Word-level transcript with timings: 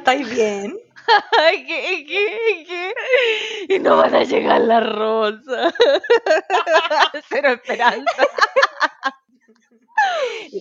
¿estáis 0.00 0.28
bien? 0.30 0.78
¿Qué, 1.66 2.06
qué, 2.06 2.64
qué? 2.66 3.74
Y 3.74 3.78
no 3.80 3.96
van 3.96 4.14
a 4.14 4.24
llegar 4.24 4.60
las 4.62 4.84
rosas. 4.86 5.74
Cero 7.28 7.50
esperanza. 7.50 8.26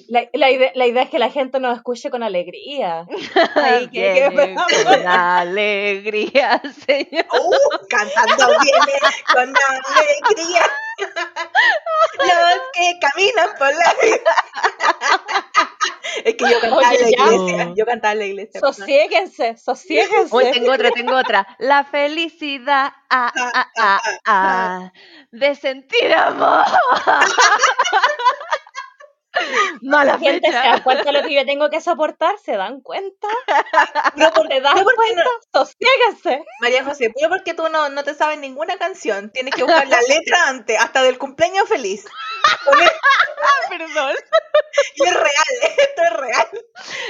La, 0.07 0.27
la 0.33 0.51
idea, 0.51 0.71
la 0.75 0.87
idea 0.87 1.03
es 1.03 1.09
que 1.09 1.19
la 1.19 1.29
gente 1.29 1.59
nos 1.59 1.77
escuche 1.77 2.09
con 2.09 2.23
alegría. 2.23 3.07
Ahí, 3.55 3.87
que, 3.91 3.99
que 4.13 4.29
Viene 4.29 4.55
con 4.55 5.07
alegría, 5.07 6.61
señor. 6.85 7.25
Uh, 7.31 7.87
cantando 7.89 8.47
viene 8.59 8.99
con 9.33 9.53
alegría. 9.69 10.61
Los 12.17 12.59
que 12.73 12.99
caminan 12.99 13.49
por 13.57 13.71
la 13.73 13.95
vida. 14.03 14.35
Es 16.25 16.35
que 16.35 16.49
yo 16.49 16.59
cantaba 16.59 16.93
en 16.93 17.01
la 17.01 17.09
ya. 17.09 17.33
iglesia. 17.33 17.73
Yo 17.75 17.85
cantaba 17.85 18.11
en 18.13 18.19
la 18.19 18.25
iglesia. 18.25 18.59
Sosiéguense, 18.59 19.57
sosiéguense. 19.57 20.35
Hoy 20.35 20.51
tengo 20.51 20.71
otra, 20.71 20.91
tengo 20.91 21.15
otra. 21.15 21.47
La 21.59 21.83
felicidad 21.85 22.91
ah, 23.09 23.31
ah, 23.35 23.67
ah, 23.77 24.01
ah, 24.25 24.91
de 25.31 25.55
sentir 25.55 26.13
amor. 26.13 26.65
Mala 29.81 30.17
Gente, 30.19 30.47
¿se 30.47 30.53
dan 30.53 30.83
cuenta 30.83 31.03
de 31.03 31.11
lo 31.13 31.27
que 31.27 31.33
yo 31.33 31.45
tengo 31.45 31.69
que 31.69 31.81
soportar? 31.81 32.37
¿Se 32.43 32.55
dan 32.57 32.81
cuenta? 32.81 33.27
No, 34.15 34.31
por- 34.33 34.47
¿Se 34.47 34.61
dan 34.61 34.75
no, 34.77 34.83
porque 34.83 34.95
cuenta? 34.95 35.23
Sosiéguense. 35.53 36.43
María 36.61 36.83
José, 36.83 37.11
pero 37.15 37.29
porque 37.29 37.53
tú 37.53 37.69
no, 37.69 37.89
no 37.89 38.03
te 38.03 38.13
sabes 38.13 38.39
ninguna 38.39 38.77
canción. 38.77 39.31
Tienes 39.31 39.53
que 39.53 39.63
buscar 39.63 39.87
la 39.87 40.01
letra 40.01 40.47
antes, 40.47 40.79
hasta 40.79 41.03
del 41.03 41.17
cumpleaños 41.17 41.67
feliz. 41.67 42.05
Perdón. 43.69 44.15
y 44.95 45.03
es 45.07 45.13
real, 45.13 45.27
esto 45.77 46.01
es 46.03 46.13
real. 46.13 46.47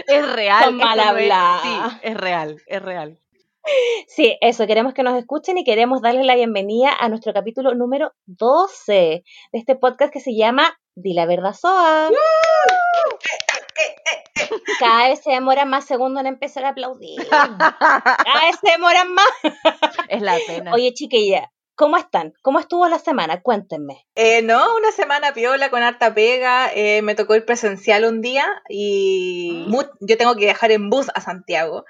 Es 0.08 0.32
real. 0.34 0.64
Son 0.66 0.78
mal 0.78 0.98
no. 0.98 1.62
Sí, 1.62 2.00
es 2.04 2.18
real, 2.18 2.62
es 2.68 2.82
real. 2.82 3.20
Sí, 4.08 4.38
eso, 4.42 4.66
queremos 4.68 4.94
que 4.94 5.04
nos 5.04 5.18
escuchen 5.18 5.58
y 5.58 5.64
queremos 5.64 6.02
darles 6.02 6.26
la 6.26 6.36
bienvenida 6.36 6.92
a 7.00 7.10
nuestro 7.10 7.34
capítulo 7.34 7.76
número 7.76 8.14
12 8.26 8.94
de 8.94 9.24
este 9.52 9.76
podcast 9.76 10.12
que 10.12 10.22
se 10.22 10.36
llama 10.36 10.80
Di 11.02 11.14
la 11.14 11.25
verdad 11.25 11.53
Soa. 11.53 12.09
Cada 14.80 15.08
vez 15.09 15.22
se 15.23 15.31
demoran 15.31 15.69
más 15.69 15.86
segundos 15.86 16.22
en 16.22 16.28
empezar 16.28 16.66
a 16.66 16.69
aplaudir. 16.69 17.25
Cada 17.30 18.42
vez 18.45 18.58
se 18.64 18.72
demoran 18.72 19.14
más. 19.14 19.25
Es 20.09 20.22
la 20.22 20.38
pena. 20.47 20.73
Oye, 20.73 20.94
chiquilla, 20.94 21.52
¿cómo 21.75 21.97
están? 21.97 22.33
¿Cómo 22.42 22.59
estuvo 22.59 22.88
la 22.88 23.00
semana? 23.00 23.42
Cuéntenme. 23.42 24.05
Eh, 24.16 24.42
no, 24.42 24.75
una 24.75 24.92
semana 24.92 25.33
piola 25.33 25.70
con 25.70 25.83
harta 25.83 26.14
pega. 26.14 26.70
eh, 26.73 27.02
me 27.02 27.16
tocó 27.16 27.36
ir 27.36 27.45
presencial 27.45 28.03
un 28.05 28.22
día 28.22 28.45
y 28.70 29.64
Mm. 29.67 29.70
mu- 29.72 29.83
yo 30.02 30.17
tengo 30.17 30.33
que 30.36 30.45
viajar 30.45 30.72
en 30.72 30.89
bus 30.89 31.08
a 31.14 31.22
Santiago. 31.22 31.86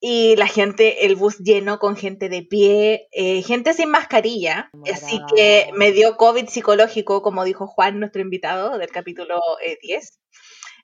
Y 0.00 0.36
la 0.36 0.46
gente, 0.46 1.06
el 1.06 1.16
bus 1.16 1.38
lleno 1.38 1.78
con 1.78 1.96
gente 1.96 2.28
de 2.28 2.42
pie, 2.42 3.08
eh, 3.12 3.42
gente 3.42 3.74
sin 3.74 3.90
mascarilla. 3.90 4.70
Así 4.92 5.20
que 5.34 5.70
me 5.74 5.92
dio 5.92 6.16
COVID 6.16 6.48
psicológico, 6.48 7.22
como 7.22 7.44
dijo 7.44 7.66
Juan, 7.66 8.00
nuestro 8.00 8.22
invitado 8.22 8.78
del 8.78 8.90
capítulo 8.90 9.40
eh, 9.64 9.78
10. 9.82 10.20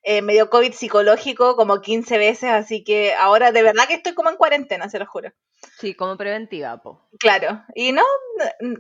Eh, 0.03 0.23
me 0.23 0.33
dio 0.33 0.49
COVID 0.49 0.73
psicológico 0.73 1.57
como 1.57 1.81
15 1.81 2.17
veces, 2.17 2.51
así 2.51 2.83
que 2.85 3.13
ahora 3.15 3.53
de 3.53 3.63
verdad 3.63 3.87
que 3.87 3.95
estoy 3.95 4.15
como 4.15 4.31
en 4.31 4.37
cuarentena, 4.37 4.89
se 4.89 4.99
lo 4.99 5.07
juro. 5.07 5.31
Sí, 5.79 5.95
como 5.95 6.17
preventiva, 6.17 6.83
po. 6.83 7.01
Claro. 7.19 7.63
Y 7.75 7.93
no, 7.93 8.03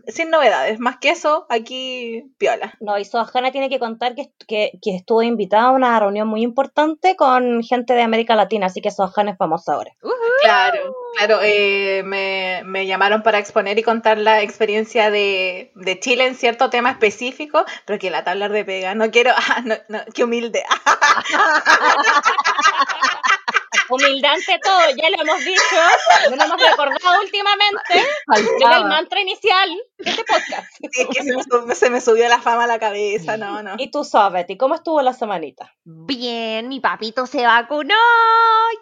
sin 0.07 0.31
novedades. 0.31 0.79
Más 0.81 0.99
que 0.99 1.11
eso, 1.11 1.47
aquí 1.49 2.33
piola. 2.39 2.75
No, 2.81 2.99
y 2.99 3.05
Sohana 3.05 3.53
tiene 3.53 3.69
que 3.69 3.79
contar 3.79 4.15
que, 4.15 4.33
que, 4.47 4.73
que 4.83 4.97
estuvo 4.97 5.23
invitada 5.23 5.65
a 5.65 5.73
una 5.73 5.99
reunión 5.99 6.29
muy 6.29 6.43
importante 6.43 7.17
con 7.17 7.63
gente 7.63 7.95
de 7.95 8.03
América 8.03 8.35
Latina, 8.35 8.67
así 8.67 8.81
que 8.81 8.91
Sohana 8.91 9.33
es 9.33 9.39
famosa 9.39 9.75
ahora. 9.75 9.93
Claro, 10.43 10.95
claro, 11.17 11.39
eh, 11.43 12.03
me, 12.05 12.63
me 12.65 12.87
llamaron 12.87 13.23
para 13.23 13.39
exponer 13.39 13.79
y 13.79 13.83
contar 13.83 14.19
la 14.19 14.43
experiencia 14.43 15.11
de, 15.11 15.73
de 15.75 16.01
Chile 16.01 16.27
en 16.27 16.35
cierto 16.35 16.71
tema 16.71 16.91
específico, 16.91 17.65
pero 17.87 17.99
que 17.99 18.11
la 18.11 18.25
tabla 18.25 18.49
de 18.49 18.65
pega, 18.65 18.95
no 18.95 19.11
quiero, 19.11 19.33
ah, 19.37 19.62
no, 19.65 19.75
no, 19.89 20.01
qué 20.15 20.25
humilde. 20.25 20.62
Humildad 23.91 24.33
ante 24.34 24.59
todo, 24.62 24.81
ya 24.97 25.11
lo 25.11 25.23
hemos 25.23 25.45
dicho, 25.45 25.77
no 26.31 26.37
lo 26.37 26.43
hemos 26.45 26.62
recordado 26.62 27.21
últimamente. 27.21 27.81
Era 28.61 28.77
el 28.78 28.84
mantra 28.84 29.21
inicial 29.21 29.69
de 29.99 30.11
este 30.11 30.25
podcast. 30.25 30.69
Es 30.81 31.06
que 31.09 31.23
se 31.23 31.37
me, 31.37 31.43
sub- 31.43 31.73
se 31.75 31.91
me 31.91 32.00
subió 32.00 32.29
la 32.29 32.41
fama 32.41 32.65
a 32.65 32.67
la 32.67 32.79
cabeza, 32.79 33.37
no, 33.37 33.62
no. 33.62 33.75
Y 33.79 33.91
tú 33.91 34.05
sabes, 34.05 34.43
Betty, 34.43 34.56
¿cómo 34.56 34.75
estuvo 34.77 35.03
la 35.03 35.12
semanita? 35.12 35.75
Bien, 35.84 36.69
mi 36.69 36.81
papito 36.81 37.27
se 37.27 37.45
vacunó. 37.45 37.95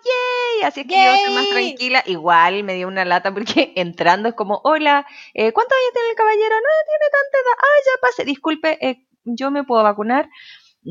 ¡Yay! 0.05 0.63
Así 0.67 0.81
es 0.81 0.87
que 0.87 0.95
yo 0.95 1.11
estoy 1.11 1.35
más 1.35 1.49
tranquila. 1.49 2.03
Igual 2.07 2.63
me 2.65 2.75
dio 2.75 2.89
una 2.89 3.05
lata 3.05 3.33
porque 3.33 3.73
entrando 3.77 4.29
es 4.29 4.35
como, 4.35 4.61
hola, 4.65 5.07
eh, 5.35 5.53
¿cuántos 5.53 5.77
años 5.77 5.93
tiene 5.93 6.09
el 6.11 6.17
caballero? 6.17 6.55
No 6.57 6.69
tiene 6.87 7.11
tanta 7.11 7.39
edad. 7.39 7.57
Ah, 7.59 7.79
ya 7.87 8.01
pase. 8.01 8.25
Disculpe, 8.25 8.79
eh, 8.87 9.05
¿yo 9.25 9.51
me 9.51 9.65
puedo 9.65 9.83
vacunar? 9.83 10.29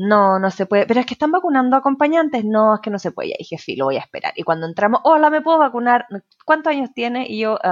No, 0.00 0.38
no 0.38 0.50
se 0.50 0.66
puede. 0.66 0.86
Pero 0.86 1.00
es 1.00 1.06
que 1.06 1.14
están 1.14 1.32
vacunando 1.32 1.76
acompañantes. 1.76 2.44
No, 2.44 2.74
es 2.76 2.80
que 2.80 2.90
no 2.90 2.98
se 2.98 3.10
puede. 3.10 3.30
Ya 3.30 3.36
dije, 3.38 3.58
sí, 3.58 3.74
lo 3.76 3.86
voy 3.86 3.96
a 3.96 4.00
esperar. 4.00 4.32
Y 4.36 4.44
cuando 4.44 4.66
entramos, 4.66 5.00
hola, 5.04 5.28
¿me 5.28 5.40
puedo 5.42 5.58
vacunar? 5.58 6.06
¿Cuántos 6.44 6.70
años 6.70 6.90
tiene? 6.94 7.26
Y 7.28 7.40
yo. 7.40 7.58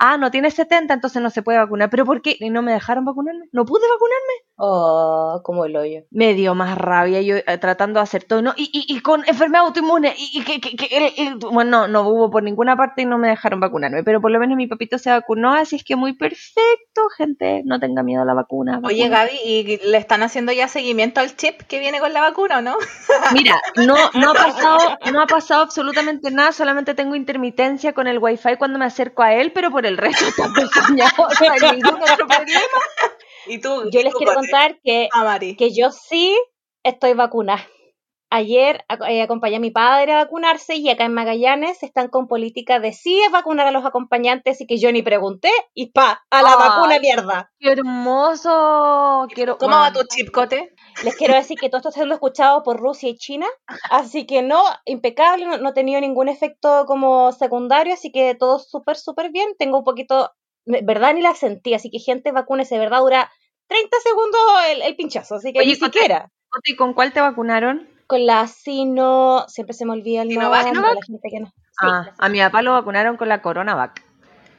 Ah, 0.00 0.16
no 0.18 0.30
tiene 0.30 0.50
70, 0.50 0.94
entonces 0.94 1.22
no 1.22 1.30
se 1.30 1.42
puede 1.42 1.58
vacunar. 1.58 1.90
¿Pero 1.90 2.04
por 2.04 2.22
qué? 2.22 2.36
Y 2.38 2.50
no 2.50 2.62
me 2.62 2.72
dejaron 2.72 3.04
vacunarme. 3.04 3.46
No 3.52 3.64
pude 3.64 3.82
vacunarme 3.88 4.32
Oh, 4.60 5.40
como 5.44 5.64
el 5.66 5.76
hoyo. 5.76 6.00
me 6.10 6.34
dio 6.34 6.52
más 6.56 6.76
rabia 6.76 7.22
yo 7.22 7.36
eh, 7.36 7.58
tratando 7.60 8.00
de 8.00 8.02
hacer 8.02 8.24
todo 8.24 8.42
¿no? 8.42 8.54
y, 8.56 8.64
y, 8.72 8.92
y 8.92 9.00
con 9.02 9.22
enfermedad 9.28 9.66
autoinmune 9.66 10.12
y, 10.18 10.40
y 10.40 10.42
que, 10.44 10.60
que- 10.60 11.34
bueno 11.52 11.86
no, 11.86 12.02
no 12.02 12.08
hubo 12.10 12.28
por 12.28 12.42
ninguna 12.42 12.76
parte 12.76 13.02
y 13.02 13.06
no 13.06 13.18
me 13.18 13.28
dejaron 13.28 13.60
vacunarme 13.60 14.02
pero 14.02 14.20
por 14.20 14.32
lo 14.32 14.40
menos 14.40 14.56
mi 14.56 14.66
papito 14.66 14.98
se 14.98 15.10
vacunó 15.10 15.54
así 15.54 15.76
es 15.76 15.84
que 15.84 15.94
muy 15.94 16.12
perfecto 16.14 17.08
gente 17.16 17.62
no 17.66 17.78
tenga 17.78 18.02
miedo 18.02 18.22
a 18.22 18.24
la 18.24 18.34
vacuna 18.34 18.80
Oye, 18.82 19.08
vacuna. 19.08 19.26
Gaby, 19.26 19.38
¿y 19.44 19.76
le 19.90 19.96
están 19.96 20.24
haciendo 20.24 20.47
ya 20.52 20.68
seguimiento 20.68 21.20
al 21.20 21.36
chip 21.36 21.62
que 21.62 21.78
viene 21.78 22.00
con 22.00 22.12
la 22.12 22.20
vacuna 22.20 22.58
o 22.58 22.62
no? 22.62 22.76
mira 23.32 23.60
no 23.76 23.96
no 24.14 24.30
ha 24.30 24.34
pasado 24.46 24.98
no 25.12 25.22
ha 25.22 25.26
pasado 25.26 25.62
absolutamente 25.62 26.30
nada 26.30 26.52
solamente 26.52 26.94
tengo 26.94 27.14
intermitencia 27.14 27.92
con 27.92 28.06
el 28.06 28.18
wifi 28.18 28.56
cuando 28.58 28.78
me 28.78 28.84
acerco 28.84 29.22
a 29.22 29.34
él 29.34 29.52
pero 29.52 29.70
por 29.70 29.86
el 29.86 29.96
resto 29.96 30.26
está 30.26 30.48
diseñado 30.56 31.28
no 31.40 31.52
hay 31.52 31.72
ningún 31.72 32.02
otro 32.02 32.26
problema 32.26 32.58
Y 33.46 33.58
tú, 33.60 33.88
Yo 33.90 34.02
les 34.02 34.12
tú, 34.12 34.18
quiero 34.18 34.34
contar 34.34 34.78
que, 34.84 35.08
Ah, 35.12 35.38
que 35.40 35.74
yo 35.74 35.90
sí 35.90 36.36
estoy 36.82 37.14
vacunada. 37.14 37.66
Ayer 38.30 38.84
eh, 39.08 39.22
acompañé 39.22 39.56
a 39.56 39.60
mi 39.60 39.70
padre 39.70 40.12
a 40.12 40.16
vacunarse 40.24 40.76
y 40.76 40.90
acá 40.90 41.06
en 41.06 41.14
Magallanes 41.14 41.82
están 41.82 42.08
con 42.08 42.28
política 42.28 42.78
de 42.78 42.92
sí 42.92 43.18
es 43.22 43.32
vacunar 43.32 43.66
a 43.66 43.70
los 43.70 43.86
acompañantes 43.86 44.60
y 44.60 44.66
que 44.66 44.76
yo 44.76 44.92
ni 44.92 45.02
pregunté 45.02 45.50
y 45.72 45.92
pa, 45.92 46.22
a 46.30 46.42
la 46.42 46.50
Ay. 46.50 46.56
vacuna 46.58 46.98
mierda. 46.98 47.50
qué 47.58 47.72
hermoso 47.72 49.26
quiero 49.34 49.56
¿Cómo 49.56 49.76
va 49.76 49.92
tu 49.92 50.02
chip, 50.04 50.30
Cote? 50.30 50.74
Les 51.04 51.16
quiero 51.16 51.34
decir 51.34 51.56
que 51.58 51.70
todo 51.70 51.78
esto 51.78 51.90
se 51.90 52.04
lo 52.04 52.12
he 52.12 52.14
escuchado 52.14 52.62
por 52.62 52.78
Rusia 52.78 53.08
y 53.08 53.16
China, 53.16 53.46
así 53.90 54.26
que 54.26 54.42
no, 54.42 54.62
impecable, 54.84 55.46
no, 55.46 55.56
no 55.56 55.70
he 55.70 55.74
tenido 55.74 56.00
ningún 56.00 56.28
efecto 56.28 56.84
como 56.86 57.32
secundario, 57.32 57.94
así 57.94 58.12
que 58.12 58.34
todo 58.34 58.58
súper, 58.58 58.96
súper 58.96 59.30
bien. 59.30 59.54
Tengo 59.58 59.78
un 59.78 59.84
poquito, 59.84 60.32
de 60.66 60.82
verdad 60.82 61.14
ni 61.14 61.22
la 61.22 61.34
sentí, 61.34 61.72
así 61.72 61.90
que 61.90 61.98
gente, 61.98 62.32
vacúnese, 62.32 62.74
de 62.74 62.80
verdad 62.80 63.00
dura 63.00 63.32
30 63.68 63.96
segundos 64.00 64.40
el, 64.70 64.82
el 64.82 64.96
pinchazo, 64.96 65.36
así 65.36 65.52
que 65.52 65.60
Oye, 65.60 65.68
ni 65.68 65.76
siquiera. 65.76 66.30
¿Y 66.64 66.76
con 66.76 66.92
cuál 66.94 67.12
te 67.12 67.20
vacunaron? 67.20 67.88
Con 68.08 68.26
la 68.26 68.46
Sino, 68.48 69.44
siempre 69.48 69.74
se 69.74 69.84
me 69.84 69.92
olvida 69.92 70.22
el 70.22 70.30
¿Sinovac? 70.30 70.64
nombre, 70.64 70.70
¿Sinovac? 70.74 70.94
la 70.96 71.06
gente 71.06 71.28
que 71.30 71.40
no. 71.40 71.46
Sí, 71.46 71.52
Ah, 71.80 72.10
a 72.18 72.28
mi 72.28 72.40
papá 72.40 72.62
lo 72.62 72.72
vacunaron 72.72 73.16
con 73.16 73.28
la 73.28 73.40
CoronaVac. 73.42 74.02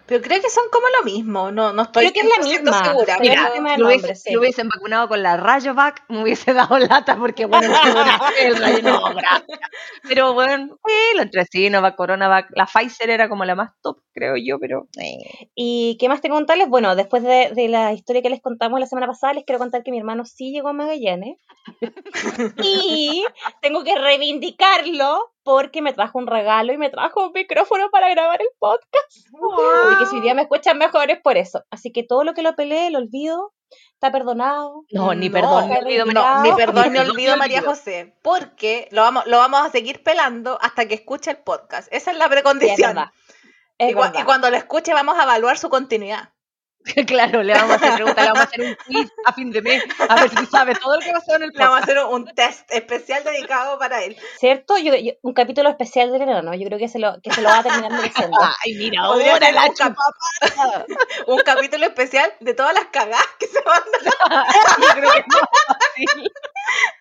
Pero 0.06 0.22
creo 0.24 0.42
que 0.42 0.50
son 0.50 0.64
como 0.72 0.88
lo 0.98 1.04
mismo, 1.06 1.52
no, 1.52 1.72
no 1.74 1.82
estoy 1.84 2.10
Creo 2.10 2.14
que 2.14 2.20
es 2.22 2.26
la 2.38 2.44
100% 2.44 2.62
misma, 2.64 2.86
segura. 2.86 3.18
Mira, 3.20 3.52
si 3.54 3.60
lo, 3.60 3.62
nombre, 3.62 3.86
hubiese- 3.98 4.16
sí. 4.16 4.22
si 4.30 4.34
lo 4.34 4.40
hubiesen 4.40 4.70
vacunado 4.70 5.08
con 5.08 5.22
la 5.22 5.38
Rayovac, 5.38 6.04
me 6.10 6.24
hubiese 6.24 6.54
dado 6.54 6.80
lata 6.80 7.16
porque, 7.18 7.46
bueno, 7.46 7.76
el 8.40 8.56
rayo 8.60 8.82
no, 8.84 9.14
gracias. 9.14 9.60
Pero 10.08 10.34
bueno, 10.34 10.78
sí, 10.88 10.94
lo 11.16 11.22
entre 11.24 11.46
Sinovac, 11.46 11.96
CoronaVac, 11.96 12.48
la 12.56 12.66
Pfizer 12.66 13.10
era 13.10 13.30
como 13.30 13.46
la 13.46 13.56
más 13.56 13.72
top, 13.82 14.00
creo 14.14 14.36
yo, 14.38 14.60
pero... 14.60 14.88
¿Y 15.56 15.98
qué 16.00 16.10
más 16.10 16.22
tengo 16.22 16.36
que 16.36 16.40
contarles? 16.40 16.70
Bueno, 16.70 16.96
después 16.96 17.24
de, 17.24 17.52
de 17.54 17.68
la 17.68 17.94
historia 17.94 18.22
que 18.22 18.30
les 18.30 18.42
contamos 18.42 18.80
la 18.80 18.86
semana 18.86 19.08
pasada, 19.08 19.34
les 19.34 19.46
quiero 19.46 19.60
contar 19.60 19.84
que 19.84 19.92
mi 19.92 19.98
hermano 19.98 20.26
sí 20.26 20.52
llegó 20.52 20.70
a 20.70 20.74
Magallanes. 20.74 21.38
y 22.64 23.24
tengo 23.62 23.84
que 23.84 23.96
reivindicarlo 23.96 25.32
porque 25.44 25.82
me 25.82 25.94
trajo 25.94 26.20
un 26.20 26.28
regalo 26.28 26.74
y 26.74 26.78
me 26.78 26.90
trajo 26.90 27.26
un 27.28 27.32
micrófono 27.34 27.90
para 27.90 28.10
grabar 28.10 28.42
el 28.42 28.50
podcast. 28.60 28.86
Así 29.12 29.96
que 30.00 30.06
si 30.06 30.16
hoy 30.18 30.22
día 30.22 30.34
me 30.34 30.44
escuchan 30.44 30.78
mejor 30.78 31.10
es 31.10 31.20
por 31.22 31.38
eso. 31.38 31.64
Así 31.72 31.92
que 31.92 32.04
todo 32.04 32.24
lo 32.24 32.34
que 32.34 32.44
lo 32.44 32.56
peleé, 32.56 32.92
lo 32.92 33.00
olvido, 33.00 33.54
está 33.94 34.12
perdonado. 34.12 34.86
No, 34.92 35.14
ni 35.16 35.30
No, 35.30 35.34
perdón, 35.34 35.70
ni 35.70 35.76
olvido. 35.78 36.06
No, 36.06 36.44
ni 36.44 36.52
perdón 36.54 36.94
ni 36.94 37.00
olvido, 37.00 37.38
María. 37.38 37.62
José, 37.66 38.14
porque 38.22 38.88
lo 38.92 39.02
vamos, 39.02 39.26
lo 39.26 39.38
vamos 39.38 39.62
a 39.62 39.72
seguir 39.72 40.04
pelando 40.04 40.58
hasta 40.62 40.88
que 40.88 40.96
escuche 40.96 41.32
el 41.32 41.38
podcast. 41.38 41.88
Esa 41.92 42.12
es 42.12 42.18
la 42.18 42.26
Sí, 42.26 42.30
es 42.30 42.42
precondición. 42.42 42.90
verdad. 42.96 43.12
Es 43.80 43.92
Y, 43.92 43.94
cua- 43.96 44.08
verdad. 44.08 44.20
y 44.22 44.24
cuando 44.26 44.50
lo 44.52 44.58
escuche 44.58 44.94
vamos 44.94 45.18
a 45.18 45.24
evaluar 45.24 45.58
su 45.58 45.70
continuidad. 45.70 46.30
claro, 47.08 47.44
le 47.44 47.54
vamos 47.54 47.72
a 47.72 47.76
hacer 47.76 47.94
preguntas, 47.96 48.24
le 48.24 48.32
vamos 48.32 48.40
a 48.46 48.48
hacer 48.48 48.62
un 48.62 48.76
quiz 48.86 49.12
a 49.26 49.34
fin 49.34 49.52
de 49.52 49.62
mes, 49.62 49.84
a 50.08 50.16
ver 50.16 50.30
si 50.30 50.46
sabe 50.46 50.74
todo 50.76 50.96
lo 50.96 51.02
que 51.02 51.12
pasó 51.12 51.36
en 51.36 51.44
el 51.44 51.50
Le 51.50 51.60
vamos 51.60 51.78
a 51.78 51.82
podcast. 51.82 51.98
hacer 52.00 52.14
un, 52.14 52.26
test 52.36 52.72
especial 52.72 53.24
dedicado 53.24 53.78
para 53.78 54.04
él. 54.04 54.18
¿Cierto? 54.40 54.78
Yo, 54.78 54.96
yo- 54.96 55.14
un 55.22 55.34
capítulo 55.34 55.70
especial 55.70 56.12
del 56.12 56.20
verano, 56.26 56.54
yo 56.56 56.66
creo 56.68 56.80
que 56.80 56.88
se 56.88 56.98
lo, 57.00 57.20
que 57.22 57.32
se 57.32 57.42
lo 57.42 57.50
va 57.50 57.60
a 57.60 57.64
terminar 57.64 57.92
mereciendo. 57.92 58.38
Ay, 58.66 58.74
mira, 58.76 59.02
ahora 59.02 59.52
la 59.52 59.66
un, 59.66 59.74
cap- 59.74 59.96
un 61.28 61.40
capítulo 61.40 61.86
especial 61.86 62.32
de 62.40 62.54
todas 62.54 62.74
las 62.74 62.86
cagadas 62.86 63.26
que 63.40 63.48
se 63.48 63.60
mandan 63.64 64.14
Yo 64.80 64.88
creo 65.02 65.12
que 65.12 65.24
fácil. 65.68 66.32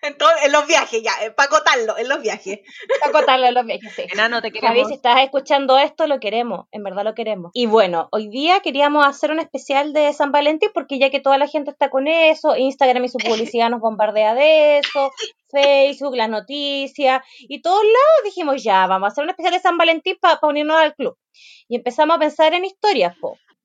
en, 0.01 0.17
todo- 0.17 0.31
en 0.43 0.51
los 0.51 0.67
viajes, 0.67 1.01
ya, 1.01 1.13
para 1.35 1.47
acotarlo, 1.47 1.97
en 1.97 2.09
los 2.09 2.21
viajes. 2.21 2.59
Para 2.99 3.11
contarle 3.11 3.47
a 3.47 3.51
los 3.51 3.65
viajes, 3.65 3.93
sí. 3.95 4.03
Enano, 4.11 4.41
te 4.41 4.49
Javi, 4.51 4.59
queremos. 4.59 4.87
si 4.89 4.93
estás 4.95 5.21
escuchando 5.21 5.77
esto, 5.77 6.05
lo 6.05 6.19
queremos, 6.19 6.65
en 6.71 6.83
verdad 6.83 7.03
lo 7.05 7.15
queremos. 7.15 7.51
Y 7.53 7.65
bueno, 7.65 8.09
hoy 8.11 8.27
día 8.27 8.59
queríamos 8.59 9.05
hacer 9.07 9.31
un 9.31 9.39
especial 9.39 9.68
de 9.69 10.13
San 10.13 10.31
Valentín 10.31 10.69
porque 10.73 10.97
ya 10.97 11.11
que 11.11 11.19
toda 11.19 11.37
la 11.37 11.47
gente 11.47 11.69
está 11.69 11.89
con 11.89 12.07
eso, 12.07 12.55
Instagram 12.55 13.03
y 13.05 13.09
su 13.09 13.19
publicidad 13.19 13.69
nos 13.69 13.79
bombardea 13.79 14.33
de 14.33 14.79
eso, 14.79 15.11
Facebook, 15.47 16.15
las 16.15 16.29
noticias 16.29 17.21
y 17.39 17.61
todos 17.61 17.83
lados 17.83 18.23
dijimos 18.23 18.63
ya, 18.63 18.87
vamos 18.87 19.07
a 19.07 19.11
hacer 19.11 19.23
un 19.23 19.29
especial 19.29 19.53
de 19.53 19.59
San 19.59 19.77
Valentín 19.77 20.17
para 20.19 20.39
unirnos 20.41 20.77
al 20.77 20.95
club. 20.95 21.17
Y 21.67 21.75
empezamos 21.75 22.17
a 22.17 22.19
pensar 22.19 22.53
en 22.55 22.65
historias, 22.65 23.15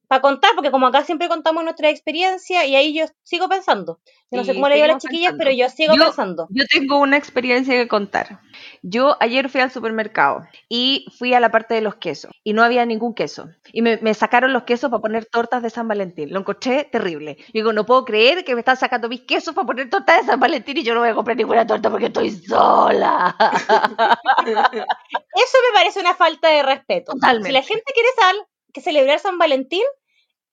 para 0.09 0.21
contar, 0.21 0.51
porque 0.55 0.71
como 0.71 0.87
acá 0.87 1.03
siempre 1.05 1.29
contamos 1.29 1.65
nuestra 1.65 1.89
experiencia 1.91 2.65
y 2.67 2.77
ahí 2.77 2.95
yo 2.95 3.07
sigo 3.23 3.49
pensando. 3.49 4.01
Yo 4.31 4.39
no 4.41 4.45
sé 4.45 4.55
cómo 4.55 4.69
le 4.69 4.75
digo 4.77 4.87
a 4.87 4.89
las 4.89 5.03
chiquillas, 5.03 5.33
pensando. 5.33 5.45
pero 5.45 5.57
yo 5.57 5.69
sigo 5.71 5.95
Yo- 5.95 6.05
pensando. 6.07 6.49
Yo 6.51 6.65
tengo 6.69 6.99
una 6.99 7.17
experiencia 7.17 7.75
que 7.75 7.87
contar. 7.87 8.41
Yo 8.83 9.17
ayer 9.21 9.49
fui 9.49 9.61
al 9.61 9.71
supermercado 9.71 10.43
y 10.69 11.07
fui 11.19 11.35
a 11.35 11.41
la 11.41 11.51
parte 11.51 11.75
de 11.75 11.81
los 11.83 11.95
quesos 11.97 12.33
y 12.43 12.53
no 12.53 12.63
había 12.65 12.85
ningún 12.85 13.15
queso. 13.15 13.49
Y 13.73 13.83
me, 13.83 13.99
me 13.99 14.13
sacaron 14.15 14.53
los 14.53 14.65
quesos 14.65 14.91
para 14.91 15.01
poner 15.01 15.27
tortas 15.27 15.63
de 15.63 15.71
San 15.71 15.87
Valentín. 15.87 16.33
Lo 16.33 16.41
encontré 16.41 16.85
terrible. 16.85 17.37
Y 17.49 17.53
digo, 17.53 17.73
no 17.73 17.87
puedo 17.87 18.05
creer 18.05 18.45
que 18.45 18.55
me 18.55 18.61
están 18.61 18.77
sacando 18.77 19.09
mis 19.09 19.21
quesos 19.23 19.55
para 19.55 19.67
poner 19.67 19.89
tortas 19.89 20.21
de 20.23 20.27
San 20.27 20.41
Valentín 20.41 20.79
y 20.79 20.83
yo 20.83 20.95
no 20.95 21.01
voy 21.01 21.11
a 21.11 21.15
comprar 21.15 21.37
ninguna 21.37 21.67
torta 21.67 21.89
porque 21.91 22.07
estoy 22.07 22.31
sola. 22.31 23.37
Eso 24.45 25.59
me 25.69 25.73
parece 25.75 26.01
una 26.01 26.15
falta 26.15 26.49
de 26.49 26.63
respeto. 26.63 27.13
Totalmente. 27.13 27.49
Si 27.49 27.53
la 27.53 27.63
gente 27.63 27.93
quiere 27.93 28.09
sal, 28.17 28.37
que 28.75 28.83
celebrar 28.83 29.19
San 29.21 29.39
Valentín, 29.39 29.85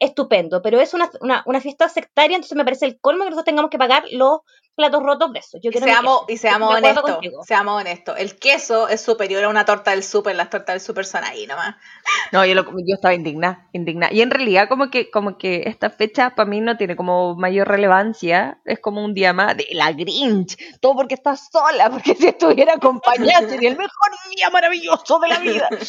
estupendo, 0.01 0.61
pero 0.61 0.79
es 0.81 0.93
una, 0.93 1.09
una, 1.21 1.43
una 1.45 1.61
fiesta 1.61 1.87
sectaria, 1.87 2.35
entonces 2.35 2.57
me 2.57 2.65
parece 2.65 2.85
el 2.87 2.99
colmo 2.99 3.23
que 3.23 3.29
nosotros 3.29 3.45
tengamos 3.45 3.69
que 3.69 3.77
pagar 3.77 4.03
los 4.11 4.39
platos 4.73 5.03
rotos 5.03 5.31
de 5.33 5.39
eso. 5.39 5.57
Yo 5.61 5.69
Y 5.69 5.77
seamos, 5.77 6.23
y 6.27 6.37
seamos 6.37 6.73
honestos, 6.73 7.17
seamos 7.45 7.79
honestos. 7.81 8.15
El 8.17 8.39
queso 8.39 8.87
es 8.87 9.01
superior 9.01 9.43
a 9.43 9.49
una 9.49 9.63
torta 9.65 9.91
del 9.91 10.01
súper, 10.03 10.35
las 10.35 10.49
tortas 10.49 10.73
del 10.75 10.81
súper 10.81 11.05
son 11.05 11.23
ahí 11.23 11.45
nomás. 11.45 11.75
No, 12.31 12.43
yo, 12.45 12.55
lo- 12.55 12.63
yo 12.63 12.95
estaba 12.95 13.13
indignada, 13.13 13.67
indignada. 13.73 14.11
Y 14.11 14.21
en 14.21 14.31
realidad 14.31 14.67
como 14.69 14.89
que, 14.89 15.11
como 15.11 15.37
que 15.37 15.63
esta 15.67 15.89
fecha 15.91 16.31
para 16.35 16.49
mí 16.49 16.61
no 16.61 16.77
tiene 16.77 16.95
como 16.95 17.35
mayor 17.35 17.67
relevancia. 17.67 18.59
Es 18.65 18.79
como 18.79 19.03
un 19.03 19.13
día 19.13 19.33
más 19.33 19.55
de 19.57 19.67
la 19.73 19.91
Grinch. 19.91 20.57
Todo 20.79 20.95
porque 20.95 21.13
estás 21.15 21.49
sola, 21.51 21.89
porque 21.91 22.15
si 22.15 22.27
estuviera 22.29 22.73
acompañada 22.73 23.47
sería 23.49 23.69
el 23.69 23.77
mejor 23.77 24.11
día 24.35 24.49
maravilloso 24.49 25.19
de 25.19 25.27
la 25.27 25.37
vida. 25.39 25.69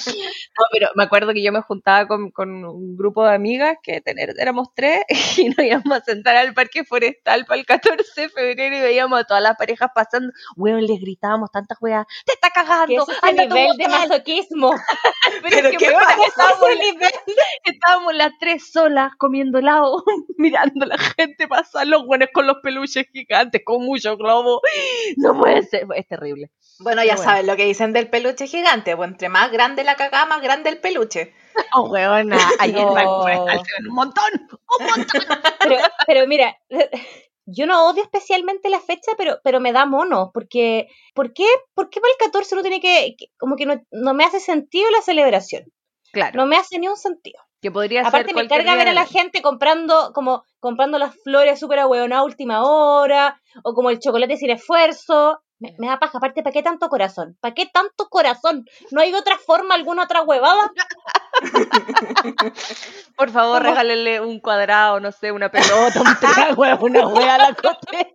No, 0.59 0.65
pero 0.71 0.89
me 0.97 1.05
acuerdo 1.05 1.33
que 1.33 1.43
yo 1.43 1.51
me 1.53 1.63
juntaba 1.63 2.07
con, 2.07 2.31
con 2.31 2.65
un 2.65 2.95
grupo 2.97 3.25
de 3.25 3.35
amigas, 3.35 3.79
que 3.83 4.02
tener, 4.03 4.35
éramos 4.39 4.69
tres, 4.75 5.03
y 5.39 5.49
nos 5.49 5.59
íbamos 5.59 5.99
a 5.99 6.01
sentar 6.03 6.37
al 6.37 6.55
parque 6.55 6.85
forestal 6.85 7.45
para 7.47 7.61
el 7.61 7.67
14 7.67 8.21
de 8.23 8.29
febrero 8.29 8.77
y 8.77 8.81
veíamos 8.81 9.21
a 9.21 9.25
todas 9.25 9.43
las 9.43 9.57
parejas 9.57 9.91
pasando. 9.95 10.33
Weón, 10.57 10.87
les 10.87 11.01
gritábamos 11.01 11.51
tantas 11.51 11.79
weas, 11.81 12.07
te 12.27 12.33
está 12.35 12.51
cagando, 12.51 13.03
ese 13.09 13.13
es 13.13 13.35
nivel 13.49 13.77
de 13.77 13.89
motel". 13.89 14.09
masoquismo. 14.09 14.73
Pero, 15.43 15.49
Pero 15.51 15.69
es 15.69 15.73
que, 15.73 15.79
¿qué 15.79 15.85
estábamos, 16.27 16.69
estábamos 17.65 18.15
las 18.15 18.33
tres 18.39 18.71
solas 18.73 19.13
comiendo 19.19 19.59
helado, 19.59 20.03
mirando 20.37 20.85
a 20.85 20.89
la 20.89 20.99
gente 20.99 21.49
pasar, 21.49 21.87
los 21.87 22.05
buenos 22.07 22.29
con 22.33 22.47
los 22.47 22.57
peluches 22.63 23.07
gigantes, 23.13 23.63
con 23.65 23.85
mucho 23.85 24.17
globo. 24.17 24.61
No 25.17 25.39
puede 25.39 25.63
ser, 25.63 25.87
es 25.95 26.07
terrible. 26.07 26.51
Bueno, 26.79 27.03
ya 27.05 27.15
Bueno. 27.17 27.31
saben 27.31 27.47
lo 27.47 27.57
que 27.57 27.65
dicen 27.65 27.93
del 27.93 28.09
peluche 28.09 28.47
gigante. 28.47 28.97
Pues 28.97 29.11
entre 29.11 29.29
más 29.29 29.53
grande 29.53 29.85
la 29.85 29.95
cagada, 29.97 30.27
más 30.27 30.43
grande 30.43 30.71
el 30.71 30.79
peluche. 30.79 31.33
Oh, 31.75 31.89
weona, 31.89 32.37
ayer 32.59 32.87
No. 32.87 32.93
un 33.89 33.95
montón, 33.95 34.25
un 34.49 34.87
montón. 34.87 35.25
Pero, 35.61 35.77
pero 36.07 36.27
mira, 36.27 36.57
yo 37.47 37.67
no 37.67 37.87
odio 37.89 38.03
especialmente 38.03 38.69
la 38.69 38.81
fecha, 38.81 39.13
pero, 39.17 39.39
pero 39.43 39.61
me 39.61 39.73
da 39.73 39.87
mono, 39.87 40.31
porque 40.33 40.89
¿por 41.15 41.33
qué, 41.33 41.47
por 41.75 41.89
qué 41.91 42.01
para 42.01 42.13
el 42.13 42.19
14 42.19 42.55
no 42.57 42.63
tiene 42.63 42.81
que, 42.81 43.17
como 43.39 43.57
que 43.57 43.67
no, 43.67 43.81
no 43.91 44.15
me 44.15 44.25
hace 44.25 44.41
sentido 44.41 44.91
la 44.91 45.03
celebración? 45.03 45.65
Claro, 46.13 46.37
No 46.37 46.47
me 46.47 46.57
hace 46.57 46.79
ni 46.79 46.89
un 46.89 46.97
sentido. 46.97 47.41
que 47.63 47.71
podría 47.71 48.01
Aparte 48.03 48.33
ser 48.33 48.35
me 48.35 48.49
carga 48.49 48.77
ver 48.77 48.89
a 48.89 48.93
la 48.93 49.07
gente 49.07 49.41
comprando 49.41 50.13
como 50.13 50.45
comprando 50.61 50.99
las 50.99 51.15
flores 51.23 51.59
súper 51.59 51.79
a 51.79 51.87
última 52.23 52.63
hora 52.65 53.41
o 53.65 53.73
como 53.73 53.89
el 53.89 53.99
chocolate 53.99 54.37
sin 54.37 54.51
esfuerzo. 54.51 55.41
Me, 55.63 55.75
me 55.79 55.87
da 55.87 56.01
paja. 56.01 56.19
Aparte, 56.19 56.43
¿para 56.43 56.53
qué 56.53 56.63
tanto 56.63 56.89
corazón? 56.89 57.37
¿Para 57.41 57.55
qué 57.55 57.67
tanto 57.67 58.09
corazón? 58.09 58.67
¿No 58.91 59.01
hay 59.01 59.15
otra 59.15 59.39
forma, 59.39 59.77
alguna 59.77 60.03
otra 60.03 60.23
huevada? 60.23 60.73
Por 63.17 63.31
favor, 63.31 63.63
¿Cómo? 63.65 64.29
un 64.29 64.41
cuadrado, 64.41 64.99
no 64.99 65.13
sé, 65.13 65.31
una 65.31 65.51
pelota, 65.51 66.01
un 66.01 66.17
trago, 66.21 66.85
una 66.85 67.07
hueá 67.15 67.37
a 67.37 67.39
la 67.39 67.55
cote. 67.55 68.13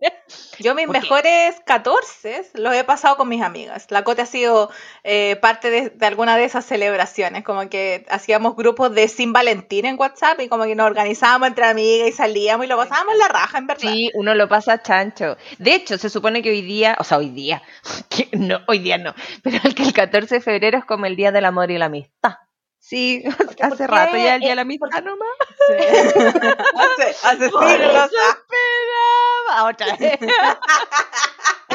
Yo 0.58 0.74
mis 0.74 0.88
mejores 0.88 1.56
14 1.64 2.50
los 2.54 2.74
he 2.74 2.84
pasado 2.84 3.16
con 3.16 3.28
mis 3.28 3.42
amigas. 3.42 3.86
La 3.90 4.04
Cote 4.04 4.22
ha 4.22 4.26
sido 4.26 4.70
eh, 5.04 5.36
parte 5.40 5.70
de, 5.70 5.90
de 5.90 6.06
alguna 6.06 6.36
de 6.36 6.44
esas 6.44 6.66
celebraciones, 6.66 7.44
como 7.44 7.68
que 7.70 8.04
hacíamos 8.10 8.56
grupos 8.56 8.94
de 8.94 9.08
Sin 9.08 9.32
Valentín 9.32 9.86
en 9.86 9.98
WhatsApp 9.98 10.40
y 10.40 10.48
como 10.48 10.64
que 10.64 10.74
nos 10.74 10.86
organizábamos 10.86 11.48
entre 11.48 11.64
amigas 11.64 12.08
y 12.08 12.12
salíamos 12.12 12.66
y 12.66 12.68
lo 12.68 12.76
pasábamos 12.76 13.16
la 13.16 13.28
raja, 13.28 13.58
en 13.58 13.66
verdad. 13.66 13.80
Sí, 13.80 14.10
uno 14.14 14.34
lo 14.34 14.48
pasa 14.48 14.82
chancho. 14.82 15.36
De 15.58 15.74
hecho, 15.74 15.96
se 15.96 16.10
supone 16.10 16.42
que 16.42 16.50
hoy 16.50 16.62
día, 16.62 16.96
o 16.98 17.04
sea, 17.04 17.18
hoy 17.18 17.30
día, 17.30 17.37
que 18.08 18.28
no, 18.32 18.60
hoy 18.66 18.78
día 18.80 18.98
no, 18.98 19.14
pero 19.42 19.58
el 19.64 19.74
que 19.74 19.82
el 19.84 19.92
14 19.92 20.36
de 20.36 20.40
febrero 20.40 20.78
es 20.78 20.84
como 20.84 21.06
el 21.06 21.16
Día 21.16 21.32
del 21.32 21.44
Amor 21.44 21.70
y 21.70 21.78
la 21.78 21.86
Amistad. 21.86 22.34
Sí, 22.78 23.22
hace 23.60 23.86
rato 23.86 24.16
ya 24.16 24.36
el 24.36 24.40
Día 24.40 24.48
de 24.48 24.52
Eh, 24.52 24.56
la 24.56 24.62
Amistad 24.62 25.02
nomás. 25.02 25.28
hace, 25.68 27.16
hace 27.26 27.46
eso 27.46 27.58
ah. 27.60 28.08
esperaba 28.08 29.68
otra 29.70 29.96
vez. 29.96 30.18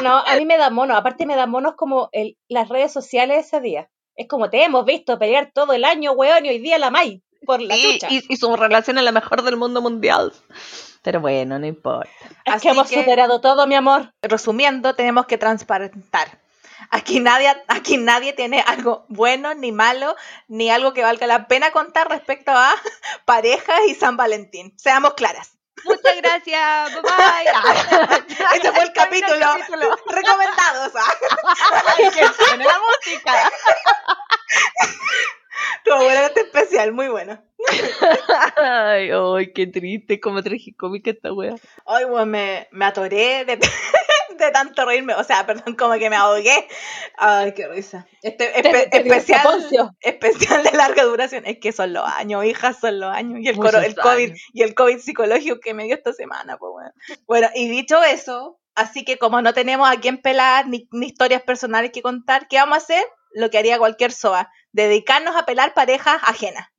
No, 0.02 0.18
a 0.18 0.36
mí 0.36 0.44
me 0.44 0.58
da 0.58 0.70
mono. 0.70 0.96
Aparte 0.96 1.26
me 1.26 1.36
da 1.36 1.46
monos 1.46 1.74
como 1.76 2.08
el, 2.12 2.36
las 2.48 2.68
redes 2.68 2.92
sociales 2.92 3.46
ese 3.46 3.60
día. 3.60 3.90
Es 4.16 4.28
como 4.28 4.50
te 4.50 4.64
hemos 4.64 4.84
visto 4.84 5.18
pelear 5.18 5.50
todo 5.52 5.72
el 5.72 5.84
año, 5.84 6.12
weón, 6.12 6.46
y 6.46 6.48
hoy 6.48 6.58
día 6.58 6.78
la 6.78 6.90
May. 6.90 7.22
Por 7.46 7.60
la 7.60 7.74
Sí, 7.74 7.98
y, 8.08 8.22
y 8.32 8.36
su 8.36 8.56
relación 8.56 8.98
es 8.98 9.04
la 9.04 9.12
mejor 9.12 9.42
del 9.42 9.56
mundo 9.56 9.82
mundial. 9.82 10.32
Pero 11.04 11.20
bueno, 11.20 11.58
no 11.58 11.66
importa. 11.66 12.08
es 12.46 12.54
así 12.54 12.62
que 12.66 12.72
hemos 12.72 12.88
que- 12.88 12.96
superado 13.00 13.40
todo, 13.40 13.66
mi 13.68 13.74
amor. 13.76 14.12
Resumiendo, 14.22 14.96
tenemos 14.96 15.26
que 15.26 15.38
transparentar. 15.38 16.40
Aquí 16.90 17.20
nadie, 17.20 17.54
aquí 17.68 17.96
nadie 17.98 18.32
tiene 18.32 18.62
algo 18.66 19.04
bueno 19.08 19.54
ni 19.54 19.70
malo, 19.70 20.16
ni 20.48 20.70
algo 20.70 20.92
que 20.94 21.02
valga 21.02 21.26
la 21.26 21.46
pena 21.46 21.70
contar 21.70 22.08
respecto 22.08 22.50
a 22.50 22.74
parejas 23.26 23.80
y 23.86 23.94
San 23.94 24.16
Valentín. 24.16 24.74
Seamos 24.78 25.14
claras. 25.14 25.52
Muchas 25.84 26.16
gracias, 26.16 26.92
bye 26.94 27.02
bye. 27.02 28.24
Ese 28.56 28.72
fue 28.72 28.82
el 28.84 28.92
capítulo. 28.94 29.46
Recomendados. 30.06 30.92
ah. 30.96 31.14
Ay, 31.98 32.10
que 32.10 32.26
suene 32.44 32.64
la 32.64 32.78
música. 32.78 33.50
Estuvo 35.78 35.96
bueno 36.04 36.20
este 36.20 36.40
especial, 36.40 36.92
muy 36.92 37.08
bueno. 37.08 37.42
Ay, 39.12 39.36
ay, 39.36 39.52
qué 39.52 39.66
triste, 39.66 40.20
como 40.20 40.42
tragicómica 40.42 41.10
esta 41.10 41.32
wea. 41.32 41.54
Ay, 41.86 42.04
bueno, 42.04 42.26
me, 42.26 42.68
me 42.72 42.84
atoré 42.84 43.44
de, 43.44 43.56
de 44.38 44.50
tanto 44.52 44.84
reírme. 44.84 45.14
O 45.14 45.24
sea, 45.24 45.46
perdón, 45.46 45.74
como 45.76 45.94
que 45.94 46.10
me 46.10 46.16
ahogué. 46.16 46.66
Ay, 47.16 47.52
qué 47.54 47.68
risa. 47.68 48.06
Este 48.22 48.52
espe- 48.54 48.90
te 48.90 48.96
especial, 48.98 49.42
especial 50.00 50.62
de 50.64 50.72
larga 50.72 51.04
duración. 51.04 51.44
Es 51.46 51.58
que 51.60 51.72
son 51.72 51.92
los 51.92 52.04
años, 52.06 52.44
hijas, 52.44 52.78
son 52.80 53.00
los 53.00 53.14
años. 53.14 53.40
Y 53.42 53.48
el, 53.48 53.56
coro- 53.56 53.80
el 53.80 53.94
COVID 53.94 54.28
años. 54.30 54.40
y 54.52 54.62
el 54.62 54.74
COVID 54.74 54.98
psicológico 54.98 55.60
que 55.60 55.74
me 55.74 55.84
dio 55.84 55.94
esta 55.94 56.12
semana, 56.12 56.56
pues 56.58 56.70
bueno. 56.72 56.90
Bueno, 57.26 57.48
y 57.54 57.68
dicho 57.68 58.02
eso, 58.02 58.58
así 58.74 59.04
que 59.04 59.18
como 59.18 59.40
no 59.42 59.54
tenemos 59.54 59.88
a 59.88 60.00
quién 60.00 60.20
pelar 60.20 60.66
ni, 60.68 60.88
ni 60.92 61.06
historias 61.06 61.42
personales 61.42 61.92
que 61.92 62.02
contar, 62.02 62.48
¿qué 62.48 62.56
vamos 62.56 62.74
a 62.74 62.78
hacer? 62.78 63.04
Lo 63.34 63.50
que 63.50 63.58
haría 63.58 63.78
cualquier 63.78 64.12
SOA, 64.12 64.50
dedicarnos 64.72 65.36
a 65.36 65.44
pelar 65.44 65.74
parejas 65.74 66.18
ajenas. 66.24 66.66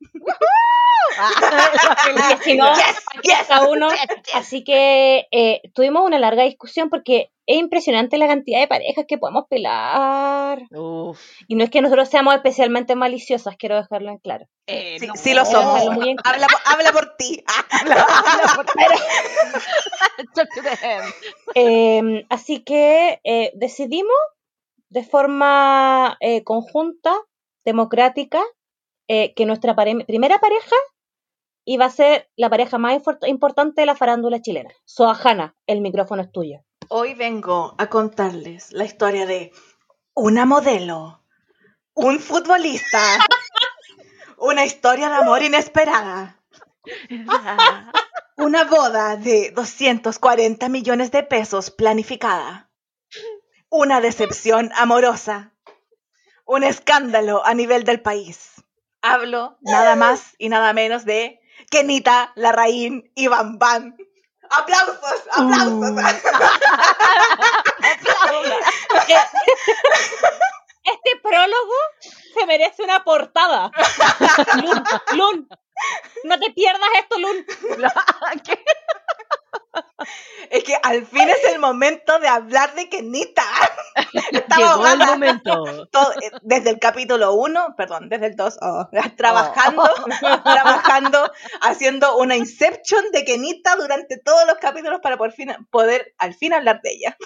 Porque 2.12 2.44
si 2.44 2.54
no, 2.56 2.74
Yes, 2.74 2.96
yes. 3.22 3.38
cada 3.48 3.68
uno. 3.68 3.88
Así 4.34 4.64
que 4.64 5.26
eh, 5.30 5.62
tuvimos 5.74 6.04
una 6.04 6.18
larga 6.18 6.42
discusión 6.42 6.90
porque 6.90 7.30
es 7.46 7.56
impresionante 7.56 8.18
la 8.18 8.26
cantidad 8.26 8.58
de 8.60 8.66
parejas 8.68 9.04
que 9.08 9.16
podemos 9.16 9.44
pelar. 9.48 10.62
Uf, 10.72 11.18
Y 11.48 11.54
no 11.54 11.64
es 11.64 11.70
que 11.70 11.80
nosotros 11.80 12.08
seamos 12.10 12.34
especialmente 12.34 12.96
maliciosas, 12.96 13.56
quiero 13.56 13.76
dejarlo 13.76 14.10
en 14.10 14.18
claro. 14.18 14.46
eh, 14.66 14.96
Sí, 15.00 15.06
no. 15.06 15.14
sí 15.14 15.32
lo 15.32 15.44
somos. 15.46 15.80
Claro. 15.82 16.14
Habla, 16.24 16.48
por- 16.48 16.60
habla 16.66 16.92
por 16.92 17.16
ti. 17.16 17.42
Ah. 20.82 21.00
Eh, 21.54 22.24
así 22.30 22.62
que 22.62 23.20
eh, 23.24 23.52
decidimos 23.54 24.16
de 24.96 25.04
forma 25.04 26.16
eh, 26.20 26.42
conjunta, 26.42 27.12
democrática, 27.66 28.40
eh, 29.08 29.34
que 29.34 29.44
nuestra 29.44 29.76
pare- 29.76 30.06
primera 30.06 30.38
pareja 30.38 30.74
iba 31.66 31.84
a 31.84 31.90
ser 31.90 32.30
la 32.34 32.48
pareja 32.48 32.78
más 32.78 33.02
importante 33.26 33.82
de 33.82 33.86
la 33.86 33.94
farándula 33.94 34.40
chilena. 34.40 34.70
Soajana, 34.86 35.54
el 35.66 35.82
micrófono 35.82 36.22
es 36.22 36.32
tuyo. 36.32 36.60
Hoy 36.88 37.12
vengo 37.12 37.74
a 37.76 37.88
contarles 37.90 38.72
la 38.72 38.86
historia 38.86 39.26
de 39.26 39.52
una 40.14 40.46
modelo, 40.46 41.22
un 41.92 42.18
futbolista, 42.18 42.98
una 44.38 44.64
historia 44.64 45.10
de 45.10 45.14
amor 45.16 45.42
inesperada, 45.42 46.40
una 48.38 48.64
boda 48.64 49.16
de 49.16 49.50
240 49.50 50.70
millones 50.70 51.10
de 51.10 51.22
pesos 51.22 51.70
planificada, 51.70 52.65
una 53.76 54.00
decepción 54.00 54.72
amorosa, 54.74 55.52
un 56.46 56.64
escándalo 56.64 57.44
a 57.44 57.52
nivel 57.52 57.84
del 57.84 58.00
país. 58.00 58.54
Hablo 59.02 59.58
nada 59.60 59.96
más 59.96 60.34
y 60.38 60.48
nada 60.48 60.72
menos 60.72 61.04
de 61.04 61.40
Kenita, 61.70 62.32
Larraín 62.36 63.12
y 63.14 63.28
Bam 63.28 63.58
Bam. 63.58 63.94
¡Aplausos! 64.48 64.96
¡Aplausos! 65.30 66.04
Este 70.84 71.20
prólogo 71.22 71.74
se 72.32 72.46
merece 72.46 72.82
una 72.82 73.04
portada. 73.04 73.72
Lun, 74.62 74.84
Lun, 75.16 75.48
no 76.24 76.38
te 76.38 76.50
pierdas 76.52 76.88
esto, 77.00 77.18
Lun. 77.18 77.44
Es 80.50 80.62
que 80.62 80.74
al 80.82 81.04
fin 81.06 81.28
es 81.28 81.44
el 81.52 81.58
momento 81.58 82.18
de 82.18 82.28
hablar 82.28 82.74
de 82.74 82.88
Kenita. 82.88 83.42
Estaba 84.32 84.74
Llegó 84.76 84.86
el 84.86 84.98
momento. 84.98 85.64
Todo- 85.90 86.12
eh, 86.12 86.30
desde 86.42 86.70
el 86.70 86.78
capítulo 86.78 87.34
1, 87.34 87.74
perdón, 87.76 88.08
desde 88.08 88.26
el 88.26 88.36
2, 88.36 88.58
trabajando, 89.16 89.84
trabajando, 90.44 91.32
haciendo 91.62 92.16
una 92.18 92.36
inception 92.36 93.04
de 93.12 93.24
Kenita 93.24 93.76
durante 93.76 94.18
todos 94.18 94.46
los 94.46 94.56
capítulos 94.58 95.00
para 95.02 95.16
por 95.16 95.32
fin 95.32 95.50
poder 95.70 96.14
al 96.18 96.34
fin 96.34 96.52
hablar 96.52 96.80
de 96.82 96.90
ella. 96.92 97.16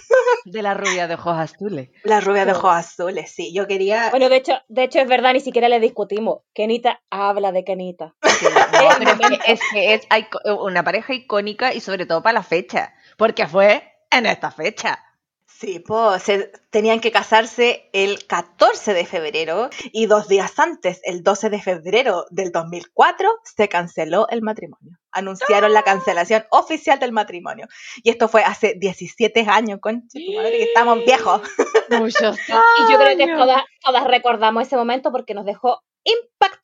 De 0.45 0.63
la 0.63 0.75
rubia 0.75 1.07
de 1.07 1.15
ojos 1.15 1.37
azules. 1.37 1.91
La 2.05 2.21
rubia 2.21 2.47
de 2.47 2.53
ojos 2.53 2.73
azules, 2.75 3.31
sí, 3.35 3.53
yo 3.53 3.67
quería... 3.67 4.11
Bueno, 4.11 4.29
de 4.29 4.37
hecho, 4.37 4.55
de 4.69 4.85
hecho 4.85 5.01
es 5.01 5.09
verdad, 5.09 5.33
ni 5.33 5.41
siquiera 5.41 5.69
le 5.69 5.81
discutimos. 5.81 6.41
Kenita 6.55 7.03
habla 7.11 7.53
de 7.53 7.65
Kenita. 7.65 8.15
No, 8.43 8.89
pero 8.99 9.11
es 9.47 9.61
que, 9.73 9.95
es, 9.95 10.07
una 10.45 10.83
pareja 10.83 11.15
icónica 11.15 11.75
y 11.75 11.81
sobre 11.81 12.07
todo 12.07 12.23
para 12.23 12.35
la 12.35 12.43
fecha. 12.43 12.95
Porque 13.17 13.47
fue 13.47 13.83
en 14.11 14.27
esta 14.27 14.51
fecha. 14.51 14.99
Sí, 15.61 15.79
pues 15.79 16.23
se, 16.23 16.51
tenían 16.71 17.01
que 17.01 17.13
casarse 17.13 17.91
el 17.93 18.27
14 18.27 18.95
de 18.95 19.05
febrero 19.05 19.69
y 19.93 20.07
dos 20.07 20.27
días 20.27 20.59
antes, 20.59 21.03
el 21.05 21.23
12 21.23 21.51
de 21.51 21.61
febrero 21.61 22.25
del 22.31 22.51
2004, 22.51 23.31
se 23.45 23.69
canceló 23.69 24.27
el 24.31 24.41
matrimonio. 24.41 24.97
Anunciaron 25.13 25.75
la 25.75 25.83
cancelación 25.83 26.47
oficial 26.51 26.99
del 26.99 27.13
matrimonio. 27.13 27.67
Y 28.03 28.09
esto 28.09 28.27
fue 28.27 28.43
hace 28.43 28.75
17 28.79 29.45
años, 29.51 29.81
concha 29.83 30.07
tu 30.11 30.33
madre, 30.35 30.51
que 30.53 30.63
estamos 30.63 31.05
viejos. 31.05 31.43
Muchos. 31.91 32.39
Y 32.49 32.93
yo 32.93 32.99
creo 32.99 33.17
que 33.19 33.27
todas, 33.27 33.63
todas 33.85 34.05
recordamos 34.05 34.63
ese 34.63 34.77
momento 34.77 35.13
porque 35.13 35.35
nos 35.35 35.45
dejó 35.45 35.83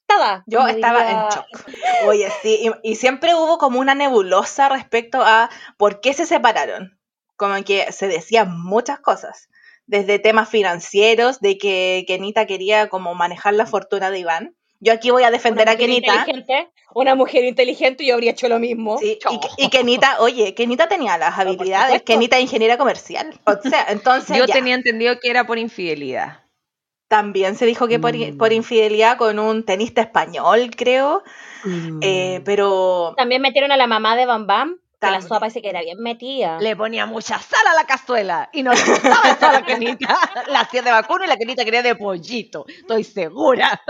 impactada. 0.08 0.44
Yo 0.46 0.58
como 0.60 0.68
estaba 0.70 1.00
diría- 1.04 1.22
en 1.22 1.28
shock. 1.28 2.06
Oye, 2.08 2.28
sí, 2.42 2.70
y, 2.82 2.90
y 2.92 2.96
siempre 2.96 3.34
hubo 3.34 3.58
como 3.58 3.80
una 3.80 3.94
nebulosa 3.94 4.68
respecto 4.68 5.22
a 5.22 5.50
por 5.76 6.00
qué 6.00 6.12
se 6.14 6.26
separaron. 6.26 6.98
Como 7.36 7.62
que 7.64 7.92
se 7.92 8.08
decían 8.08 8.58
muchas 8.62 8.98
cosas. 9.00 9.48
Desde 9.86 10.18
temas 10.18 10.48
financieros, 10.48 11.40
de 11.40 11.58
que 11.58 12.04
Kenita 12.08 12.46
quería 12.46 12.88
como 12.88 13.14
manejar 13.14 13.54
la 13.54 13.66
fortuna 13.66 14.10
de 14.10 14.18
Iván. 14.20 14.56
Yo 14.80 14.92
aquí 14.92 15.10
voy 15.10 15.22
a 15.22 15.30
defender 15.30 15.64
Una 15.66 15.72
a 15.72 15.74
mujer 15.74 15.86
Kenita. 15.88 16.14
inteligente, 16.14 16.70
Una 16.94 17.14
mujer 17.14 17.44
inteligente 17.44 18.04
yo 18.04 18.14
habría 18.14 18.32
hecho 18.32 18.48
lo 18.48 18.58
mismo. 18.58 18.98
Sí, 18.98 19.18
y, 19.58 19.64
y 19.64 19.70
Kenita, 19.70 20.16
oye, 20.20 20.54
Kenita 20.54 20.88
tenía 20.88 21.16
las 21.18 21.38
habilidades. 21.38 22.02
Kenita 22.02 22.36
es 22.36 22.42
ingeniera 22.42 22.76
comercial. 22.76 23.38
O 23.44 23.56
sea, 23.68 23.86
entonces 23.88 24.36
Yo 24.36 24.44
ya. 24.46 24.54
tenía 24.54 24.74
entendido 24.74 25.18
que 25.20 25.30
era 25.30 25.46
por 25.46 25.58
infidelidad. 25.58 26.40
También 27.08 27.56
se 27.56 27.66
dijo 27.66 27.86
que 27.88 27.98
por, 27.98 28.14
Mm. 28.16 28.36
por 28.38 28.52
infidelidad 28.52 29.16
con 29.18 29.38
un 29.38 29.64
tenista 29.64 30.00
español, 30.02 30.70
creo. 30.76 31.22
Eh, 32.00 32.42
pero 32.44 33.14
También 33.16 33.42
metieron 33.42 33.72
a 33.72 33.76
la 33.76 33.86
mamá 33.86 34.16
de 34.16 34.26
Bam 34.26 34.46
Bam, 34.46 34.78
que 35.00 35.10
la 35.10 35.20
sopa 35.20 35.40
parece 35.40 35.62
que 35.62 35.68
era 35.68 35.80
bien 35.82 35.98
metida. 36.00 36.58
Le 36.60 36.74
ponía 36.76 37.06
mucha 37.06 37.38
sal 37.38 37.66
a 37.70 37.74
la 37.74 37.84
cazuela 37.86 38.50
y 38.52 38.62
no 38.62 38.72
le 38.72 38.82
gustaba 38.84 39.30
eso 39.30 39.46
a 39.46 39.52
la 39.52 39.62
Kenita. 39.66 40.18
La 40.48 40.60
hacía 40.60 40.82
de 40.82 40.90
vacuno 40.90 41.24
y 41.24 41.28
la 41.28 41.36
Kenita 41.36 41.64
quería 41.64 41.82
de 41.82 41.94
pollito. 41.96 42.64
Estoy 42.68 43.04
segura. 43.04 43.80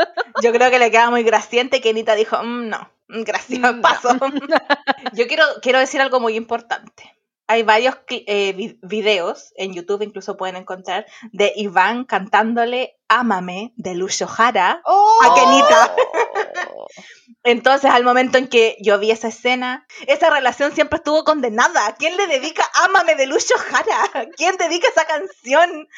Yo 0.43 0.53
creo 0.53 0.71
que 0.71 0.79
le 0.79 0.91
queda 0.91 1.11
muy 1.11 1.23
graciente. 1.23 1.81
Kenita 1.81 2.15
dijo, 2.15 2.43
"Mm, 2.43 2.69
no, 2.69 2.91
mm, 3.09 3.23
gracias, 3.23 3.61
No. 3.61 3.81
paso. 3.81 4.09
Yo 5.15 5.27
quiero, 5.27 5.45
quiero 5.63 5.79
decir 5.79 6.01
algo 6.01 6.21
muy 6.21 6.35
importante. 6.37 7.16
Hay 7.49 7.63
varios 7.63 7.97
eh, 8.09 8.53
vi- 8.55 8.79
videos, 8.83 9.53
en 9.57 9.73
YouTube 9.73 10.03
incluso 10.03 10.37
pueden 10.37 10.57
encontrar, 10.57 11.07
de 11.33 11.53
Iván 11.57 12.05
cantándole 12.05 12.97
Ámame 13.09 13.73
de 13.77 13.95
Lucio 13.95 14.27
Jara 14.27 14.83
a 14.85 15.35
Kenita. 15.35 15.95
Entonces, 17.45 17.91
al 17.93 18.03
momento 18.03 18.39
en 18.39 18.49
que 18.49 18.77
yo 18.81 18.99
vi 18.99 19.11
esa 19.13 19.29
escena, 19.29 19.87
esa 20.09 20.31
relación 20.31 20.73
siempre 20.73 20.97
estuvo 20.97 21.23
condenada. 21.23 21.95
¿Quién 21.97 22.17
le 22.17 22.27
dedica 22.27 22.65
Ámame 22.85 23.15
de 23.15 23.27
Lucio 23.27 23.57
Jara? 23.59 24.29
¿Quién 24.37 24.57
dedica 24.57 24.89
esa 24.89 25.07
canción? 25.07 25.89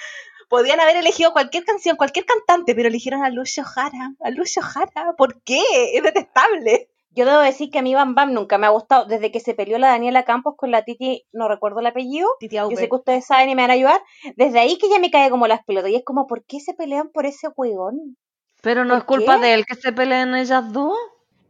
Podían 0.50 0.80
haber 0.80 0.96
elegido 0.96 1.32
cualquier 1.32 1.64
canción, 1.64 1.96
cualquier 1.96 2.26
cantante, 2.26 2.74
pero 2.74 2.88
eligieron 2.88 3.24
a 3.24 3.30
Lucio 3.30 3.64
Jara. 3.64 4.12
A 4.22 4.30
Lucio 4.30 4.62
Jara. 4.62 5.14
¿Por 5.16 5.42
qué? 5.42 5.62
Es 5.94 6.02
detestable. 6.02 6.90
Yo 7.10 7.24
debo 7.24 7.40
decir 7.40 7.70
que 7.70 7.78
a 7.78 7.82
mí 7.82 7.94
Bam 7.94 8.14
Bam 8.14 8.32
nunca 8.32 8.58
me 8.58 8.66
ha 8.66 8.70
gustado. 8.70 9.06
Desde 9.06 9.32
que 9.32 9.40
se 9.40 9.54
peleó 9.54 9.78
la 9.78 9.88
Daniela 9.88 10.24
Campos 10.24 10.54
con 10.56 10.70
la 10.70 10.82
Titi, 10.84 11.26
no 11.32 11.48
recuerdo 11.48 11.80
el 11.80 11.86
apellido. 11.86 12.28
Titi 12.38 12.56
Yo 12.56 12.68
sé 12.70 12.88
que 12.88 12.96
ustedes 12.96 13.26
saben 13.26 13.48
y 13.48 13.54
me 13.54 13.62
van 13.62 13.70
a 13.70 13.74
ayudar. 13.74 14.00
Desde 14.36 14.58
ahí 14.58 14.78
que 14.78 14.88
ya 14.88 14.98
me 14.98 15.10
cae 15.10 15.30
como 15.30 15.46
las 15.46 15.64
pelotas. 15.64 15.90
Y 15.90 15.96
es 15.96 16.04
como, 16.04 16.26
¿por 16.26 16.44
qué 16.44 16.60
se 16.60 16.74
pelean 16.74 17.10
por 17.10 17.26
ese 17.26 17.48
huevón? 17.56 18.16
Pero 18.62 18.84
no 18.84 18.94
¿Por 18.94 18.98
es 18.98 19.04
culpa 19.04 19.36
qué? 19.36 19.46
de 19.46 19.54
él 19.54 19.66
que 19.66 19.74
se 19.74 19.92
peleen 19.92 20.34
ellas 20.34 20.72
dos. 20.72 20.96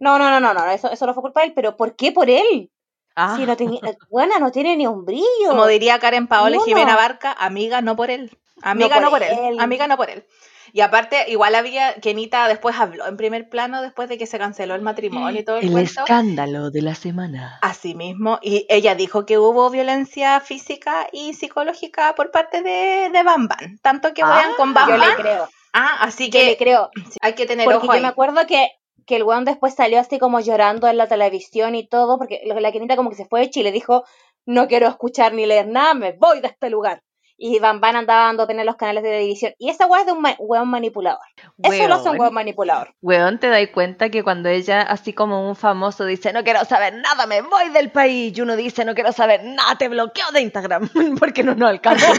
No, 0.01 0.19
no, 0.19 0.31
no, 0.31 0.41
no, 0.41 0.55
no. 0.55 0.71
Eso, 0.71 0.91
eso 0.91 1.07
no 1.07 1.15
fue 1.15 1.23
culpa 1.23 1.41
de 1.41 1.49
él. 1.49 1.53
Pero 1.55 1.77
¿por 1.77 1.97
qué 1.97 2.13
por 2.13 2.31
él? 2.31 2.71
Ah. 3.17 3.35
Si 3.37 3.45
no 3.45 3.57
tenía, 3.57 3.81
buena, 4.11 4.39
no 4.39 4.53
tiene 4.53 4.77
ni 4.77 4.87
un 4.87 5.05
brillo. 5.05 5.25
Como 5.49 5.67
diría 5.67 5.99
Karen 5.99 6.29
Paola 6.29 6.57
y 6.57 6.61
Jimena. 6.61 6.95
Barca, 6.95 7.33
amiga 7.33 7.83
no 7.83 7.97
por 7.97 8.11
él. 8.11 8.31
Amiga 8.63 9.01
no 9.01 9.11
por 9.11 9.21
por, 9.21 9.29
él. 9.29 9.39
él. 9.39 9.61
Amiga 9.61 9.87
no 9.87 9.97
por 9.97 10.11
él. 10.11 10.25
Y 10.73 10.83
aparte, 10.83 11.25
igual 11.29 11.55
había, 11.55 11.95
Kenita 11.95 12.47
después 12.47 12.77
habló 12.79 13.07
en 13.07 13.17
primer 13.17 13.49
plano 13.49 13.81
después 13.81 14.09
de 14.11 14.19
que 14.19 14.27
se 14.27 14.39
canceló 14.39 14.75
el 14.75 14.83
matrimonio 14.83 15.41
y 15.41 15.45
todo 15.45 15.57
el, 15.57 15.65
El 15.67 15.73
cuento. 15.73 16.01
escándalo 16.01 16.71
de 16.71 16.83
la 16.83 16.95
semana. 16.95 17.59
Así 17.63 17.95
mismo, 17.95 18.39
y 18.43 18.67
ella 18.69 18.95
dijo 18.95 19.25
que 19.25 19.39
hubo 19.39 19.71
violencia 19.71 20.39
física 20.41 21.09
y 21.11 21.33
psicológica 21.33 22.15
por 22.15 22.31
parte 22.31 22.61
de, 22.63 23.09
de 23.11 23.23
Bam 23.23 23.49
Bam. 23.49 23.79
Tanto 23.81 24.13
que 24.13 24.23
vayan 24.23 24.51
Ah, 24.53 24.57
con 24.59 24.75
Bam 24.75 24.91
Yo 24.91 24.99
Bam. 24.99 25.09
le 25.09 25.15
creo. 25.17 25.49
Ah, 25.73 25.97
así 26.03 26.29
Yo 26.29 26.39
le 26.39 26.49
que 26.49 26.57
creo. 26.59 26.91
hay 27.23 27.33
que 27.35 27.47
tener 27.47 27.65
Porque 27.65 27.79
ojo 27.79 27.87
yo 27.87 27.93
ahí. 27.93 28.03
me 28.03 28.09
acuerdo 28.09 28.47
que, 28.47 28.69
que 29.07 29.17
el 29.17 29.23
weón 29.23 29.47
después 29.47 29.75
salió 29.75 29.99
así 30.01 30.19
como 30.19 30.39
llorando 30.41 30.87
en 30.87 30.99
la 30.99 31.07
televisión 31.09 31.77
y 31.77 31.89
todo, 31.89 32.19
porque 32.19 32.43
la 32.45 32.61
la 32.61 32.73
Kenita 32.73 32.95
como 32.97 33.09
que 33.09 33.17
se 33.17 33.25
fue 33.25 33.41
de 33.41 33.49
Chile, 33.51 33.73
dijo, 33.73 34.05
no 34.45 34.69
quiero 34.69 34.87
escuchar 34.87 35.33
ni 35.33 35.47
leer 35.47 35.67
nada, 35.67 35.95
me 35.95 36.13
voy 36.13 36.41
de 36.41 36.49
este 36.49 36.69
lugar. 36.69 37.03
Y 37.41 37.61
Van 37.61 37.81
Van 37.81 37.95
andaba 37.95 38.25
dando 38.25 38.49
pena 38.49 38.63
en 38.63 38.67
los 38.67 38.75
canales 38.75 39.05
de 39.05 39.11
televisión. 39.11 39.53
Y 39.59 39.71
esa 39.71 39.87
weá 39.87 40.01
es 40.01 40.07
de 40.07 40.13
un 40.13 40.27
weón 40.41 40.69
manipulador. 40.69 41.21
Eso 41.63 41.87
lo 41.87 41.95
hace 41.95 42.03
un 42.05 42.09
Weón. 42.11 42.21
weón 42.21 42.35
manipulador. 42.35 42.95
Weón, 43.01 43.39
te 43.39 43.49
das 43.49 43.69
cuenta 43.73 44.11
que 44.11 44.25
cuando 44.25 44.49
ella, 44.49 44.83
así 44.83 45.13
como 45.13 45.49
un 45.49 45.55
famoso, 45.55 46.05
dice, 46.05 46.33
no 46.33 46.43
quiero 46.43 46.65
saber 46.65 46.95
nada, 46.95 47.27
me 47.27 47.41
voy 47.43 47.69
del 47.69 47.93
país, 47.93 48.37
y 48.37 48.41
uno 48.41 48.57
dice, 48.57 48.85
no 48.85 48.95
quiero 48.95 49.13
saber 49.13 49.45
nada, 49.45 49.77
te 49.79 49.89
bloqueo 49.89 50.33
de 50.33 50.41
Instagram, 50.41 50.89
porque 51.21 51.45
no 51.45 51.55
nos 51.55 51.71
alcanza. 51.71 52.13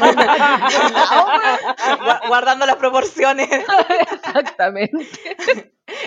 Gua- 1.99 2.21
Guardando 2.27 2.65
las 2.65 2.77
proporciones. 2.77 3.49
Exactamente. 4.11 5.05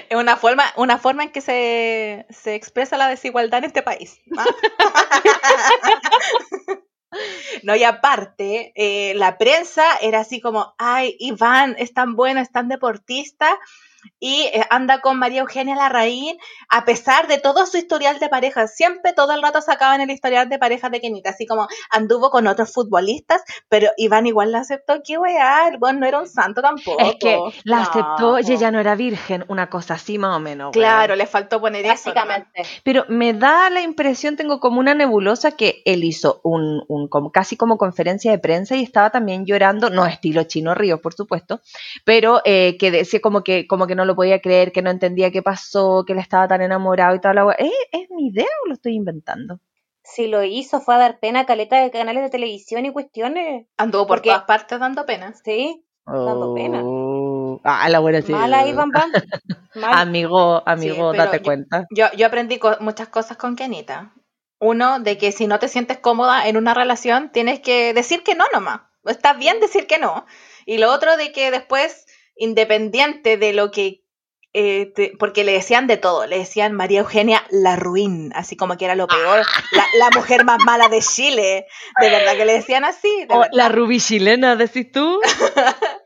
Es 0.08 0.16
una 0.16 0.36
forma, 0.36 0.64
una 0.76 0.96
forma 0.96 1.24
en 1.24 1.32
que 1.32 1.40
se, 1.42 2.24
se 2.30 2.54
expresa 2.54 2.96
la 2.96 3.08
desigualdad 3.08 3.58
en 3.58 3.64
este 3.64 3.82
país. 3.82 4.20
¿ah? 4.38 4.46
No, 7.62 7.76
y 7.76 7.84
aparte, 7.84 8.72
eh, 8.74 9.14
la 9.14 9.38
prensa 9.38 9.84
era 10.00 10.20
así 10.20 10.40
como, 10.40 10.74
ay, 10.78 11.16
Iván 11.18 11.76
es 11.78 11.92
tan 11.92 12.16
bueno, 12.16 12.40
es 12.40 12.50
tan 12.50 12.68
deportista, 12.68 13.58
y 14.18 14.42
eh, 14.52 14.64
anda 14.70 15.00
con 15.00 15.18
María 15.18 15.40
Eugenia 15.40 15.76
Larraín, 15.76 16.38
a 16.68 16.84
pesar 16.84 17.28
de 17.28 17.38
todo 17.38 17.66
su 17.66 17.76
historial 17.76 18.18
de 18.18 18.28
pareja. 18.28 18.66
Siempre 18.66 19.12
todo 19.12 19.32
el 19.32 19.42
rato 19.42 19.60
sacaban 19.60 20.00
el 20.00 20.10
historial 20.10 20.48
de 20.48 20.58
pareja 20.58 20.90
de 20.90 21.00
Kenita, 21.00 21.30
así 21.30 21.46
como 21.46 21.68
anduvo 21.90 22.30
con 22.30 22.46
otros 22.46 22.72
futbolistas, 22.72 23.42
pero 23.68 23.90
Iván 23.96 24.26
igual 24.26 24.52
la 24.52 24.60
aceptó, 24.60 25.02
que 25.04 25.18
weá, 25.18 25.68
el 25.68 25.78
no 25.98 26.06
era 26.06 26.20
un 26.20 26.28
santo 26.28 26.62
tampoco. 26.62 27.00
Es 27.00 27.16
que 27.20 27.38
la 27.64 27.76
No, 27.76 27.82
aceptó 27.82 28.38
y 28.38 28.52
ella 28.52 28.70
no 28.70 28.80
era 28.80 28.94
virgen, 28.94 29.44
una 29.48 29.68
cosa 29.68 29.94
así 29.94 30.18
más 30.18 30.36
o 30.36 30.40
menos. 30.40 30.72
Claro, 30.72 31.16
le 31.16 31.26
faltó 31.26 31.60
poner 31.60 31.84
eso. 31.86 32.10
nomás. 32.10 32.14
Básicamente. 32.14 32.62
Pero 32.84 33.04
me 33.08 33.32
da 33.32 33.70
la 33.70 33.80
impresión, 33.80 34.36
tengo 34.36 34.60
como 34.60 34.80
una 34.80 34.94
nebulosa 34.94 35.52
que 35.52 35.82
él 35.84 36.04
hizo 36.04 36.40
un, 36.44 36.82
un 36.88 37.08
como, 37.08 37.30
casi 37.32 37.56
como 37.56 37.78
conferencia 37.78 38.30
de 38.30 38.38
prensa 38.38 38.76
y 38.76 38.82
estaba 38.82 39.10
también 39.10 39.44
llorando, 39.46 39.90
no 39.90 40.06
estilo 40.06 40.44
Chino 40.44 40.74
Ríos, 40.74 41.00
por 41.00 41.14
supuesto, 41.14 41.60
pero 42.04 42.40
eh, 42.44 42.76
que 42.78 42.90
decía 42.90 43.20
como 43.20 43.42
que, 43.42 43.66
como 43.66 43.86
que 43.86 43.91
que 43.92 43.96
no 43.96 44.04
lo 44.06 44.16
podía 44.16 44.40
creer, 44.40 44.72
que 44.72 44.80
no 44.82 44.90
entendía 44.90 45.30
qué 45.30 45.42
pasó, 45.42 46.04
que 46.06 46.14
él 46.14 46.18
estaba 46.18 46.48
tan 46.48 46.62
enamorado 46.62 47.14
y 47.14 47.20
toda 47.20 47.34
la. 47.34 47.52
¿Es, 47.58 47.70
¿Es 47.92 48.08
mi 48.10 48.28
idea 48.28 48.46
o 48.64 48.68
lo 48.68 48.74
estoy 48.74 48.94
inventando? 48.94 49.60
Si 50.02 50.26
lo 50.26 50.42
hizo, 50.42 50.80
fue 50.80 50.94
a 50.94 50.98
dar 50.98 51.20
pena 51.20 51.40
a 51.40 51.46
caleta 51.46 51.76
de 51.80 51.90
canales 51.90 52.22
de 52.24 52.30
televisión 52.30 52.84
y 52.86 52.92
cuestiones. 52.92 53.66
Anduvo 53.76 54.06
por 54.06 54.16
Porque- 54.18 54.30
todas 54.30 54.44
partes 54.44 54.80
dando 54.80 55.04
pena. 55.06 55.32
Sí, 55.44 55.84
dando 56.06 56.54
pena. 56.54 56.80
Oh. 56.82 57.60
Ah, 57.64 57.88
la 57.88 57.98
buena 58.00 58.22
sí. 58.22 58.32
Mala 58.32 58.60
ahí, 58.60 58.72
Bam 58.72 58.90
Bam. 58.90 59.10
Mal. 59.74 59.92
Amigo, 59.98 60.62
amigo, 60.66 61.12
Sí, 61.12 61.18
date 61.18 61.36
yo- 61.38 61.42
cuenta. 61.44 61.86
Yo, 61.94 62.06
yo 62.16 62.26
aprendí 62.26 62.58
co- 62.58 62.78
muchas 62.80 63.08
cosas 63.08 63.36
con 63.36 63.54
Kenita. 63.56 64.12
Uno, 64.58 65.00
de 65.00 65.18
que 65.18 65.32
si 65.32 65.46
no 65.46 65.58
te 65.58 65.68
sientes 65.68 65.98
cómoda 65.98 66.46
en 66.48 66.56
una 66.56 66.72
relación, 66.74 67.30
tienes 67.30 67.60
que 67.60 67.92
decir 67.94 68.22
que 68.22 68.34
no 68.34 68.44
nomás. 68.52 68.80
Está 69.04 69.32
bien 69.34 69.58
decir 69.60 69.86
que 69.86 69.98
no. 69.98 70.24
Y 70.66 70.78
lo 70.78 70.92
otro, 70.92 71.16
de 71.16 71.32
que 71.32 71.50
después, 71.50 72.06
independiente 72.36 73.36
de 73.36 73.52
lo 73.52 73.70
que... 73.70 74.02
eh, 74.54 74.92
te- 74.94 75.12
porque 75.18 75.44
le 75.44 75.52
decían 75.52 75.86
de 75.86 75.96
todo, 75.96 76.26
le 76.26 76.36
decían 76.38 76.74
María 76.74 77.00
Eugenia 77.00 77.42
la 77.50 77.76
ruin, 77.76 78.32
así 78.34 78.54
como 78.56 78.76
que 78.76 78.84
era 78.84 78.94
lo 78.94 79.06
peor, 79.06 79.42
la, 79.72 79.86
la 79.98 80.10
mujer 80.14 80.44
más 80.44 80.58
mala 80.66 80.88
de 80.90 81.00
Chile, 81.00 81.66
de 82.00 82.10
verdad 82.10 82.36
que 82.36 82.44
le 82.44 82.52
decían 82.52 82.84
así. 82.84 83.08
Oh, 83.30 83.44
la 83.52 83.70
rubí 83.70 83.98
chilena, 83.98 84.56
decís 84.56 84.90
tú. 84.92 85.20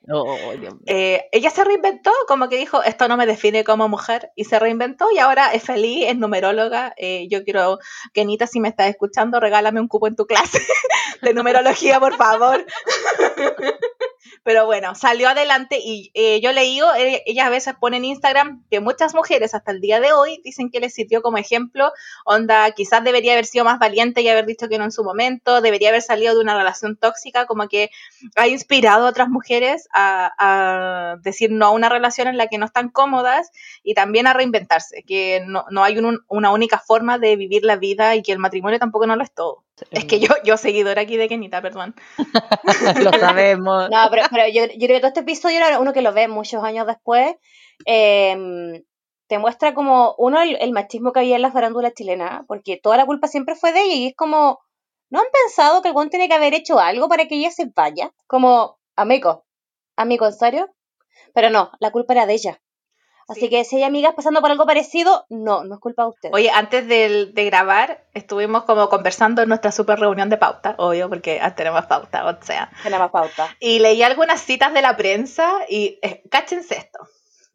Oh, 0.09 0.37
mío. 0.57 0.79
Eh, 0.87 1.25
ella 1.33 1.51
se 1.51 1.65
reinventó, 1.65 2.13
como 2.29 2.49
que 2.49 2.57
dijo, 2.57 2.81
esto 2.85 3.09
no 3.09 3.17
me 3.17 3.27
define 3.27 3.65
como 3.65 3.89
mujer, 3.89 4.31
y 4.37 4.45
se 4.45 4.61
reinventó 4.61 5.09
y 5.13 5.19
ahora 5.19 5.53
es 5.53 5.65
feliz, 5.65 6.05
es 6.07 6.17
numeróloga. 6.17 6.95
Eh, 6.97 7.27
yo 7.29 7.43
quiero, 7.43 7.81
Kenita, 8.15 8.47
si 8.47 8.61
me 8.61 8.69
estás 8.69 8.89
escuchando, 8.89 9.41
regálame 9.41 9.81
un 9.81 9.89
cupo 9.89 10.07
en 10.07 10.15
tu 10.15 10.25
clase 10.27 10.61
de 11.23 11.35
numerología, 11.35 11.99
por 11.99 12.15
favor. 12.17 12.65
Pero 14.47 14.65
bueno, 14.65 14.95
salió 14.95 15.29
adelante 15.29 15.81
y 15.85 16.13
eh, 16.15 16.41
yo 16.41 16.53
leí, 16.53 16.79
eh, 16.99 17.21
ella 17.27 17.47
a 17.47 17.51
veces 17.51 17.75
pone 17.81 17.97
en 17.97 18.05
Instagram 18.05 18.63
que 18.71 18.79
muchas 18.79 19.13
mujeres 19.13 19.55
hasta 19.57 19.73
el 19.73 19.81
día 19.81 19.99
de 19.99 20.13
hoy 20.13 20.41
dicen 20.45 20.71
que 20.71 20.79
les 20.79 20.95
sirvió 20.95 21.21
como 21.21 21.37
ejemplo, 21.39 21.91
onda, 22.25 22.71
quizás 22.71 23.03
debería 23.03 23.33
haber 23.33 23.47
sido 23.47 23.65
más 23.65 23.81
valiente 23.81 24.21
y 24.23 24.29
haber 24.29 24.47
dicho 24.47 24.69
que 24.69 24.79
no 24.79 24.85
en 24.85 24.93
su 24.93 25.03
momento, 25.03 25.61
debería 25.61 25.89
haber 25.89 26.01
salido 26.03 26.33
de 26.37 26.41
una 26.43 26.57
relación 26.57 26.97
tóxica, 26.97 27.47
como 27.47 27.67
que 27.67 27.91
ha 28.37 28.47
inspirado 28.47 29.07
a 29.07 29.11
otras 29.11 29.29
mujeres 29.29 29.89
a, 29.93 30.31
a 30.39 31.17
decir 31.23 31.51
no 31.51 31.67
a 31.67 31.71
una 31.73 31.89
relación 31.89 32.29
en 32.29 32.37
la 32.37 32.47
que 32.47 32.59
no 32.59 32.67
están 32.67 32.89
cómodas 32.91 33.51
y 33.83 33.95
también 33.95 34.29
a 34.29 34.33
reinventarse, 34.33 35.03
que 35.03 35.43
no, 35.45 35.65
no 35.71 35.83
hay 35.83 35.99
un- 35.99 36.21
una 36.29 36.53
única 36.53 36.79
forma 36.79 37.19
de 37.19 37.35
vivir 37.35 37.65
la 37.65 37.75
vida 37.77 38.15
y 38.15 38.23
que 38.23 38.31
el 38.33 38.39
matrimonio 38.39 38.79
tampoco 38.79 39.09
no 39.09 39.17
lo 39.17 39.25
es 39.25 39.35
todo. 39.35 39.66
Es 39.91 40.05
que 40.07 40.21
yo, 40.21 40.29
yo 40.45 40.57
seguidora 40.57 41.03
aquí 41.03 41.17
de 41.17 41.29
Kenita, 41.29 41.61
perdón. 41.63 41.95
lo 43.03 43.13
sabemos. 43.13 43.91
No, 43.91 44.09
pero, 44.11 44.25
pero 44.31 44.49
yo, 44.49 44.65
yo 44.67 44.87
creo 44.87 44.97
que 44.97 45.01
todo 45.01 45.09
este 45.09 45.21
episodio 45.21 45.59
era 45.59 45.79
uno 45.79 45.93
que 45.93 46.03
lo 46.03 46.13
ve 46.13 46.29
muchos 46.29 46.63
años 46.65 46.87
después. 46.87 47.37
eh, 47.87 48.83
te 49.29 49.39
muestra 49.39 49.75
como, 49.75 50.15
uno, 50.19 50.41
el, 50.41 50.57
el 50.61 50.73
machismo 50.73 51.13
que 51.13 51.21
había 51.21 51.37
en 51.37 51.43
la 51.43 51.51
farándula 51.53 51.93
chilena, 51.93 52.45
porque 52.47 52.79
toda 52.81 52.97
la 52.97 53.07
culpa 53.07 53.27
siempre 53.29 53.57
fue 53.57 53.73
de 53.73 53.83
ella 53.83 53.95
y 53.95 54.07
es 54.09 54.15
como, 54.17 54.61
¿no 55.11 55.19
han 55.21 55.27
pensado 55.33 55.83
que 55.83 55.89
el 55.89 55.95
buen 55.95 56.11
tiene 56.11 56.29
que 56.29 56.35
haber 56.35 56.55
hecho 56.55 56.79
algo 56.79 57.09
para 57.09 57.27
que 57.27 57.37
ella 57.37 57.51
se 57.51 57.67
vaya? 57.75 58.13
Como, 58.29 58.79
amigo, 58.95 59.45
amigo, 59.97 60.27
¿en 60.27 60.33
serio? 60.33 60.69
Pero 61.35 61.51
no, 61.51 61.73
la 61.81 61.91
culpa 61.93 62.15
era 62.15 62.27
de 62.27 62.35
ella. 62.35 62.63
Así 63.29 63.41
Sí. 63.41 63.49
que 63.51 63.65
si 63.65 63.77
hay 63.77 63.83
amigas 63.83 64.15
pasando 64.15 64.41
por 64.41 64.51
algo 64.51 64.67
parecido, 64.67 65.27
no, 65.31 65.65
no 65.65 65.75
es 65.75 65.81
culpa 65.81 66.05
de 66.05 66.09
ustedes. 66.11 66.35
Oye, 66.35 66.49
antes 66.51 66.87
de, 66.87 67.33
grabar, 67.35 68.05
estuvimos 68.15 68.65
como 68.65 68.89
conversando 68.89 69.43
en 69.43 69.49
nuestra 69.49 69.73
super 69.73 69.99
reunión 69.99 70.31
de 70.31 70.37
pauta, 70.37 70.75
obvio, 70.79 71.09
porque 71.09 71.41
ah, 71.43 71.55
tenemos 71.55 71.87
pauta, 71.87 72.25
o 72.25 72.43
sea. 72.45 72.71
Tiene 72.83 72.99
más 72.99 73.11
pauta. 73.11 73.49
Y 73.59 73.81
leí 73.81 74.03
algunas 74.03 74.41
citas 74.41 74.73
de 74.73 74.83
la 74.83 74.97
prensa 74.97 75.53
y 75.69 75.99
eh, 76.03 76.23
cáchense 76.31 76.77
esto. 76.77 77.01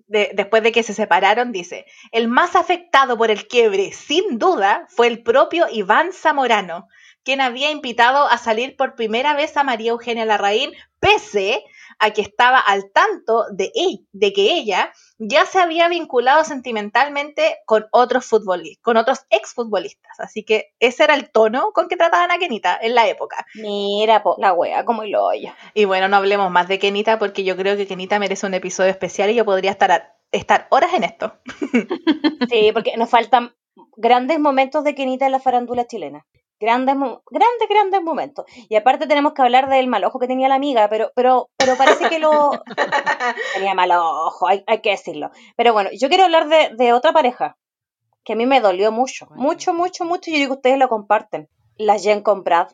De- 0.08 0.32
después 0.34 0.62
de 0.62 0.74
que 0.74 0.84
se 0.84 0.94
separaron, 0.94 1.54
dice, 1.54 1.86
el 2.12 2.28
más 2.28 2.58
afectado 2.58 3.18
por 3.18 3.32
el 3.32 3.48
quiebre, 3.48 3.94
sin 3.94 4.38
duda, 4.40 4.86
fue 4.90 5.08
el 5.08 5.24
propio 5.24 5.68
Iván 5.72 6.12
Zamorano, 6.12 6.90
quien 7.24 7.40
había 7.40 7.72
invitado 7.72 8.28
a 8.28 8.38
salir 8.38 8.76
por 8.76 8.96
primera 8.96 9.36
vez 9.36 9.56
a 9.56 9.64
María 9.64 9.92
Eugenia 9.92 10.26
Larraín, 10.26 10.74
pese 11.00 11.64
a 12.02 12.12
que 12.12 12.22
estaba 12.22 12.60
al 12.60 12.92
tanto 12.92 13.46
de, 13.52 13.72
e- 13.76 14.06
de 14.12 14.34
que 14.34 14.54
ella 14.56 14.92
ya 15.18 15.46
se 15.46 15.60
había 15.60 15.88
vinculado 15.88 16.44
sentimentalmente 16.44 17.58
con 17.66 17.86
otros 17.92 18.26
futbolistas, 18.26 18.82
con 18.84 18.98
otros 18.98 19.20
exfutbolistas. 19.30 20.20
Así 20.20 20.44
que 20.44 20.74
ese 20.80 21.04
era 21.04 21.14
el 21.16 21.30
tono 21.32 21.72
con 21.74 21.88
que 21.88 21.96
trataban 21.98 22.32
a 22.32 22.40
Kenita 22.40 22.78
en 22.82 22.96
la 22.96 23.08
época. 23.08 23.46
Mira, 23.56 24.24
po, 24.24 24.36
la 24.40 24.54
wea, 24.54 24.84
como 24.84 25.04
el 25.04 25.16
hoyo. 25.16 25.52
Y 25.74 25.86
bueno, 25.86 26.08
no 26.08 26.18
hablemos 26.18 26.52
más 26.52 26.68
de 26.68 26.80
Kenita 26.80 27.20
porque 27.20 27.44
yo 27.44 27.56
creo 27.56 27.78
que 27.78 27.88
Kenita 27.88 28.20
merece 28.20 28.46
un 28.48 28.54
episodio 28.56 28.90
especial 28.90 29.30
y 29.30 29.36
yo 29.36 29.46
podría 29.46 29.72
estar, 29.72 29.92
a- 29.92 30.16
estar 30.32 30.68
horas 30.72 30.94
en 30.94 31.04
esto. 31.04 31.34
Sí, 32.50 32.72
porque 32.74 32.98
nos 32.98 33.10
faltan 33.10 33.54
grandes 33.96 34.40
momentos 34.40 34.84
de 34.84 34.96
Kenita 34.96 35.26
en 35.26 35.32
la 35.32 35.40
farándula 35.40 35.86
chilena. 35.88 36.26
Grandes, 36.62 36.96
grandes, 36.96 37.68
grandes 37.70 38.02
momentos. 38.04 38.46
Y 38.70 38.76
aparte 38.76 39.08
tenemos 39.08 39.34
que 39.34 39.42
hablar 39.42 39.68
del 39.70 39.88
mal 39.88 40.04
ojo 40.06 40.20
que 40.20 40.28
tenía 40.28 40.48
la 40.48 40.56
amiga, 40.56 40.88
pero, 40.90 41.12
pero, 41.16 41.50
pero 41.58 41.76
parece 41.76 42.08
que 42.08 42.20
lo 42.20 42.52
tenía 43.56 43.74
mal 43.74 43.92
ojo, 43.92 44.48
hay, 44.48 44.64
hay 44.68 44.80
que 44.82 44.92
decirlo. 44.92 45.32
Pero 45.58 45.74
bueno, 45.74 45.90
yo 46.00 46.08
quiero 46.08 46.26
hablar 46.26 46.48
de, 46.48 46.70
de 46.78 46.94
otra 46.94 47.12
pareja 47.12 47.58
que 48.24 48.34
a 48.34 48.36
mí 48.36 48.46
me 48.46 48.62
dolió 48.62 48.92
mucho, 48.92 49.28
mucho, 49.32 49.74
mucho, 49.74 50.06
mucho. 50.06 50.30
y 50.30 50.34
Yo 50.34 50.40
digo 50.40 50.54
que 50.56 50.58
ustedes 50.60 50.78
lo 50.78 50.88
comparten. 50.88 51.50
La 51.78 51.98
Jen 51.98 52.22
con 52.22 52.44
Brad. 52.44 52.68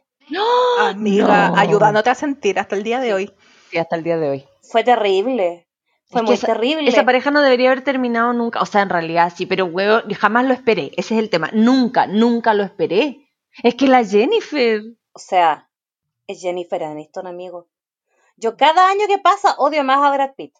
Amiga, 0.80 1.50
No. 1.50 1.58
ayudándote 1.58 2.10
a 2.10 2.15
sentir 2.15 2.60
hasta 2.60 2.76
el 2.76 2.84
día 2.84 3.00
de 3.00 3.13
hoy. 3.13 3.32
Sí, 3.71 3.78
hasta 3.78 3.95
el 3.95 4.04
día 4.04 4.17
de 4.17 4.30
hoy. 4.30 4.45
Fue 4.62 4.84
terrible. 4.84 5.67
Fue 6.10 6.19
Es 6.21 6.23
que 6.23 6.26
muy 6.26 6.34
esa- 6.36 6.47
terrible. 6.47 6.89
Esa 6.89 7.06
pareja 7.06 7.32
no 7.32 7.41
debería 7.41 7.69
haber 7.71 7.84
terminado 7.84 8.34
nunca. 8.34 8.62
O 8.62 8.65
sea, 8.65 8.82
en 8.82 8.89
realidad 8.89 9.32
sí, 9.36 9.45
pero 9.45 9.65
huevo, 9.65 10.02
jamás 10.17 10.45
lo 10.45 10.54
esperé. 10.54 10.91
Ese 10.97 11.15
es 11.15 11.19
el 11.21 11.30
tema. 11.30 11.50
Nunca, 11.54 12.08
nunca 12.08 12.54
lo 12.54 12.63
esperé. 12.63 13.26
Es 13.63 13.76
que 13.76 13.88
la 13.88 14.04
Jennifer. 14.04 14.82
O 15.13 15.20
sea, 15.20 15.70
es 16.28 16.41
Jennifer 16.41 16.84
Aniston, 16.84 17.28
amigo. 17.28 17.67
Yo 18.36 18.56
cada 18.56 18.89
año 18.89 19.08
que 19.08 19.17
pasa 19.17 19.56
odio 19.58 19.84
más 19.84 20.04
a 20.04 20.12
Brad 20.12 20.32
Pitt. 20.36 20.54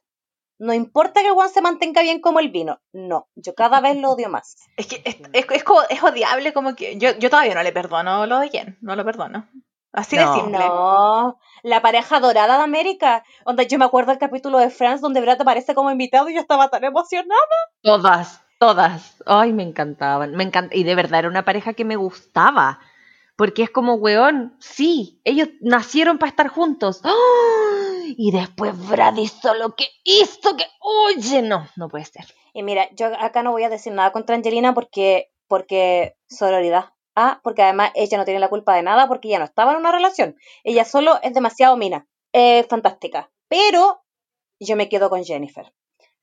No 0.60 0.74
importa 0.74 1.22
que 1.22 1.28
el 1.28 1.34
Juan 1.34 1.50
se 1.52 1.62
mantenga 1.62 2.02
bien 2.02 2.20
como 2.20 2.40
el 2.40 2.50
vino. 2.50 2.80
No, 2.92 3.28
yo 3.36 3.54
cada 3.54 3.80
vez 3.80 3.96
lo 3.98 4.12
odio 4.12 4.30
más. 4.30 4.56
Es 4.78 4.88
que 4.88 5.02
es, 5.06 5.18
es, 5.34 5.46
es 5.52 5.64
como- 5.64 5.84
es 5.90 6.02
odiable 6.02 6.54
como 6.54 6.76
que 6.76 6.98
yo, 6.98 7.12
yo 7.20 7.30
todavía 7.30 7.54
no 7.54 7.62
le 7.64 7.72
perdono 7.72 8.26
lo 8.26 8.40
de 8.40 8.50
Jen, 8.50 8.78
no 8.82 8.96
lo 8.96 9.06
perdono. 9.06 9.48
Así 9.94 10.16
No. 10.16 10.34
de 10.34 10.40
simple. 10.42 10.58
No, 10.60 11.40
la 11.64 11.82
pareja 11.82 12.20
dorada 12.20 12.58
de 12.58 12.64
América. 12.64 13.24
Donde 13.46 13.68
yo 13.68 13.78
me 13.80 13.86
acuerdo 13.86 14.12
del 14.12 14.20
capítulo 14.20 14.58
de 14.58 14.70
Friends 14.70 15.02
donde 15.02 15.22
Brad 15.22 15.42
aparece 15.42 15.74
como 15.76 15.92
invitado 15.92 16.30
y 16.30 16.36
yo 16.36 16.42
estaba 16.42 16.70
tan 16.70 16.84
emocionada. 16.84 17.56
Todas, 17.82 18.42
todas. 18.60 19.16
Ay, 19.26 19.54
me 19.54 19.64
encantaban. 19.64 20.32
Me 20.36 20.44
encanta. 20.44 20.76
Y 20.76 20.84
de 20.84 20.94
verdad 20.96 21.20
era 21.20 21.30
una 21.30 21.46
pareja 21.46 21.74
que 21.74 21.86
me 21.86 21.96
gustaba. 21.96 22.80
Porque 23.38 23.64
es 23.64 23.70
como, 23.70 23.94
weón, 23.94 24.58
sí, 24.60 25.22
ellos 25.24 25.50
nacieron 25.62 26.18
para 26.18 26.32
estar 26.32 26.48
juntos. 26.50 27.02
¡Ay! 27.04 27.14
Y 28.18 28.32
después 28.32 28.74
Brad 28.88 29.18
hizo 29.18 29.54
lo 29.54 29.76
que 29.76 29.86
hizo, 30.04 30.56
que, 30.56 30.64
oye, 30.80 31.42
no, 31.42 31.68
no 31.76 31.90
puede 31.90 32.06
ser. 32.06 32.26
Y 32.54 32.64
mira, 32.64 32.90
yo 32.96 33.08
acá 33.20 33.44
no 33.44 33.52
voy 33.52 33.64
a 33.64 33.70
decir 33.70 33.94
nada 33.94 34.12
contra 34.12 34.36
Angelina 34.36 34.74
porque, 34.74 35.30
porque 35.48 36.16
sororidad. 36.28 36.94
Ah, 37.16 37.42
porque 37.44 37.64
además 37.64 37.92
ella 37.96 38.18
no 38.18 38.26
tiene 38.26 38.40
la 38.40 38.50
culpa 38.50 38.76
de 38.76 38.82
nada 38.82 39.08
porque 39.08 39.28
ella 39.28 39.40
no 39.40 39.46
estaba 39.46 39.74
en 39.74 39.80
una 39.80 39.92
relación. 39.92 40.36
Ella 40.64 40.86
solo 40.86 41.20
es 41.22 41.34
demasiado 41.34 41.76
mina. 41.76 42.08
Es 42.32 42.66
fantástica. 42.68 43.30
Pero 43.50 44.02
yo 44.60 44.76
me 44.76 44.90
quedo 44.90 45.10
con 45.10 45.24
Jennifer. 45.24 45.74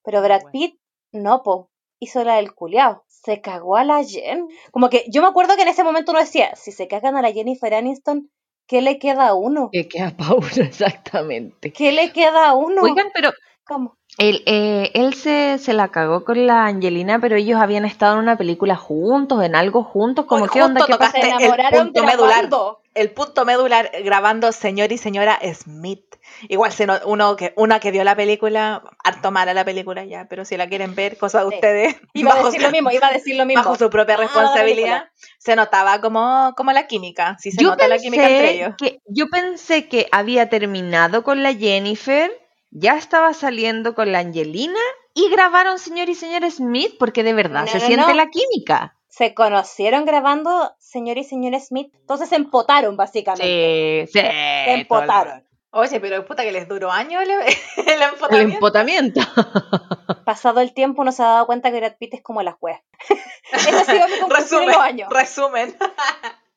Pero 0.03 0.23
Brad. 0.23 0.43
Pitt, 0.53 0.81
no, 1.13 1.43
po. 1.43 1.71
Hizo 2.05 2.23
la 2.23 2.37
del 2.37 2.53
culiao. 2.53 3.03
Se 3.09 3.41
cagó 3.41 3.77
a 3.77 3.85
la 3.85 4.05
Jen. 4.05 4.47
Como 4.71 4.91
que 4.91 5.07
yo 5.11 5.23
me 5.23 5.29
acuerdo 5.29 5.57
que 5.57 5.63
en 5.63 5.69
ese 5.69 5.85
momento 5.85 6.13
uno 6.13 6.21
decía, 6.21 6.55
si 6.55 6.71
se 6.71 6.87
cagan 6.87 7.17
a 7.17 7.23
la 7.23 7.33
Jennifer 7.33 7.73
Aniston, 7.73 8.31
¿qué 8.67 8.83
le 8.83 8.99
queda 8.99 9.29
a 9.29 9.35
uno? 9.35 9.71
Que 9.73 9.89
queda 9.89 10.15
Paula, 10.15 10.49
exactamente. 10.57 11.73
¿Qué 11.73 11.93
le 11.93 12.13
queda 12.13 12.51
a 12.51 12.55
uno? 12.55 12.83
Oigan, 12.83 13.09
pero 13.15 13.33
¿Cómo? 13.67 13.97
Él, 14.17 14.43
eh, 14.47 14.93
él 14.95 15.15
se, 15.15 15.59
se 15.59 15.73
la 15.73 15.89
cagó 15.89 16.25
con 16.25 16.47
la 16.47 16.67
Angelina, 16.67 17.19
pero 17.19 17.35
ellos 17.37 17.61
habían 17.61 17.85
estado 17.85 18.15
en 18.15 18.21
una 18.21 18.37
película 18.37 18.77
juntos, 18.77 19.43
en 19.43 19.57
algo 19.57 19.83
juntos, 19.83 20.27
como 20.27 20.47
qué 20.47 20.63
onda, 20.63 20.81
pasa? 20.81 20.87
Se 20.87 20.93
tocaste 20.93 21.21
el 21.21 21.27
enamoraron 21.27 21.87
punto 21.93 22.05
medular. 22.05 22.49
El 22.95 23.11
punto 23.11 23.45
medular 23.45 23.91
grabando 24.05 24.53
señor 24.53 24.93
y 24.93 24.99
señora 24.99 25.41
Smith. 25.53 26.15
Igual 26.49 26.73
no- 26.87 27.01
uno 27.07 27.35
que 27.35 27.53
una 27.57 27.81
que 27.81 27.91
vio 27.91 28.05
la 28.05 28.15
película, 28.15 28.83
harto 29.03 29.33
mala 29.33 29.53
la 29.53 29.65
película 29.65 30.05
ya, 30.05 30.27
pero 30.29 30.45
si 30.45 30.57
la 30.57 30.69
quieren 30.69 30.95
ver, 30.95 31.19
cosa 31.19 31.41
de 31.43 31.49
Sí. 31.51 31.55
ustedes, 31.57 31.97
Iba 32.15 32.31
a 32.31 32.35
bajo, 32.37 32.47
decir 32.47 32.63
lo 32.63 32.71
mismo, 32.71 32.93
iba 32.93 33.09
a 33.09 33.13
decir 33.13 33.35
lo 33.35 33.47
mismo. 33.47 33.65
bajo 33.65 33.75
su 33.77 33.91
propia 33.91 34.15
Ah, 34.15 34.19
responsabilidad, 34.19 35.09
se 35.39 35.57
notaba 35.57 36.01
como, 36.01 36.55
como 36.57 36.71
la 36.71 36.87
química, 36.87 37.37
sí 37.41 37.51
se 37.51 37.61
Yo 37.61 37.71
nota 37.71 37.89
la 37.89 37.99
química 37.99 38.29
entre 38.29 38.51
ellos. 38.53 38.75
que, 38.79 39.01
yo 39.07 39.27
pensé 39.29 39.89
que 39.89 40.07
había 40.13 40.49
terminado 40.49 41.25
con 41.25 41.43
la 41.43 41.53
Jennifer, 41.53 42.31
ya 42.75 42.97
estaba 42.99 43.33
saliendo 43.33 43.95
con 43.95 44.13
la 44.13 44.19
Angelina 44.19 44.79
y 45.15 45.31
grabaron 45.31 45.79
señor 45.79 46.09
y 46.11 46.15
señora 46.15 46.51
Smith 46.51 46.97
porque 46.99 47.23
de 47.23 47.33
verdad 47.33 47.63
No, 47.63 47.67
se 47.69 47.79
no, 47.79 47.87
siente 47.87 48.09
no. 48.09 48.15
la 48.15 48.29
química. 48.29 48.97
Se 49.09 49.33
conocieron 49.33 50.05
grabando 50.05 50.75
señor 50.79 51.17
y 51.19 51.25
señora 51.25 51.59
Smith. 51.61 51.95
Entonces 52.01 52.29
se 52.29 52.35
empotaron, 52.37 52.97
básicamente. 52.97 54.07
Sí, 54.09 54.13
sí. 54.13 54.21
se 54.21 54.73
empotaron. 54.75 55.47
Oye, 55.71 55.99
pero 56.01 56.25
puta 56.25 56.43
que 56.45 56.53
les 56.53 56.69
duró 56.69 56.91
años 56.93 57.23
el, 57.23 57.31
el 57.87 58.03
El 58.31 58.41
empotamiento. 58.53 59.21
Pasado 60.25 60.61
el 60.61 60.73
tiempo 60.75 61.03
uno 61.03 61.13
se 61.13 61.23
ha 61.23 61.27
dado 61.27 61.47
cuenta 61.47 61.71
que 61.71 61.79
Brad 61.79 61.97
Pitt 61.99 62.15
es 62.15 62.23
como 62.23 62.43
la 62.43 62.53
juez. 62.53 62.79
Esa 63.53 63.81
ha 63.81 63.85
sido 63.85 64.09
mi 64.09 64.19
conclusión 64.19 64.63
en 64.63 64.69
Resumen, 64.69 64.69
los 64.69 64.77
años. 64.79 65.09
resumen. 65.11 65.77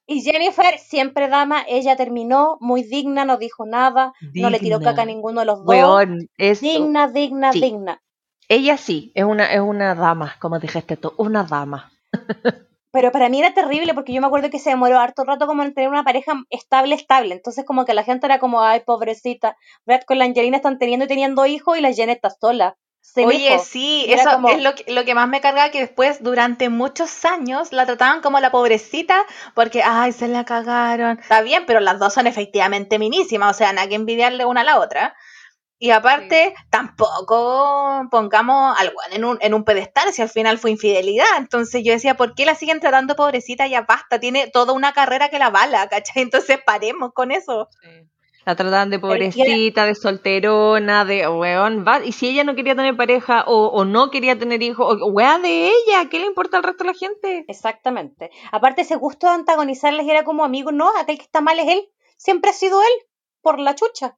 Y 0.10 0.22
Jennifer, 0.22 0.80
siempre 0.80 1.28
dama, 1.28 1.63
ella 1.67 1.98
terminó 1.98 2.58
muy 2.62 2.82
digna, 2.84 3.26
no 3.26 3.38
dijo 3.38 3.65
nada, 3.65 4.13
no 4.34 4.50
le 4.50 4.60
tiró 4.60 4.80
caca 4.80 5.02
a 5.02 5.06
ninguno 5.06 5.41
de 5.41 5.46
los 5.48 5.60
dos. 5.60 5.67
Weón, 5.67 6.30
Digna, 6.38 7.10
digna, 7.10 7.52
Sí. 7.52 7.60
digna. 7.60 8.02
ella 8.48 8.78
sí, 8.78 9.12
es 9.15 9.26
una, 9.26 9.52
es 9.54 9.60
una 9.60 9.93
dama, 9.96 10.36
como 10.39 10.60
dijiste 10.60 10.96
tú, 10.96 11.13
una 11.17 11.43
dama. 11.43 11.91
Pero 12.91 13.12
para 13.12 13.28
mí 13.28 13.39
era 13.39 13.54
terrible 13.54 13.93
porque 13.93 14.13
yo 14.13 14.22
me 14.22 14.28
acuerdo 14.28 14.50
que 14.50 14.60
se 14.60 14.70
demoró 14.70 14.98
harto 14.98 15.26
rato 15.26 15.46
como 15.46 15.62
en 15.62 15.74
tener 15.74 15.89
una 15.89 16.06
pareja 16.06 16.34
estable, 16.50 16.96
estable. 16.96 17.36
Entonces 17.36 17.65
como 17.65 17.84
que 17.84 17.93
la 17.93 18.04
gente 18.04 18.26
era 18.26 18.39
como, 18.39 18.62
ay, 18.62 18.80
pobrecita, 18.86 19.58
Brad 19.86 20.02
con 20.08 20.17
la 20.17 20.26
Angelina 20.26 20.58
están 20.58 20.80
teniendo 20.80 21.04
y 21.06 21.10
teniendo 21.10 21.46
hijos 21.46 21.78
y 21.78 21.82
la 21.82 21.91
Jenna 21.91 22.13
está 22.13 22.30
sola. 22.30 22.78
Oye, 23.15 23.60
sí, 23.60 24.06
Y 24.08 24.13
eso 24.13 24.30
como- 24.32 24.50
es 24.50 24.62
lo 24.62 24.76
que, 24.76 24.91
lo 24.91 25.04
que 25.06 25.15
más 25.15 25.28
me 25.28 25.41
carga 25.41 25.72
que 25.72 25.80
después, 25.80 26.22
durante 26.22 26.70
muchos 26.70 27.26
años, 27.26 27.72
la 27.72 27.86
trataban 27.86 28.22
como 28.22 28.39
la 28.39 28.52
pobrecita 28.52 29.26
porque, 29.56 29.82
ay, 29.84 30.12
se 30.12 30.28
la 30.28 30.46
cagaron. 30.46 31.20
Está 31.20 31.41
bien, 31.41 31.65
pero 31.65 31.80
las 31.80 32.00
dos 32.00 32.13
son 32.13 32.28
efectivamente 32.28 33.00
minísimas, 33.00 33.56
o 33.56 33.58
sea, 33.58 33.74
nada 33.74 33.88
que 33.88 33.96
envidiarle 33.96 34.46
una 34.46 34.62
a 34.62 34.65
la 34.65 34.80
otra. 34.80 35.15
Y 35.80 35.91
aparte, 35.91 36.56
tampoco 36.72 38.08
pongamos 38.10 38.76
al 38.80 38.93
en 39.12 39.24
un, 39.26 39.38
en 39.41 39.54
un 39.54 39.63
pedestal 39.63 40.12
si 40.12 40.22
al 40.24 40.30
final 40.30 40.58
fue 40.58 40.72
infidelidad. 40.72 41.26
Entonces 41.38 41.84
yo 41.86 41.93
decía, 41.93 42.15
¿por 42.17 42.34
qué 42.34 42.46
la 42.46 42.56
siguen 42.56 42.80
tratando 42.80 43.15
pobrecita? 43.15 43.67
Ya 43.67 43.82
basta, 43.82 44.20
tiene 44.20 44.48
toda 44.48 44.74
una 44.74 44.93
carrera 44.93 45.30
que 45.30 45.38
la 45.39 45.50
bala, 45.52 45.88
¿cachai? 45.88 46.24
Entonces 46.24 46.60
paremos 46.65 47.12
con 47.13 47.32
eso. 47.32 47.70
La 48.48 48.56
trataban 48.56 48.90
de 48.90 48.98
pobrecita, 49.00 49.86
de 49.86 49.94
solterona, 49.94 51.06
de 51.06 51.28
weón, 51.28 51.86
va, 51.88 52.04
y 52.04 52.12
si 52.14 52.30
ella 52.30 52.44
no 52.44 52.56
quería 52.56 52.76
tener 52.76 52.96
pareja 52.98 53.44
o, 53.46 53.68
o 53.68 53.86
no 53.86 54.10
quería 54.10 54.40
tener 54.40 54.64
hijos, 54.64 55.00
o 55.02 55.08
weá 55.12 55.38
de 55.38 55.68
ella, 55.70 56.10
¿qué 56.10 56.20
le 56.20 56.26
importa 56.26 56.58
al 56.58 56.64
resto 56.64 56.84
de 56.84 56.92
la 56.92 56.98
gente? 56.98 57.46
Exactamente. 57.48 58.32
Aparte 58.52 58.82
ese 58.82 58.96
gusto 58.96 59.28
de 59.28 59.34
antagonizarles 59.34 60.08
era 60.08 60.24
como 60.24 60.44
amigo, 60.46 60.72
no, 60.72 60.90
aquel 60.98 61.18
que 61.18 61.26
está 61.26 61.42
mal 61.42 61.60
es 61.60 61.68
él. 61.68 61.90
Siempre 62.18 62.50
ha 62.52 62.54
sido 62.54 62.82
él, 62.82 62.94
por 63.42 63.60
la 63.60 63.76
chucha. 63.76 64.18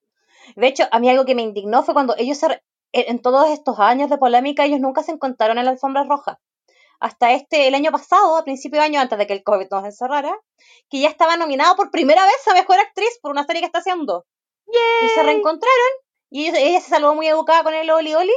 De 0.55 0.67
hecho, 0.67 0.83
a 0.91 0.99
mí 0.99 1.09
algo 1.09 1.25
que 1.25 1.35
me 1.35 1.41
indignó 1.43 1.83
fue 1.83 1.93
cuando 1.95 2.15
ellos, 2.17 2.37
se 2.37 2.49
re- 2.49 2.63
en 2.93 3.05
en 3.15 3.21
todos 3.21 3.49
estos 3.49 3.79
años 3.79 4.09
de 4.11 4.17
polémica, 4.19 4.65
ellos 4.65 4.79
nunca 4.79 5.03
se 5.03 5.11
encontraron 5.11 5.57
en 5.57 5.65
la 5.65 5.71
alfombra 5.71 6.03
roja. 6.03 6.39
Hasta 6.99 7.31
este, 7.31 7.67
el 7.67 7.75
año 7.75 7.91
pasado, 7.91 8.37
a 8.37 8.43
principio 8.43 8.79
de 8.79 8.85
año, 8.85 8.99
antes 8.99 9.17
de 9.17 9.27
que 9.27 9.33
el 9.33 9.43
COVID 9.43 9.67
nos 9.71 9.85
encerrara, 9.85 10.37
que 10.89 10.99
ya 10.99 11.09
estaba 11.09 11.37
nominado 11.37 11.75
por 11.75 11.91
primera 11.91 12.23
vez 12.25 12.47
a 12.47 12.53
Mejor 12.53 12.79
Actriz 12.79 13.19
por 13.21 13.31
una 13.31 13.45
serie 13.45 13.61
que 13.61 13.67
está 13.67 13.79
haciendo. 13.79 14.25
Y 14.67 15.07
se 15.09 15.23
reencontraron, 15.23 15.89
y 16.29 16.47
ella 16.47 16.81
se 16.81 16.89
saludó 16.89 17.15
muy 17.15 17.27
educada 17.27 17.63
con 17.63 17.73
el 17.73 17.89
Oli 17.89 18.13
Oli, 18.13 18.33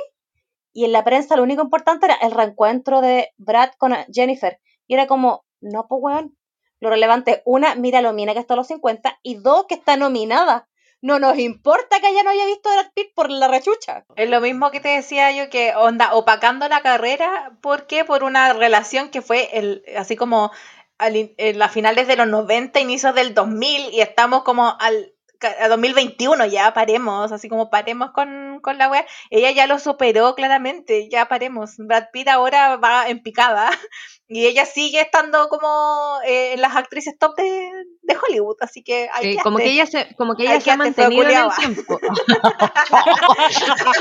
y 0.72 0.84
en 0.84 0.92
la 0.92 1.04
prensa 1.04 1.36
lo 1.36 1.42
único 1.42 1.62
importante 1.62 2.06
era 2.06 2.14
el 2.14 2.32
reencuentro 2.32 3.00
de 3.00 3.30
Brad 3.36 3.70
con 3.78 3.94
Jennifer. 4.12 4.58
Y 4.86 4.94
era 4.94 5.06
como, 5.06 5.44
no, 5.60 5.86
pues 5.88 6.00
weón. 6.02 6.36
Lo 6.80 6.90
relevante, 6.90 7.42
una, 7.44 7.76
mira 7.76 8.02
lo 8.02 8.12
mina 8.12 8.32
que 8.32 8.40
está 8.40 8.54
a 8.54 8.56
los 8.56 8.66
50, 8.66 9.20
y 9.22 9.36
dos, 9.36 9.66
que 9.68 9.74
está 9.74 9.96
nominada. 9.96 10.68
No 11.02 11.18
nos 11.18 11.36
importa 11.36 12.00
que 12.00 12.08
ella 12.08 12.22
no 12.22 12.30
haya 12.30 12.46
visto 12.46 12.70
Brad 12.70 12.92
Pitt 12.94 13.12
por 13.12 13.28
la 13.28 13.48
rechucha. 13.48 14.04
Es 14.14 14.30
lo 14.30 14.40
mismo 14.40 14.70
que 14.70 14.78
te 14.78 14.90
decía 14.90 15.32
yo, 15.32 15.50
que 15.50 15.74
onda, 15.74 16.14
opacando 16.14 16.68
la 16.68 16.80
carrera, 16.80 17.58
¿por 17.60 17.88
qué? 17.88 18.04
Por 18.04 18.22
una 18.22 18.52
relación 18.52 19.10
que 19.10 19.20
fue 19.20 19.50
el, 19.52 19.84
así 19.96 20.14
como 20.14 20.52
en 21.00 21.58
la 21.58 21.68
finales 21.68 22.06
de 22.06 22.14
los 22.14 22.28
90, 22.28 22.78
inicios 22.78 23.16
del 23.16 23.34
2000, 23.34 23.92
y 23.92 24.00
estamos 24.00 24.44
como 24.44 24.76
al 24.78 25.12
a 25.60 25.68
2021, 25.68 26.46
ya 26.46 26.72
paremos, 26.72 27.32
así 27.32 27.48
como 27.48 27.68
paremos 27.68 28.12
con, 28.12 28.60
con 28.62 28.78
la 28.78 28.88
wea. 28.88 29.04
Ella 29.30 29.50
ya 29.50 29.66
lo 29.66 29.80
superó 29.80 30.36
claramente, 30.36 31.08
ya 31.08 31.26
paremos. 31.26 31.74
Brad 31.78 32.10
Pitt 32.12 32.28
ahora 32.28 32.76
va 32.76 33.08
en 33.08 33.24
picada, 33.24 33.70
y 34.28 34.46
ella 34.46 34.66
sigue 34.66 35.00
estando 35.00 35.48
como 35.48 36.20
eh, 36.24 36.52
en 36.52 36.60
las 36.60 36.76
actrices 36.76 37.18
top 37.18 37.34
de, 37.36 37.70
de 38.02 38.16
Hollywood, 38.16 38.56
así 38.60 38.82
que 38.82 39.08
hay 39.12 39.34
Eh, 39.34 39.38
como 39.42 39.58
que 39.58 39.70
ella 39.70 39.86
se, 39.86 40.14
como 40.16 40.34
que 40.34 40.42
ella 40.42 40.60
se 40.60 40.70
ha 40.70 40.76
mantenido 40.76 41.22
en 41.22 41.30
el 41.36 41.50
tiempo. 41.58 41.98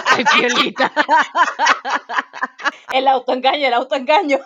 Ay, 0.08 0.24
piolita. 0.38 0.92
El 2.92 3.08
autoengaño, 3.08 3.68
el 3.68 3.74
autoengaño. 3.74 4.40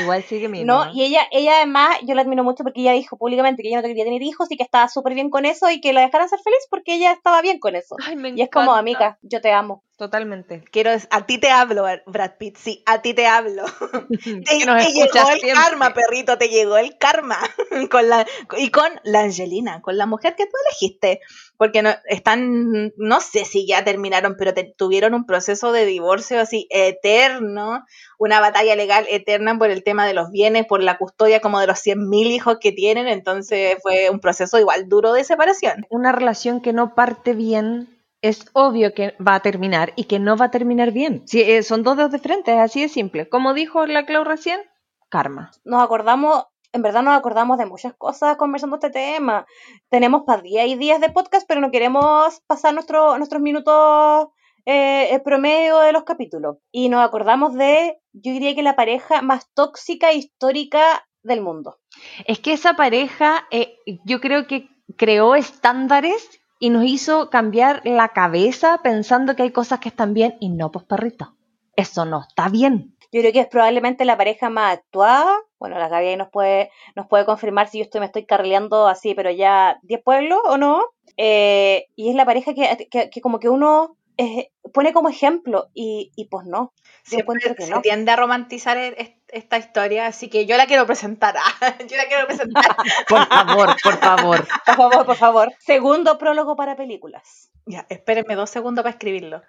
Igual 0.00 0.22
sigue 0.22 0.48
mi 0.48 0.64
No, 0.64 0.90
y 0.92 1.04
ella, 1.04 1.26
ella 1.30 1.56
además, 1.56 1.98
yo 2.04 2.14
la 2.14 2.22
admiro 2.22 2.44
mucho 2.44 2.64
porque 2.64 2.80
ella 2.80 2.92
dijo 2.92 3.16
públicamente 3.16 3.62
que 3.62 3.68
ella 3.68 3.78
no 3.78 3.82
quería 3.82 4.04
tener 4.04 4.22
hijos 4.22 4.50
y 4.50 4.56
que 4.56 4.62
estaba 4.62 4.88
súper 4.88 5.14
bien 5.14 5.30
con 5.30 5.44
eso 5.44 5.70
y 5.70 5.80
que 5.80 5.92
la 5.92 6.02
dejaran 6.02 6.28
ser 6.28 6.40
feliz 6.40 6.66
porque 6.70 6.94
ella 6.94 7.12
estaba 7.12 7.42
bien 7.42 7.58
con 7.58 7.76
eso. 7.76 7.96
Ay, 8.04 8.16
me 8.16 8.30
Y 8.30 8.42
es 8.42 8.50
como, 8.50 8.72
amiga, 8.72 9.18
yo 9.22 9.40
te 9.40 9.52
amo. 9.52 9.84
Totalmente. 9.98 10.62
Quiero, 10.70 10.92
a 11.10 11.26
ti 11.26 11.38
te 11.38 11.50
hablo, 11.50 11.84
Brad 12.06 12.36
Pitt, 12.38 12.56
sí, 12.56 12.84
a 12.86 13.02
ti 13.02 13.14
te 13.14 13.26
hablo. 13.26 13.64
Te, 14.08 14.44
Que 14.44 14.58
llegó 14.60 14.76
el 14.76 15.40
siempre. 15.40 15.52
karma, 15.54 15.92
perrito, 15.92 16.38
te 16.38 16.48
llegó 16.48 16.76
el 16.76 16.96
karma. 16.98 17.36
con 17.90 18.08
la, 18.08 18.24
y 18.56 18.70
con 18.70 18.88
la 19.04 19.20
Angelina, 19.20 19.80
con 19.82 19.96
la 19.96 20.06
mujer 20.06 20.34
que 20.36 20.46
tú 20.46 20.52
elegiste. 20.66 21.20
Porque 21.56 21.82
no, 21.82 21.90
están, 22.06 22.92
no 22.96 23.20
sé 23.20 23.44
si 23.44 23.66
ya 23.66 23.84
terminaron, 23.84 24.36
pero 24.38 24.54
te- 24.54 24.72
tuvieron 24.76 25.14
un 25.14 25.26
proceso 25.26 25.72
de 25.72 25.86
divorcio 25.86 26.40
así 26.40 26.68
eterno, 26.70 27.84
una 28.18 28.40
batalla 28.40 28.76
legal 28.76 29.06
eterna 29.10 29.58
por 29.58 29.70
el 29.70 29.82
tema 29.82 30.06
de 30.06 30.14
los 30.14 30.30
bienes, 30.30 30.66
por 30.66 30.82
la 30.82 30.98
custodia 30.98 31.40
como 31.40 31.60
de 31.60 31.66
los 31.66 31.78
100.000 31.80 32.30
hijos 32.30 32.58
que 32.60 32.72
tienen. 32.72 33.08
Entonces 33.08 33.76
fue 33.82 34.10
un 34.10 34.20
proceso 34.20 34.58
igual 34.58 34.88
duro 34.88 35.12
de 35.12 35.24
separación. 35.24 35.86
Una 35.90 36.12
relación 36.12 36.60
que 36.60 36.72
no 36.72 36.94
parte 36.94 37.34
bien 37.34 37.88
es 38.20 38.46
obvio 38.52 38.94
que 38.94 39.14
va 39.24 39.36
a 39.36 39.40
terminar 39.42 39.92
y 39.96 40.04
que 40.04 40.18
no 40.18 40.36
va 40.36 40.46
a 40.46 40.50
terminar 40.50 40.92
bien. 40.92 41.22
Si, 41.26 41.40
eh, 41.40 41.62
son 41.62 41.82
dos 41.82 41.96
dedos 41.96 42.10
de 42.12 42.18
frente, 42.18 42.52
es 42.52 42.58
así 42.60 42.82
de 42.82 42.88
simple. 42.88 43.28
Como 43.28 43.54
dijo 43.54 43.86
la 43.86 44.06
Clau 44.06 44.24
recién, 44.24 44.60
karma. 45.08 45.50
Nos 45.64 45.82
acordamos, 45.82 46.44
en 46.78 46.82
verdad 46.82 47.02
nos 47.02 47.18
acordamos 47.18 47.58
de 47.58 47.66
muchas 47.66 47.92
cosas 47.94 48.36
conversando 48.36 48.76
este 48.76 48.90
tema. 48.90 49.46
Tenemos 49.90 50.22
para 50.24 50.42
días 50.42 50.68
y 50.68 50.76
días 50.76 51.00
de 51.00 51.10
podcast, 51.10 51.44
pero 51.46 51.60
no 51.60 51.72
queremos 51.72 52.40
pasar 52.46 52.72
nuestro, 52.72 53.18
nuestros 53.18 53.42
minutos 53.42 54.28
eh, 54.64 55.08
el 55.12 55.22
promedio 55.22 55.80
de 55.80 55.92
los 55.92 56.04
capítulos. 56.04 56.58
Y 56.70 56.88
nos 56.88 57.04
acordamos 57.04 57.54
de, 57.54 58.00
yo 58.12 58.32
diría 58.32 58.54
que 58.54 58.62
la 58.62 58.76
pareja 58.76 59.22
más 59.22 59.50
tóxica 59.54 60.10
e 60.10 60.18
histórica 60.18 61.04
del 61.24 61.40
mundo. 61.40 61.78
Es 62.26 62.38
que 62.38 62.52
esa 62.52 62.74
pareja, 62.74 63.46
eh, 63.50 63.74
yo 64.04 64.20
creo 64.20 64.46
que 64.46 64.68
creó 64.96 65.34
estándares 65.34 66.40
y 66.60 66.70
nos 66.70 66.84
hizo 66.84 67.28
cambiar 67.28 67.82
la 67.84 68.10
cabeza 68.10 68.80
pensando 68.84 69.34
que 69.34 69.42
hay 69.42 69.50
cosas 69.50 69.80
que 69.80 69.88
están 69.88 70.14
bien 70.14 70.36
y 70.38 70.48
no, 70.50 70.70
pues 70.70 70.84
perrito. 70.84 71.34
Eso 71.74 72.04
no 72.04 72.20
está 72.20 72.48
bien. 72.48 72.96
Yo 73.12 73.20
creo 73.20 73.32
que 73.32 73.40
es 73.40 73.46
probablemente 73.48 74.04
la 74.04 74.16
pareja 74.16 74.50
más 74.50 74.78
actuada. 74.78 75.34
Bueno, 75.58 75.78
la 75.78 75.88
Gaby 75.88 76.06
ahí 76.08 76.16
nos 76.16 76.28
puede, 76.30 76.70
nos 76.94 77.06
puede 77.06 77.24
confirmar 77.24 77.68
si 77.68 77.78
yo 77.78 77.84
estoy, 77.84 78.00
me 78.00 78.06
estoy 78.06 78.26
carrileando 78.26 78.86
así, 78.86 79.14
pero 79.14 79.30
ya 79.30 79.78
10 79.82 80.02
pueblos 80.02 80.40
o 80.44 80.56
no. 80.58 80.82
Eh, 81.16 81.86
y 81.96 82.10
es 82.10 82.14
la 82.14 82.24
pareja 82.26 82.54
que, 82.54 82.88
que, 82.90 83.10
que 83.10 83.20
como 83.20 83.40
que 83.40 83.48
uno 83.48 83.96
eh, 84.18 84.50
pone 84.74 84.92
como 84.92 85.08
ejemplo 85.08 85.68
y, 85.74 86.12
y 86.16 86.26
pues 86.26 86.46
no. 86.46 86.72
Yo 86.76 86.90
Siempre 87.04 87.22
encuentro 87.22 87.54
que 87.56 87.62
se 87.64 87.70
no. 87.70 87.80
tiende 87.80 88.12
a 88.12 88.16
romantizar 88.16 88.76
e- 88.76 88.94
es- 89.00 89.14
esta 89.28 89.58
historia, 89.58 90.06
así 90.06 90.28
que 90.28 90.46
yo 90.46 90.56
la 90.56 90.66
quiero 90.66 90.86
presentar. 90.86 91.34
yo 91.88 91.96
la 91.96 92.04
quiero 92.06 92.26
presentar. 92.26 92.76
Por 93.08 93.26
favor, 93.26 93.76
por 93.82 93.96
favor. 93.98 94.46
Por 94.66 94.74
favor, 94.76 95.06
por 95.06 95.16
favor. 95.16 95.52
Segundo 95.58 96.18
prólogo 96.18 96.56
para 96.56 96.76
películas. 96.76 97.50
ya, 97.66 97.86
espérenme 97.88 98.34
dos 98.36 98.50
segundos 98.50 98.82
para 98.82 98.92
escribirlo. 98.92 99.42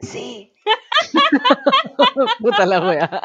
Sí, 0.00 0.54
Puta 2.40 2.66
la 2.66 2.80
wea. 2.80 3.22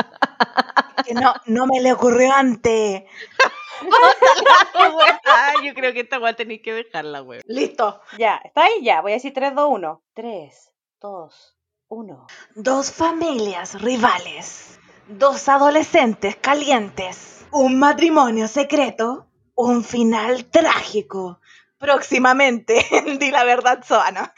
que 1.06 1.14
no, 1.14 1.34
no 1.46 1.68
me 1.68 1.82
le 1.82 1.94
ocurrió 1.94 2.32
antes. 2.34 3.04
yo 5.64 5.74
creo 5.74 5.94
que 5.94 6.02
esta 6.02 6.20
wea 6.20 6.36
tenéis 6.36 6.62
que 6.62 6.74
dejarla, 6.74 7.22
wea. 7.22 7.42
Listo. 7.46 8.02
Ya, 8.18 8.42
¿está 8.44 8.64
ahí? 8.64 8.84
Ya, 8.84 9.02
voy 9.02 9.12
a 9.12 9.16
decir 9.16 9.34
3, 9.34 9.54
2, 9.56 9.70
1. 9.70 10.04
3, 10.14 10.72
2, 11.02 11.58
1. 11.90 12.28
Dos 12.56 12.92
familias 12.92 13.82
rivales. 13.82 14.80
Dos 15.08 15.50
adolescentes 15.50 16.36
calientes. 16.38 17.46
Un 17.52 17.78
matrimonio 17.78 18.48
secreto. 18.48 19.28
Un 19.56 19.84
final 19.84 20.46
trágico. 20.46 21.40
Próximamente, 21.78 22.86
di 23.20 23.30
la 23.30 23.44
verdad, 23.44 23.84
Soana. 23.86 24.34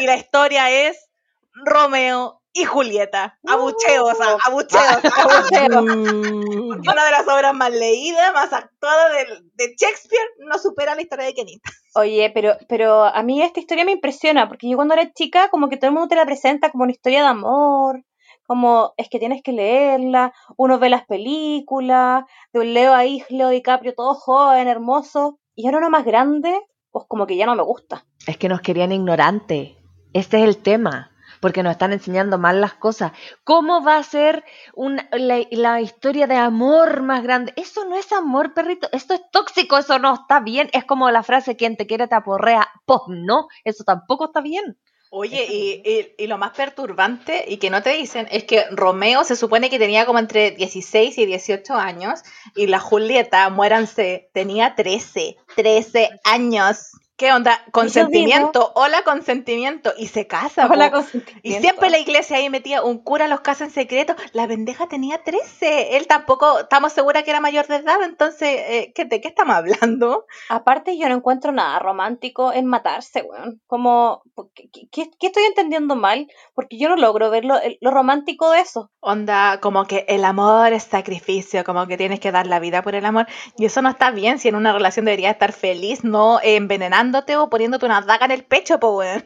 Y 0.00 0.06
la 0.06 0.16
historia 0.16 0.70
es 0.70 1.08
Romeo 1.54 2.40
y 2.52 2.64
Julieta. 2.64 3.38
Abucheos, 3.46 4.16
ah, 4.20 4.38
abucheos, 4.46 5.04
abucheos. 5.04 5.84
Una 5.84 7.04
de 7.04 7.10
las 7.10 7.26
obras 7.26 7.52
más 7.52 7.70
leídas, 7.70 8.32
más 8.32 8.52
actuadas 8.52 9.12
de, 9.12 9.42
de 9.54 9.74
Shakespeare, 9.76 10.28
no 10.38 10.58
supera 10.58 10.94
la 10.94 11.02
historia 11.02 11.26
de 11.26 11.34
Kenita. 11.34 11.70
Oye, 11.96 12.30
pero, 12.32 12.56
pero 12.68 13.04
a 13.04 13.22
mí 13.22 13.42
esta 13.42 13.60
historia 13.60 13.84
me 13.84 13.92
impresiona, 13.92 14.48
porque 14.48 14.68
yo 14.68 14.76
cuando 14.76 14.94
era 14.94 15.12
chica, 15.12 15.48
como 15.48 15.68
que 15.68 15.76
todo 15.76 15.88
el 15.88 15.94
mundo 15.94 16.08
te 16.08 16.16
la 16.16 16.24
presenta 16.24 16.70
como 16.70 16.84
una 16.84 16.92
historia 16.92 17.22
de 17.22 17.28
amor, 17.28 18.04
como 18.46 18.94
es 18.96 19.08
que 19.08 19.18
tienes 19.18 19.42
que 19.42 19.52
leerla, 19.52 20.32
uno 20.56 20.78
ve 20.78 20.90
las 20.90 21.06
películas, 21.06 22.24
de 22.52 22.60
un 22.60 22.72
Leo 22.72 22.94
ahí, 22.94 23.24
Leo 23.30 23.48
DiCaprio, 23.48 23.94
todo 23.94 24.14
joven, 24.14 24.68
hermoso, 24.68 25.40
y 25.56 25.66
ahora 25.66 25.78
uno 25.78 25.90
más 25.90 26.04
grande, 26.04 26.60
pues 26.92 27.06
como 27.08 27.26
que 27.26 27.36
ya 27.36 27.46
no 27.46 27.56
me 27.56 27.62
gusta. 27.62 28.06
Es 28.26 28.36
que 28.36 28.48
nos 28.48 28.60
querían 28.60 28.92
ignorantes. 28.92 29.72
Este 30.14 30.38
es 30.38 30.44
el 30.44 30.56
tema. 30.56 31.10
Porque 31.40 31.62
nos 31.62 31.72
están 31.72 31.92
enseñando 31.92 32.38
mal 32.38 32.62
las 32.62 32.72
cosas. 32.72 33.12
¿Cómo 33.44 33.84
va 33.84 33.98
a 33.98 34.02
ser 34.02 34.44
una, 34.72 35.06
la, 35.12 35.40
la 35.50 35.82
historia 35.82 36.26
de 36.26 36.36
amor 36.36 37.02
más 37.02 37.22
grande? 37.22 37.52
Eso 37.56 37.84
no 37.84 37.96
es 37.98 38.10
amor, 38.12 38.54
perrito. 38.54 38.88
Esto 38.92 39.12
es 39.12 39.20
tóxico. 39.30 39.76
Eso 39.76 39.98
no 39.98 40.14
está 40.14 40.40
bien. 40.40 40.70
Es 40.72 40.86
como 40.86 41.10
la 41.10 41.22
frase: 41.22 41.54
quien 41.56 41.76
te 41.76 41.86
quiere 41.86 42.08
te 42.08 42.14
aporrea. 42.14 42.66
Pues 42.86 43.00
no, 43.08 43.48
eso 43.62 43.84
tampoco 43.84 44.24
está 44.26 44.40
bien. 44.40 44.78
Oye, 45.10 45.44
y, 45.48 45.82
y- 45.84 46.24
y 46.24 46.26
lo 46.28 46.38
más 46.38 46.52
perturbante 46.52 47.44
y 47.46 47.58
que 47.58 47.70
no 47.70 47.82
te 47.82 47.90
dicen 47.90 48.26
es 48.32 48.44
que 48.44 48.64
Romeo 48.70 49.22
se 49.24 49.36
supone 49.36 49.68
que 49.70 49.78
tenía 49.78 50.06
como 50.06 50.18
entre 50.18 50.52
16 50.52 51.18
y 51.18 51.26
18 51.26 51.74
años 51.74 52.22
y 52.56 52.66
la 52.66 52.80
Julieta, 52.80 53.48
muéranse, 53.50 54.30
tenía 54.32 54.74
13, 54.74 55.36
13 55.54 56.08
años. 56.24 56.90
¿Qué 57.16 57.32
onda? 57.32 57.60
Consentimiento, 57.70 58.72
hola 58.74 59.02
consentimiento 59.04 59.92
y 59.96 60.08
se 60.08 60.26
casa. 60.26 60.66
Hola, 60.68 60.86
po. 60.90 60.96
consentimiento. 60.96 61.40
Y 61.48 61.52
siempre 61.52 61.88
la 61.88 61.98
iglesia 62.00 62.38
ahí 62.38 62.50
metía 62.50 62.82
un 62.82 62.98
cura 62.98 63.28
los 63.28 63.40
casa 63.40 63.64
en 63.64 63.70
secreto. 63.70 64.16
La 64.32 64.48
pendeja 64.48 64.88
tenía 64.88 65.22
13. 65.22 65.96
Él 65.96 66.08
tampoco, 66.08 66.58
estamos 66.58 66.92
seguras 66.92 67.22
que 67.22 67.30
era 67.30 67.40
mayor 67.40 67.68
de 67.68 67.76
edad. 67.76 68.02
Entonces, 68.02 68.48
eh, 68.48 68.92
¿qué, 68.96 69.04
¿de 69.04 69.20
qué 69.20 69.28
estamos 69.28 69.54
hablando? 69.54 70.26
Aparte, 70.48 70.98
yo 70.98 71.08
no 71.08 71.14
encuentro 71.14 71.52
nada 71.52 71.78
romántico 71.78 72.52
en 72.52 72.66
matarse, 72.66 73.22
weón. 73.22 73.60
Como, 73.68 74.22
¿qué, 74.52 74.68
qué- 74.90 75.10
qué 75.16 75.26
estoy 75.28 75.44
entendiendo 75.44 75.94
mal? 75.94 76.26
Porque 76.54 76.78
yo 76.78 76.88
no 76.88 76.96
logro 76.96 77.30
ver 77.30 77.44
lo, 77.44 77.54
lo 77.80 77.90
romántico 77.92 78.50
de 78.50 78.58
eso. 78.58 78.90
Onda, 78.98 79.60
como 79.60 79.86
que 79.86 80.04
el 80.08 80.24
amor 80.24 80.72
es 80.72 80.82
sacrificio, 80.82 81.62
como 81.62 81.86
que 81.86 81.96
tienes 81.96 82.18
que 82.18 82.32
dar 82.32 82.48
la 82.48 82.58
vida 82.58 82.82
por 82.82 82.96
el 82.96 83.04
amor. 83.04 83.26
Y 83.56 83.66
eso 83.66 83.82
no 83.82 83.90
está 83.90 84.10
bien 84.10 84.40
si 84.40 84.48
en 84.48 84.56
una 84.56 84.72
relación 84.72 85.04
deberías 85.04 85.34
estar 85.34 85.52
feliz, 85.52 86.02
no 86.02 86.40
eh, 86.42 86.56
envenenándote 87.04 87.36
o 87.36 87.48
poniéndote 87.48 87.86
una 87.86 88.00
daga 88.00 88.26
en 88.26 88.32
el 88.32 88.44
pecho, 88.44 88.78
po, 88.78 88.98
weón. 88.98 89.24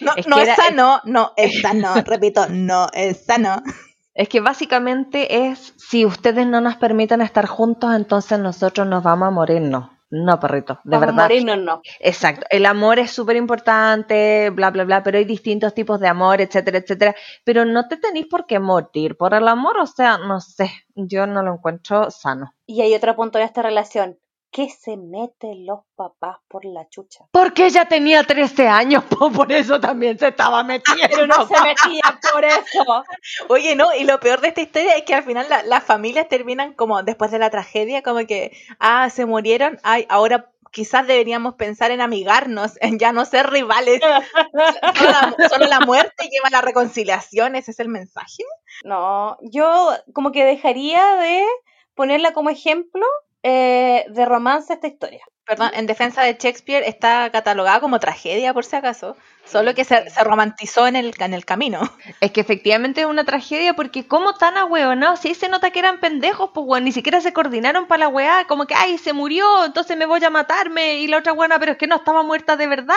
No, 0.00 0.12
Es 0.16 0.26
no 0.26 0.38
es 0.38 0.54
sano, 0.56 1.00
no 1.04 1.32
es 1.36 1.60
sano, 1.62 1.94
repito, 2.04 2.46
no 2.48 2.88
es 2.92 3.24
sano. 3.24 3.62
Es 4.14 4.28
que 4.28 4.40
básicamente 4.40 5.46
es, 5.48 5.74
si 5.76 6.06
ustedes 6.06 6.46
no 6.46 6.60
nos 6.60 6.76
permiten 6.76 7.20
estar 7.20 7.46
juntos, 7.46 7.94
entonces 7.94 8.38
nosotros 8.38 8.86
nos 8.86 9.02
vamos 9.02 9.28
a 9.28 9.30
morir. 9.30 9.60
No, 9.60 9.90
no, 10.10 10.38
perrito, 10.40 10.74
de 10.84 10.96
Vamos 10.96 11.02
a 11.02 11.06
verdad. 11.06 11.22
morirnos, 11.24 11.58
no. 11.58 11.82
Exacto, 12.00 12.46
el 12.50 12.64
amor 12.66 12.98
es 12.98 13.10
súper 13.10 13.36
importante, 13.36 14.50
bla, 14.50 14.70
bla, 14.70 14.84
bla, 14.84 15.02
pero 15.02 15.18
hay 15.18 15.24
distintos 15.24 15.74
tipos 15.74 15.98
de 16.00 16.08
amor, 16.08 16.40
etcétera, 16.40 16.78
etcétera. 16.78 17.14
Pero 17.44 17.64
no 17.64 17.88
te 17.88 17.96
tenéis 17.96 18.26
por 18.26 18.46
qué 18.46 18.58
morir 18.60 19.16
por 19.16 19.34
el 19.34 19.46
amor, 19.48 19.78
o 19.78 19.86
sea, 19.86 20.18
no 20.18 20.40
sé, 20.40 20.70
yo 20.94 21.26
no 21.26 21.42
lo 21.42 21.54
encuentro 21.54 22.10
sano. 22.10 22.52
Y 22.66 22.82
hay 22.82 22.94
otro 22.94 23.14
punto 23.16 23.38
en 23.38 23.44
esta 23.44 23.62
relación. 23.62 24.18
¿Qué 24.56 24.68
se 24.70 24.96
meten 24.96 25.66
los 25.66 25.80
papás 25.96 26.36
por 26.46 26.64
la 26.64 26.88
chucha? 26.88 27.24
Porque 27.32 27.66
ella 27.66 27.86
tenía 27.88 28.22
13 28.22 28.68
años, 28.68 29.02
po, 29.10 29.32
por 29.32 29.50
eso 29.50 29.80
también 29.80 30.16
se 30.16 30.28
estaba 30.28 30.62
metiendo. 30.62 31.08
Pero 31.10 31.26
no 31.26 31.44
se 31.48 31.60
metían 31.60 32.20
por 32.32 32.44
eso. 32.44 33.04
Oye, 33.48 33.74
no, 33.74 33.92
y 33.92 34.04
lo 34.04 34.20
peor 34.20 34.40
de 34.40 34.48
esta 34.48 34.60
historia 34.60 34.94
es 34.96 35.02
que 35.02 35.12
al 35.16 35.24
final 35.24 35.48
la- 35.48 35.64
las 35.64 35.82
familias 35.82 36.28
terminan 36.28 36.72
como 36.74 37.02
después 37.02 37.32
de 37.32 37.40
la 37.40 37.50
tragedia, 37.50 38.02
como 38.04 38.24
que, 38.28 38.56
ah, 38.78 39.10
se 39.10 39.26
murieron, 39.26 39.80
ay, 39.82 40.06
ahora 40.08 40.52
quizás 40.70 41.04
deberíamos 41.08 41.54
pensar 41.54 41.90
en 41.90 42.00
amigarnos, 42.00 42.74
en 42.80 43.00
ya 43.00 43.10
no 43.12 43.24
ser 43.24 43.50
rivales. 43.50 44.00
Solo 44.00 45.10
la, 45.10 45.48
solo 45.48 45.66
la 45.66 45.80
muerte 45.80 46.28
lleva 46.30 46.46
a 46.46 46.50
la 46.52 46.60
reconciliación, 46.60 47.56
ese 47.56 47.72
es 47.72 47.80
el 47.80 47.88
mensaje. 47.88 48.44
No, 48.84 49.36
yo 49.42 49.90
como 50.12 50.30
que 50.30 50.44
dejaría 50.44 51.16
de 51.16 51.44
ponerla 51.96 52.32
como 52.32 52.50
ejemplo 52.50 53.04
eh, 53.44 54.06
de 54.10 54.24
romance 54.26 54.74
esta 54.74 54.88
historia. 54.88 55.24
Perdón, 55.46 55.72
en 55.74 55.86
defensa 55.86 56.22
de 56.22 56.38
Shakespeare 56.40 56.84
está 56.86 57.30
catalogada 57.30 57.80
como 57.80 58.00
tragedia, 58.00 58.54
por 58.54 58.64
si 58.64 58.76
acaso, 58.76 59.14
solo 59.44 59.74
que 59.74 59.84
se, 59.84 60.08
se 60.08 60.24
romantizó 60.24 60.86
en 60.86 60.96
el, 60.96 61.12
en 61.18 61.34
el 61.34 61.44
camino. 61.44 61.82
Es 62.20 62.30
que 62.30 62.40
efectivamente 62.40 63.02
es 63.02 63.06
una 63.06 63.24
tragedia 63.24 63.74
porque 63.74 64.06
como 64.06 64.34
tan 64.34 64.56
ahueonados, 64.56 65.20
si 65.20 65.34
se 65.34 65.50
nota 65.50 65.70
que 65.70 65.80
eran 65.80 66.00
pendejos, 66.00 66.50
pues 66.54 66.66
weón, 66.66 66.84
ni 66.84 66.92
siquiera 66.92 67.20
se 67.20 67.34
coordinaron 67.34 67.86
para 67.86 68.00
la 68.04 68.08
weá, 68.08 68.46
como 68.46 68.66
que, 68.66 68.74
ay, 68.74 68.96
se 68.96 69.12
murió, 69.12 69.66
entonces 69.66 69.98
me 69.98 70.06
voy 70.06 70.24
a 70.24 70.30
matarme, 70.30 70.94
y 71.00 71.08
la 71.08 71.18
otra 71.18 71.32
buena, 71.32 71.58
pero 71.58 71.72
es 71.72 71.78
que 71.78 71.86
no 71.86 71.96
estaba 71.96 72.22
muerta 72.22 72.56
de 72.56 72.66
verdad, 72.66 72.94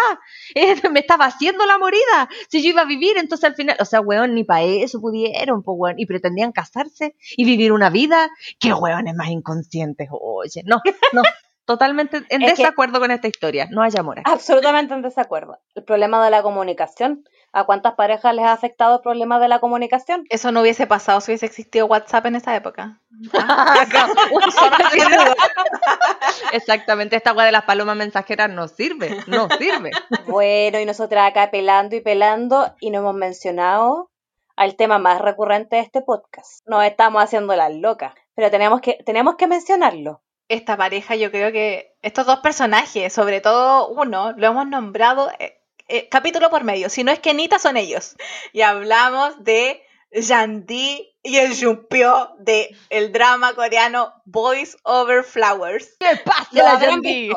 me 0.91 1.01
estaba 1.01 1.25
haciendo 1.25 1.65
la 1.65 1.77
morida, 1.77 2.29
si 2.49 2.63
yo 2.63 2.69
iba 2.69 2.83
a 2.83 2.85
vivir, 2.85 3.17
entonces 3.17 3.43
al 3.43 3.55
final, 3.55 3.75
o 3.79 3.85
sea, 3.85 3.99
weón, 3.99 4.35
ni 4.35 4.45
para 4.45 4.61
eso 4.61 5.01
pudieron, 5.01 5.63
pues 5.63 5.75
weón, 5.77 5.99
y 5.99 6.05
pretendían 6.05 6.53
casarse 6.53 7.17
y 7.35 7.43
vivir 7.43 7.73
una 7.73 7.89
vida, 7.89 8.29
qué 8.57 8.73
weones 8.73 9.15
más 9.15 9.27
inconscientes, 9.27 10.07
oye, 10.11 10.63
no, 10.65 10.81
no, 11.11 11.23
totalmente 11.67 12.23
en 12.29 12.41
Es 12.41 12.53
que- 12.53 12.63
desacuerdo 12.63 12.99
con 12.99 13.11
esta 13.11 13.27
historia, 13.27 13.67
no 13.69 13.83
hay 13.83 13.91
amor. 13.99 14.19
aquí. 14.19 14.31
Absolutamente 14.31 14.95
en 14.95 15.03
desacuerdo. 15.03 15.59
El 15.75 15.83
problema 15.83 16.23
de 16.25 16.31
la 16.31 16.41
comunicación. 16.41 17.23
¿A 17.53 17.63
cuántas 17.65 17.95
parejas 17.95 18.35
les 18.35 18.45
ha 18.45 18.51
afectado 18.51 18.97
el 18.97 19.01
problema 19.01 19.39
de 19.39 19.47
la 19.47 19.59
comunicación? 19.59 20.25
Eso 20.29 20.51
no 20.51 20.61
hubiese 20.61 20.85
pasado 20.85 21.21
si 21.21 21.31
hubiese 21.31 21.45
existido 21.45 21.85
WhatsApp 21.87 22.25
en 22.25 22.35
esa 22.35 22.53
época. 22.55 22.99
Exactamente, 26.53 27.15
esta 27.15 27.33
weá 27.33 27.45
de 27.45 27.51
las 27.51 27.63
palomas 27.63 27.95
mensajeras 27.95 28.49
no 28.49 28.67
sirve, 28.67 29.17
no 29.27 29.47
sirve. 29.57 29.91
Bueno, 30.27 30.79
y 30.79 30.85
nosotras 30.85 31.29
acá 31.29 31.49
pelando 31.51 31.95
y 31.95 32.01
pelando 32.01 32.73
y 32.79 32.91
no 32.91 32.99
hemos 32.99 33.15
mencionado 33.15 34.09
al 34.55 34.75
tema 34.75 34.99
más 34.99 35.21
recurrente 35.21 35.77
de 35.77 35.81
este 35.83 36.01
podcast. 36.01 36.67
Nos 36.67 36.83
estamos 36.83 37.23
haciendo 37.23 37.55
las 37.55 37.73
locas, 37.73 38.13
pero 38.35 38.51
tenemos 38.51 38.81
que, 38.81 38.97
tenemos 39.05 39.35
que 39.35 39.47
mencionarlo. 39.47 40.21
Esta 40.49 40.77
pareja, 40.77 41.15
yo 41.15 41.29
creo 41.29 41.51
que 41.51 41.93
estos 42.01 42.25
dos 42.25 42.39
personajes, 42.39 43.11
sobre 43.11 43.41
todo 43.41 43.89
uno, 43.89 44.31
lo 44.37 44.47
hemos 44.47 44.65
nombrado 44.67 45.29
eh, 45.39 45.59
eh, 45.89 46.07
capítulo 46.09 46.49
por 46.49 46.63
medio, 46.63 46.89
si 46.89 47.03
no 47.03 47.11
es 47.11 47.19
que 47.19 47.33
Nita 47.33 47.59
son 47.59 47.75
ellos. 47.75 48.15
Y 48.53 48.61
hablamos 48.61 49.43
de 49.43 49.83
Yandi 50.11 51.13
y 51.21 51.37
el 51.37 51.53
Jumpio 51.59 52.33
de 52.39 52.73
el 52.89 53.11
drama 53.11 53.55
coreano 53.55 54.13
Boys 54.23 54.77
Over 54.83 55.25
Flowers. 55.25 55.97
¿Qué 55.99 56.15
pasa, 56.23 56.63
la. 56.63 56.79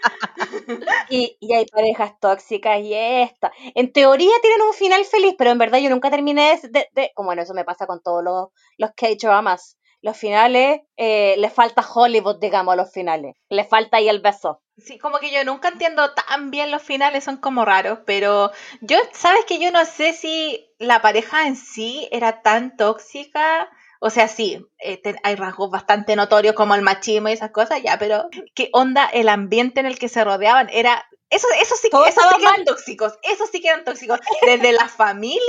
Y, 1.09 1.37
y 1.39 1.53
hay 1.53 1.65
parejas 1.65 2.13
tóxicas 2.19 2.79
y 2.81 2.93
esta. 2.93 3.51
En 3.75 3.91
teoría 3.93 4.31
tienen 4.41 4.61
un 4.61 4.73
final 4.73 5.03
feliz, 5.05 5.35
pero 5.37 5.51
en 5.51 5.57
verdad 5.57 5.79
yo 5.79 5.89
nunca 5.89 6.09
terminé 6.09 6.59
de... 6.61 6.69
de, 6.69 6.89
de- 6.93 7.11
como 7.15 7.27
bueno, 7.27 7.41
eso 7.41 7.53
me 7.53 7.65
pasa 7.65 7.87
con 7.87 8.01
todos 8.01 8.23
los, 8.23 8.47
los 8.77 8.91
K-dramas. 8.95 9.76
Los 10.01 10.17
finales, 10.17 10.81
eh, 10.95 11.35
les 11.37 11.51
falta 11.53 11.81
Hollywood, 11.93 12.37
digamos, 12.39 12.73
a 12.73 12.75
los 12.77 12.91
finales. 12.91 13.35
Les 13.49 13.67
falta 13.67 13.97
ahí 13.97 14.07
el 14.09 14.21
beso. 14.21 14.61
Sí, 14.77 14.99
como 14.99 15.17
que 15.17 15.31
yo 15.31 15.43
nunca 15.43 15.69
entiendo 15.69 16.13
tan 16.13 16.51
bien 16.51 16.69
los 16.69 16.83
finales, 16.83 17.23
son 17.23 17.37
como 17.37 17.65
raros, 17.65 17.99
pero 18.05 18.51
yo, 18.81 18.97
sabes 19.11 19.43
que 19.45 19.57
yo 19.59 19.71
no 19.71 19.83
sé 19.85 20.13
si 20.13 20.69
la 20.77 21.01
pareja 21.01 21.47
en 21.47 21.55
sí 21.55 22.07
era 22.11 22.41
tan 22.43 22.77
tóxica. 22.77 23.69
O 23.99 24.11
sea, 24.11 24.27
sí, 24.27 24.63
eh, 24.77 25.01
te- 25.01 25.15
hay 25.23 25.33
rasgos 25.35 25.71
bastante 25.71 26.15
notorios 26.15 26.53
como 26.53 26.75
el 26.75 26.83
machismo 26.83 27.29
y 27.29 27.31
esas 27.33 27.49
cosas, 27.49 27.81
ya, 27.81 27.97
pero 27.97 28.29
¿qué 28.53 28.69
onda 28.73 29.07
el 29.07 29.27
ambiente 29.27 29.79
en 29.79 29.87
el 29.87 29.97
que 29.97 30.07
se 30.09 30.23
rodeaban? 30.23 30.69
Era, 30.71 31.03
eso, 31.31 31.47
eso 31.59 31.75
sí, 31.75 31.89
eso 32.05 32.21
sí 32.21 32.37
que 32.37 32.43
eran 32.45 32.63
tóxicos, 32.63 33.13
eso 33.23 33.45
sí 33.51 33.59
que 33.59 33.69
eran 33.69 33.83
tóxicos, 33.83 34.19
desde 34.45 34.71
las 34.71 34.91
familias 34.91 35.41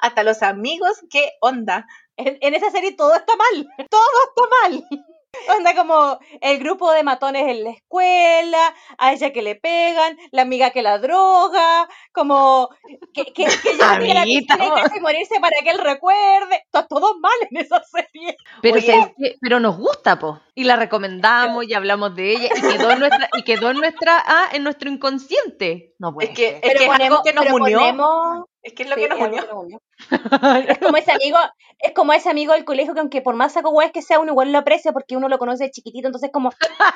hasta 0.00 0.24
los 0.24 0.42
amigos, 0.42 0.98
¿qué 1.08 1.30
onda? 1.40 1.86
En, 2.16 2.38
en 2.40 2.54
esa 2.54 2.70
serie 2.70 2.92
todo 2.92 3.14
está 3.14 3.32
mal. 3.36 3.66
Todo 3.90 4.00
está 4.28 4.42
mal. 4.62 4.84
Onda 5.58 5.74
como 5.74 6.20
el 6.40 6.58
grupo 6.60 6.92
de 6.92 7.02
matones 7.02 7.48
en 7.48 7.64
la 7.64 7.70
escuela, 7.70 8.72
a 8.98 9.12
ella 9.12 9.32
que 9.32 9.42
le 9.42 9.56
pegan, 9.56 10.16
la 10.30 10.42
amiga 10.42 10.70
que 10.70 10.80
la 10.80 10.98
droga, 10.98 11.88
como 12.12 12.68
que, 13.12 13.24
que, 13.24 13.32
que 13.32 13.42
ella 13.72 13.98
tiene 13.98 14.14
la 14.14 14.22
Amiguita. 14.22 14.56
piscina 14.56 14.82
y 14.86 14.90
que 14.92 15.00
morirse 15.00 15.40
para 15.40 15.56
que 15.64 15.70
él 15.70 15.78
recuerde. 15.78 16.62
Está 16.64 16.86
todo 16.86 17.18
mal 17.18 17.32
en 17.50 17.56
esa 17.56 17.82
serie. 17.82 18.36
Pero, 19.40 19.58
nos 19.58 19.76
gusta, 19.76 20.20
po. 20.20 20.40
Y 20.54 20.62
la 20.62 20.76
recomendamos 20.76 21.66
y 21.66 21.74
hablamos 21.74 22.14
de 22.14 22.30
ella 22.34 22.48
y 22.56 22.60
quedó 22.60 22.92
en 22.92 23.00
nuestra, 23.00 23.28
y 23.36 23.42
quedó 23.42 23.70
en 23.70 23.78
nuestra, 23.78 24.22
ah, 24.24 24.48
en 24.52 24.62
nuestro 24.62 24.88
inconsciente. 24.88 25.94
No 25.98 26.14
puede 26.14 26.28
Es 26.30 26.36
que, 26.36 26.48
ser. 26.50 26.60
es, 26.62 26.74
que 26.78 26.84
es 26.84 26.90
algo 26.90 27.22
que 27.24 27.32
nos 27.32 27.44
pero 27.44 27.56
unió, 27.56 27.78
ponemos- 27.80 28.44
es 28.64 28.72
que 28.74 28.82
es 28.84 28.88
lo 28.88 28.96
sí, 28.96 29.02
que 29.02 29.08
nos 29.08 29.18
es 29.18 29.24
unió. 29.24 29.42
Es 30.68 30.78
como 30.78 30.96
ese 30.96 31.12
amigo, 31.12 31.38
es 31.78 31.92
como 31.92 32.12
ese 32.12 32.30
amigo 32.30 32.52
del 32.54 32.64
colegio 32.64 32.94
que 32.94 33.00
aunque 33.00 33.22
por 33.22 33.34
más 33.36 33.52
saco 33.52 33.70
hueá 33.70 33.90
que 33.90 34.02
sea, 34.02 34.20
uno 34.20 34.32
igual 34.32 34.52
lo 34.52 34.58
aprecia 34.58 34.92
porque 34.92 35.16
uno 35.16 35.28
lo 35.28 35.38
conoce 35.38 35.64
de 35.64 35.70
chiquitito, 35.70 36.08
entonces 36.08 36.30
como 36.32 36.50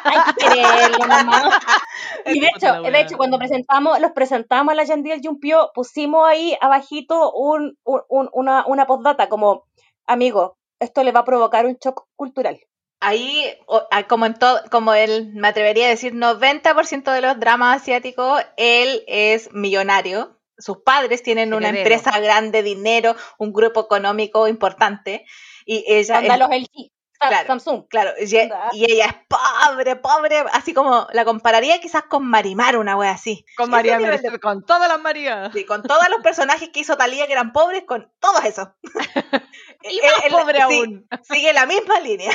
hay 0.05 0.21
que 0.25 0.35
quererlo, 0.35 0.99
mamá. 1.09 1.43
Y 2.27 2.41
de 2.41 2.49
hecho, 2.49 2.79
de 2.83 3.01
hecho, 3.01 3.17
cuando 3.17 3.39
presentamos, 3.39 4.01
los 4.01 4.13
presentamos 4.13 4.73
a 4.73 4.75
la 4.77 4.85
Yandí 4.85 5.11
y 5.11 5.13
el 5.13 5.21
Jumpio, 5.23 5.71
pusimos 5.75 6.27
ahí 6.29 6.57
abajito 6.61 7.33
un, 7.33 7.77
un- 7.85 8.03
un- 8.09 8.29
una, 8.33 8.65
una 8.67 8.87
postdata 8.87 9.29
como, 9.29 9.65
amigo, 10.07 10.57
esto 10.81 11.03
le 11.05 11.13
va 11.13 11.21
a 11.21 11.25
provocar 11.25 11.67
un 11.67 11.77
shock 11.83 12.07
cultural. 12.17 12.59
Ahí, 13.01 13.45
ah, 13.93 14.07
como 14.09 14.27
en 14.27 14.35
todo, 14.35 14.61
como 14.71 14.93
él, 14.95 15.31
me 15.35 15.49
atrevería 15.49 15.87
a 15.87 15.91
decir, 15.91 16.15
90% 16.15 17.13
de 17.13 17.21
los 17.21 17.39
dramas 17.39 17.83
asiáticos, 17.83 18.43
él 18.57 19.05
es 19.07 19.53
millonario. 19.53 20.38
Sus 20.59 20.79
padres 20.79 21.23
tienen 21.23 21.55
una 21.55 21.69
Heredero. 21.69 21.95
empresa 21.95 22.19
grande, 22.21 22.63
dinero, 22.63 23.15
un 23.39 23.53
grupo 23.53 23.81
económico 23.81 24.49
importante, 24.49 25.25
y 25.65 25.85
ella 25.87 26.21
LG, 26.21 26.39
Sa- 26.39 26.98
Claro. 27.19 27.47
Samsung. 27.47 27.89
Claro, 27.89 28.13
y, 28.19 28.85
ella 28.85 29.07
es 29.07 29.15
pobre, 29.29 29.97
pobre, 29.97 30.45
así 30.53 30.73
como 30.73 31.07
la 31.13 31.25
compararía 31.25 31.81
quizás 31.81 32.05
con 32.05 32.27
Marimar, 32.27 32.77
una 32.77 32.97
wea 32.97 33.11
así. 33.11 33.45
Con 33.57 33.71
María 33.71 33.99
de- 33.99 34.39
con 34.41 34.65
todas 34.65 34.89
las 34.89 35.01
Marías. 35.01 35.53
Sí, 35.53 35.65
con 35.65 35.83
todos 35.83 36.09
los 36.11 36.21
personajes 36.21 36.71
que 36.71 36.81
hizo 36.81 36.97
Talía 36.97 37.27
que 37.27 37.33
eran 37.33 37.53
pobres, 37.53 37.85
con 37.85 38.11
todos 38.21 38.45
esos. 38.45 38.69
Y 39.83 40.01
más 40.33 40.43
pobre 40.43 40.61
aún. 40.61 41.07
Sigue 41.23 41.53
la 41.53 41.67
misma 41.67 42.01
línea. 42.01 42.33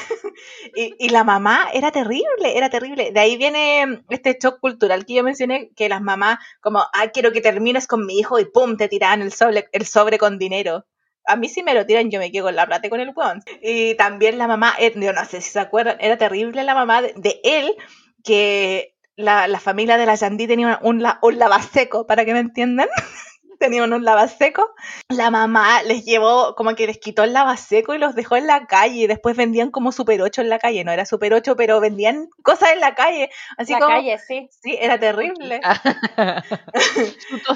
Y, 0.75 0.95
y 0.97 1.09
la 1.09 1.23
mamá 1.23 1.67
era 1.73 1.91
terrible, 1.91 2.57
era 2.57 2.69
terrible. 2.69 3.11
De 3.11 3.19
ahí 3.19 3.37
viene 3.37 4.03
este 4.09 4.37
shock 4.41 4.59
cultural 4.59 5.05
que 5.05 5.15
yo 5.15 5.23
mencioné, 5.23 5.71
que 5.75 5.89
las 5.89 6.01
mamás, 6.01 6.39
como, 6.61 6.79
ah, 6.79 7.07
quiero 7.13 7.31
que 7.31 7.41
termines 7.41 7.87
con 7.87 8.05
mi 8.05 8.17
hijo 8.17 8.39
y 8.39 8.45
pum, 8.45 8.77
te 8.77 8.87
tiran 8.87 9.21
el 9.21 9.33
sobre, 9.33 9.67
el 9.71 9.85
sobre 9.85 10.17
con 10.17 10.37
dinero. 10.37 10.85
A 11.25 11.35
mí 11.35 11.49
si 11.49 11.63
me 11.63 11.73
lo 11.73 11.85
tiran, 11.85 12.09
yo 12.11 12.19
me 12.19 12.31
quedo 12.31 12.45
con 12.45 12.55
la 12.55 12.65
plata 12.65 12.89
con 12.89 12.99
el 12.99 13.11
weón. 13.15 13.41
Y 13.61 13.95
también 13.95 14.37
la 14.37 14.47
mamá, 14.47 14.73
eh, 14.79 14.93
yo 14.95 15.13
no 15.13 15.25
sé 15.25 15.41
si 15.41 15.51
se 15.51 15.59
acuerdan, 15.59 15.97
era 15.99 16.17
terrible 16.17 16.63
la 16.63 16.75
mamá 16.75 17.01
de, 17.01 17.39
él, 17.43 17.75
que 18.23 18.95
la, 19.15 19.47
la 19.47 19.59
familia 19.59 19.97
de 19.97 20.05
la 20.05 20.15
Yandy 20.15 20.47
tenía 20.47 20.79
un, 20.83 21.01
la- 21.01 21.19
un 21.21 21.37
lavaseco, 21.39 22.05
para 22.07 22.25
que 22.25 22.33
me 22.33 22.39
entiendan. 22.39 22.89
Tenían 23.63 23.93
un 23.93 24.03
lavaseco. 24.03 24.73
La 25.07 25.31
mamá 25.31 25.83
les 25.83 26.03
llevó, 26.03 26.53
como 26.55 26.75
que 26.75 26.85
les 26.85 26.97
quitó 26.97 27.23
el 27.23 27.31
lavaseco 27.31 27.93
y 27.93 27.97
los 27.97 28.13
dejó 28.13 28.35
en 28.35 28.45
la 28.45 28.65
calle. 28.67 28.95
Y 29.03 29.07
después 29.07 29.37
vendían 29.37 29.71
como 29.71 29.93
Super 29.93 30.21
8 30.21 30.41
en 30.41 30.49
la 30.49 30.59
calle. 30.59 30.83
No 30.83 30.91
era 30.91 31.05
Super 31.05 31.33
8, 31.33 31.55
pero 31.55 31.79
vendían 31.79 32.27
cosas 32.43 32.71
en 32.73 32.81
la 32.81 32.93
calle. 32.93 33.29
Así 33.57 33.71
la 33.71 33.79
como. 33.79 33.95
calle, 33.95 34.17
sí. 34.19 34.49
Sí, 34.61 34.77
era 34.81 34.99
terrible. 34.99 35.61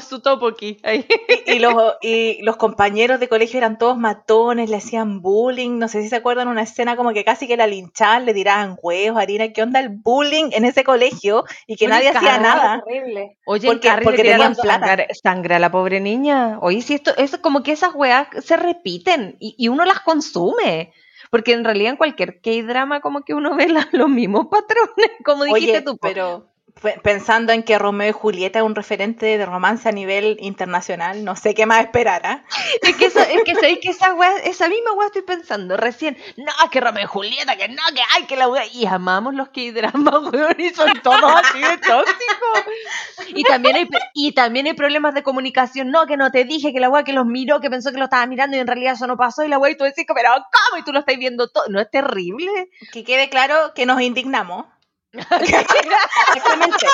su, 0.01 0.21
to- 0.21 0.39
su 0.39 0.77
ahí. 0.83 1.05
Y, 1.45 1.51
y 1.53 1.59
los, 1.59 1.73
y 2.01 2.41
los 2.43 2.55
compañeros 2.57 3.19
de 3.19 3.27
colegio 3.27 3.57
eran 3.57 3.77
todos 3.77 3.97
matones, 3.97 4.69
le 4.69 4.77
hacían 4.77 5.21
bullying. 5.21 5.77
No 5.77 5.87
sé 5.89 6.01
si 6.01 6.09
se 6.09 6.15
acuerdan 6.15 6.47
una 6.47 6.61
escena 6.61 6.95
como 6.95 7.11
que 7.13 7.23
casi 7.25 7.47
que 7.47 7.57
la 7.57 7.67
linchaban, 7.67 8.25
le 8.25 8.33
tiraban 8.33 8.77
huevos, 8.81 9.21
harina. 9.21 9.49
¿Qué 9.51 9.61
onda 9.61 9.79
el 9.79 9.89
bullying 9.89 10.49
en 10.51 10.65
ese 10.65 10.83
colegio? 10.83 11.43
Y 11.67 11.75
que 11.75 11.85
Oye, 11.85 11.93
nadie 11.93 12.09
hacía 12.09 12.37
nada. 12.37 12.81
Horrible. 12.85 13.37
Oye, 13.45 13.67
Porque- 13.67 13.91
porque 14.03 14.23
tenían 14.23 14.55
plata. 14.55 14.87
sangre, 14.87 15.07
sangre 15.21 15.55
a 15.55 15.59
la 15.59 15.71
pobre 15.71 15.96
niña. 15.99 16.59
Oye, 16.61 16.81
si 16.81 16.93
esto 16.95 17.11
es 17.17 17.37
como 17.37 17.63
que 17.63 17.71
esas 17.73 17.93
weas 17.95 18.27
se 18.43 18.57
repiten 18.57 19.37
y, 19.39 19.55
y 19.57 19.67
uno 19.69 19.85
las 19.85 19.99
consume. 20.01 20.93
Porque 21.31 21.51
en 21.53 21.63
realidad 21.65 21.91
en 21.91 21.97
cualquier 21.97 22.39
K-drama 22.41 23.01
como 23.01 23.21
que 23.23 23.33
uno 23.33 23.55
ve 23.57 23.67
la- 23.69 23.89
los 23.91 24.09
mismos 24.09 24.47
patrones, 24.47 25.11
como 25.25 25.43
dijiste 25.45 25.77
Oye, 25.77 25.81
tú. 25.81 25.97
pero 26.01 26.45
pe- 26.45 26.56
pensando 27.03 27.53
en 27.53 27.63
que 27.63 27.77
Romeo 27.77 28.09
y 28.09 28.11
Julieta 28.11 28.59
es 28.59 28.65
un 28.65 28.75
referente 28.75 29.25
de 29.37 29.45
romance 29.45 29.87
a 29.89 29.91
nivel 29.91 30.37
internacional, 30.39 31.23
no 31.23 31.35
sé 31.35 31.53
qué 31.53 31.65
más 31.65 31.81
esperar, 31.81 32.21
¿ah? 32.25 32.43
Es 32.81 32.95
que, 32.95 33.05
eso, 33.05 33.19
es 33.19 33.43
que 33.43 33.55
sabéis 33.55 33.79
que 33.81 33.89
esa 33.89 34.13
wea, 34.13 34.37
esa 34.43 34.67
misma 34.67 34.93
wea 34.93 35.07
estoy 35.07 35.23
pensando 35.23 35.77
recién. 35.77 36.17
No, 36.37 36.51
que 36.71 36.79
Romeo 36.79 37.03
y 37.03 37.07
Julieta, 37.07 37.55
que 37.55 37.67
no, 37.69 37.81
que 37.93 38.01
ay, 38.15 38.25
que 38.25 38.35
la 38.35 38.47
wea. 38.47 38.65
Y 38.65 38.85
amamos 38.85 39.33
los 39.33 39.49
K-dramas, 39.49 40.33
weón, 40.33 40.55
y 40.57 40.69
son 40.69 40.91
todos 41.01 41.31
así 41.35 41.59
de 41.59 41.77
tóxicos. 41.77 42.63
Y 43.29 43.43
también, 43.43 43.75
hay, 43.75 43.89
y 44.13 44.31
también 44.33 44.67
hay 44.67 44.73
problemas 44.73 45.13
de 45.13 45.23
comunicación. 45.23 45.91
No, 45.91 46.05
que 46.05 46.17
no 46.17 46.31
te 46.31 46.45
dije, 46.45 46.73
que 46.73 46.79
la 46.79 46.89
wea 46.89 47.03
que 47.03 47.13
los 47.13 47.25
miró, 47.25 47.59
que 47.59 47.69
pensó 47.69 47.91
que 47.91 47.97
lo 47.97 48.05
estaba 48.05 48.25
mirando 48.25 48.57
y 48.57 48.59
en 48.59 48.67
realidad 48.67 48.93
eso 48.93 49.07
no 49.07 49.17
pasó. 49.17 49.43
Y 49.43 49.47
la 49.47 49.57
wea, 49.57 49.71
y 49.71 49.77
tú 49.77 49.83
decís, 49.83 50.05
pero 50.07 50.29
¿cómo? 50.33 50.79
Y 50.79 50.83
tú 50.83 50.93
lo 50.93 50.99
estás 50.99 51.17
viendo 51.17 51.49
todo. 51.49 51.65
¿No 51.69 51.79
es 51.79 51.89
terrible? 51.89 52.69
Que 52.91 53.03
quede 53.03 53.29
claro 53.29 53.73
que 53.73 53.85
nos 53.85 54.01
indignamos. 54.01 54.65
Exactamente. 56.35 56.85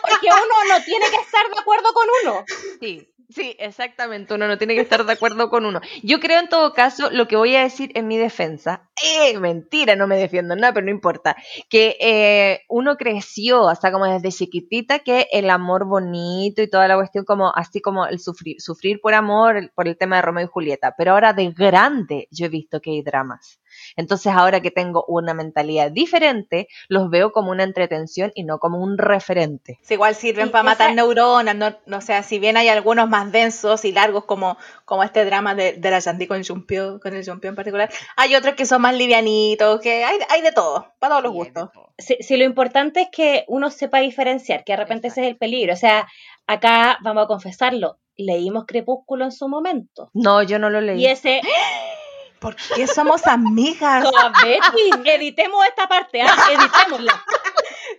Porque 0.00 0.28
uno 0.28 0.74
no 0.74 0.84
tiene 0.84 1.06
que 1.10 1.16
estar 1.16 1.48
de 1.50 1.58
acuerdo 1.58 1.92
con 1.92 2.06
uno. 2.22 2.44
Sí, 2.80 3.08
sí, 3.28 3.56
exactamente. 3.58 4.34
Uno 4.34 4.48
no 4.48 4.58
tiene 4.58 4.74
que 4.74 4.80
estar 4.80 5.04
de 5.04 5.12
acuerdo 5.12 5.48
con 5.50 5.66
uno. 5.66 5.80
Yo 6.02 6.20
creo 6.20 6.40
en 6.40 6.48
todo 6.48 6.72
caso, 6.72 7.10
lo 7.10 7.28
que 7.28 7.36
voy 7.36 7.54
a 7.54 7.62
decir 7.62 7.90
en 7.94 8.06
mi 8.08 8.16
defensa, 8.16 8.88
eh, 9.02 9.38
mentira, 9.38 9.94
no 9.94 10.06
me 10.06 10.16
defiendo 10.16 10.54
en 10.54 10.60
nada, 10.60 10.72
pero 10.72 10.86
no 10.86 10.90
importa, 10.90 11.36
que 11.68 11.96
eh, 12.00 12.62
uno 12.68 12.96
creció, 12.96 13.68
hasta 13.68 13.92
como 13.92 14.06
desde 14.06 14.32
chiquitita, 14.32 15.00
que 15.00 15.28
el 15.32 15.50
amor 15.50 15.84
bonito 15.86 16.62
y 16.62 16.70
toda 16.70 16.88
la 16.88 16.96
cuestión 16.96 17.24
como, 17.24 17.54
así 17.54 17.80
como 17.80 18.06
el 18.06 18.18
sufrir, 18.20 18.60
sufrir 18.60 19.00
por 19.00 19.14
amor, 19.14 19.70
por 19.74 19.86
el 19.86 19.98
tema 19.98 20.16
de 20.16 20.22
Romeo 20.22 20.44
y 20.44 20.48
Julieta, 20.48 20.94
pero 20.96 21.12
ahora 21.12 21.32
de 21.32 21.50
grande 21.50 22.28
yo 22.30 22.46
he 22.46 22.48
visto 22.48 22.80
que 22.80 22.90
hay 22.90 23.02
dramas. 23.02 23.60
Entonces 23.94 24.32
ahora 24.32 24.60
que 24.60 24.70
tengo 24.70 25.04
una 25.06 25.34
mentalidad 25.34 25.90
diferente, 25.90 26.68
los 26.88 27.10
veo 27.10 27.32
como 27.32 27.50
una 27.50 27.62
entretención 27.62 28.32
y 28.34 28.44
no 28.44 28.58
como 28.58 28.78
un 28.78 28.98
referente. 28.98 29.78
Si 29.82 29.94
igual 29.94 30.14
sirven 30.14 30.46
Sí, 30.46 30.52
para 30.52 30.64
matar 30.64 30.88
esa- 30.88 30.94
neuronas, 30.96 31.54
no, 31.54 31.76
no 31.86 32.00
sé, 32.00 32.20
si 32.22 32.38
bien 32.38 32.56
hay 32.56 32.68
algunos 32.68 33.08
más 33.08 33.30
densos 33.32 33.84
y 33.84 33.92
largos 33.92 34.24
como, 34.24 34.56
como 34.84 35.04
este 35.04 35.24
drama 35.24 35.54
de, 35.54 35.74
de 35.74 35.90
la 35.90 35.98
Yandy 35.98 36.26
con, 36.26 36.42
Jumpio, 36.44 36.98
con 37.00 37.14
el 37.14 37.24
Jumpio 37.24 37.50
en 37.50 37.56
particular, 37.56 37.90
hay 38.16 38.34
otros 38.34 38.54
que 38.54 38.66
son 38.66 38.82
más 38.82 38.94
livianitos, 38.94 39.80
que 39.80 40.04
hay, 40.04 40.18
hay 40.28 40.42
de 40.42 40.52
todo, 40.52 40.86
para 40.98 41.12
todos 41.14 41.24
los 41.24 41.32
gustos. 41.32 41.70
Si, 41.98 42.16
si 42.20 42.36
lo 42.36 42.44
importante 42.44 43.02
es 43.02 43.08
que 43.10 43.44
uno 43.48 43.70
sepa 43.70 44.00
diferenciar, 44.00 44.64
que 44.64 44.72
de 44.72 44.76
repente 44.76 45.08
ese 45.08 45.22
es 45.22 45.28
el 45.28 45.36
peligro. 45.36 45.72
O 45.72 45.76
sea, 45.76 46.06
acá 46.46 46.98
vamos 47.02 47.24
a 47.24 47.26
confesarlo, 47.26 47.98
leímos 48.16 48.64
Crepúsculo 48.66 49.24
en 49.24 49.32
su 49.32 49.48
momento. 49.48 50.10
No, 50.14 50.42
yo 50.42 50.58
no 50.58 50.70
lo 50.70 50.80
leí. 50.80 51.00
Y 51.02 51.06
ese, 51.06 51.40
¿Por 52.38 52.56
qué 52.74 52.86
somos 52.86 53.26
amigas? 53.26 54.04
Toda 54.04 54.32
Betty, 54.42 55.10
editemos 55.10 55.64
esta 55.66 55.88
parte, 55.88 56.22
¿ah? 56.22 56.36
editémosla. 56.50 57.24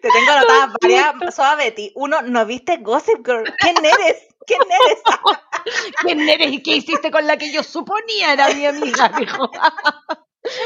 Te 0.02 0.10
tengo 0.10 0.32
anotadas 0.32 0.74
varias. 0.82 1.36
Soa 1.36 1.56
Betty, 1.56 1.92
uno, 1.96 2.22
¿no 2.22 2.46
viste 2.46 2.78
Gossip 2.78 3.26
Girl? 3.26 3.52
¿Quién 3.60 3.78
eres? 3.78 4.28
¿Quién 4.46 4.62
eres? 4.62 5.04
¿Quién 6.02 6.30
eres 6.30 6.52
y 6.52 6.64
qué 6.64 6.76
hiciste 6.78 7.12
con 7.12 7.28
la 7.28 7.38
que 7.38 7.52
yo 7.52 7.64
suponía 7.64 8.34
era 8.34 8.50
mi 8.54 8.66
amiga? 8.66 9.10
Dijo. 9.18 9.52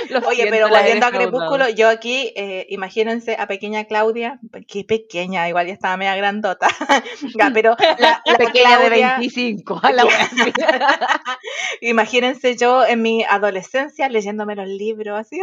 Lo 0.10 0.20
Oye, 0.28 0.36
siento, 0.36 0.52
pero 0.52 0.70
volviendo 0.70 1.06
a. 1.06 1.12
Crepúsculo, 1.12 1.70
yo 1.70 1.90
aquí, 1.90 2.34
eh, 2.36 2.66
imagínense 2.70 3.36
a 3.40 3.48
pequeña 3.48 3.86
Claudia, 3.86 4.40
qué 4.68 4.84
pequeña, 4.84 5.48
igual 5.50 5.68
ya 5.68 5.74
estaba 5.74 5.98
media 5.98 6.16
grandota, 6.16 6.68
pero 7.54 7.76
la, 8.00 8.22
la 8.26 8.38
Pequeña 8.38 8.80
de 8.80 8.86
Claudia- 8.88 9.16
25, 9.18 9.80
a 9.84 9.92
la 9.92 10.06
wea. 10.06 10.30
imagínense 11.82 12.56
yo 12.58 12.86
en 12.86 13.02
mi 13.02 13.24
adolescencia 13.24 14.10
leyéndome 14.10 14.56
los 14.56 14.68
libros, 14.68 15.20
así, 15.20 15.40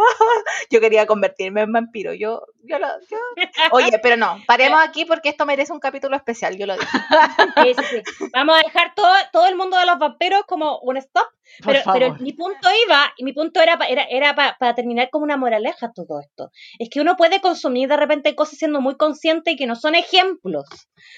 yo 0.70 0.81
quería 0.81 1.07
convertirme 1.07 1.62
en 1.62 1.72
vampiro, 1.72 2.14
yo, 2.14 2.42
yo 2.62 2.79
lo, 2.79 2.87
yo... 3.09 3.16
Oye, 3.73 3.99
pero 4.03 4.16
no, 4.16 4.40
paremos 4.47 4.81
aquí 4.83 5.05
porque 5.05 5.29
esto 5.31 5.47
merece 5.47 5.73
un 5.73 5.81
capítulo 5.81 6.16
especial, 6.16 6.57
yo 6.57 6.66
lo 6.66 6.75
digo. 6.75 6.87
Sí, 7.64 7.75
sí, 7.75 8.03
sí. 8.18 8.25
Vamos 8.33 8.57
a 8.57 8.62
dejar 8.66 8.94
todo, 8.94 9.12
todo 9.33 9.47
el 9.47 9.57
mundo 9.57 9.77
de 9.79 9.87
los 9.87 9.99
vampiros 9.99 10.42
como 10.47 10.79
un 10.81 10.97
stop. 10.97 11.27
Por 11.64 11.73
Pero, 11.73 11.83
favor. 11.85 12.01
pero 12.01 12.14
mi 12.21 12.33
punto 12.35 12.68
iba, 12.87 13.12
y 13.16 13.25
mi 13.25 13.33
punto 13.33 13.61
era, 13.61 13.79
pa- 13.79 13.87
era, 13.87 14.05
era 14.05 14.35
para 14.35 14.75
terminar 14.75 15.09
como 15.11 15.25
una 15.25 15.37
moraleja 15.37 15.92
todo 15.94 16.21
esto. 16.21 16.51
Es 16.79 16.88
que 16.90 17.01
uno 17.01 17.16
puede 17.16 17.40
consumir 17.40 17.88
de 17.88 17.97
repente 17.97 18.35
cosas 18.35 18.59
siendo 18.59 18.81
muy 18.81 18.97
consciente 18.97 19.53
y 19.53 19.57
que 19.57 19.66
no 19.66 19.75
son 19.77 19.94
ejemplos, 19.94 20.66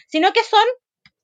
sino 0.08 0.32
que 0.32 0.44
son 0.44 0.62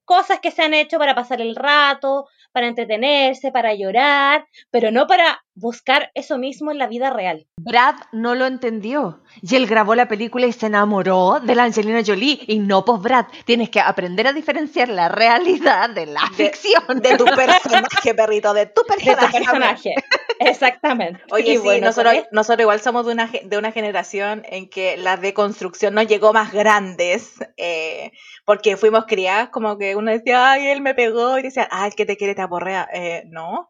cosas 0.04 0.40
que 0.40 0.50
se 0.50 0.62
han 0.62 0.74
hecho 0.74 0.98
para 0.98 1.14
pasar 1.14 1.40
el 1.40 1.54
rato, 1.56 2.26
para 2.52 2.66
entretenerse, 2.68 3.52
para 3.52 3.74
llorar, 3.74 4.46
pero 4.70 4.90
no 4.90 5.06
para 5.06 5.44
buscar 5.56 6.10
eso 6.14 6.38
mismo 6.38 6.70
en 6.70 6.78
la 6.78 6.86
vida 6.86 7.10
real. 7.10 7.46
Brad 7.56 7.96
no 8.12 8.34
lo 8.34 8.46
entendió. 8.46 9.22
Y 9.42 9.56
él 9.56 9.66
grabó 9.66 9.94
la 9.94 10.06
película 10.06 10.46
y 10.46 10.52
se 10.52 10.66
enamoró 10.66 11.40
de 11.42 11.54
la 11.54 11.64
Angelina 11.64 12.02
Jolie. 12.06 12.38
Y 12.46 12.58
no, 12.58 12.84
pues 12.84 13.00
Brad, 13.00 13.26
tienes 13.44 13.70
que 13.70 13.80
aprender 13.80 14.26
a 14.26 14.32
diferenciar 14.32 14.88
la 14.90 15.08
realidad 15.08 15.90
de 15.90 16.06
la 16.06 16.20
De- 16.36 16.50
ficción. 16.50 17.00
De 17.00 17.16
tu 17.16 17.24
personaje, 17.36 18.14
perrito, 18.14 18.52
de 18.54 18.66
tu 18.66 18.82
De 18.82 18.94
personaje. 18.94 19.26
tu 19.26 19.44
personaje. 19.44 19.94
Exactamente. 20.38 21.20
Oye, 21.30 21.52
Y 21.52 21.56
sí, 21.56 21.62
bueno, 21.62 21.86
nosotros, 21.86 22.60
igual 22.60 22.80
somos 22.80 23.06
de 23.06 23.12
una, 23.12 23.30
de 23.42 23.58
una 23.58 23.72
generación 23.72 24.42
en 24.48 24.68
que 24.68 24.96
la 24.98 25.16
deconstrucción 25.16 25.94
nos 25.94 26.06
llegó 26.06 26.32
más 26.32 26.52
grandes, 26.52 27.34
eh, 27.56 28.12
porque 28.44 28.76
fuimos 28.76 29.06
criadas 29.06 29.48
como 29.48 29.78
que 29.78 29.96
uno 29.96 30.10
decía, 30.10 30.52
ay, 30.52 30.66
él 30.68 30.82
me 30.82 30.94
pegó, 30.94 31.38
y 31.38 31.42
decía, 31.42 31.66
ay, 31.70 31.88
el 31.88 31.94
que 31.94 32.04
te 32.06 32.16
quiere 32.16 32.34
te 32.34 32.42
aporrea. 32.42 32.86
Eh, 32.92 33.24
no, 33.28 33.68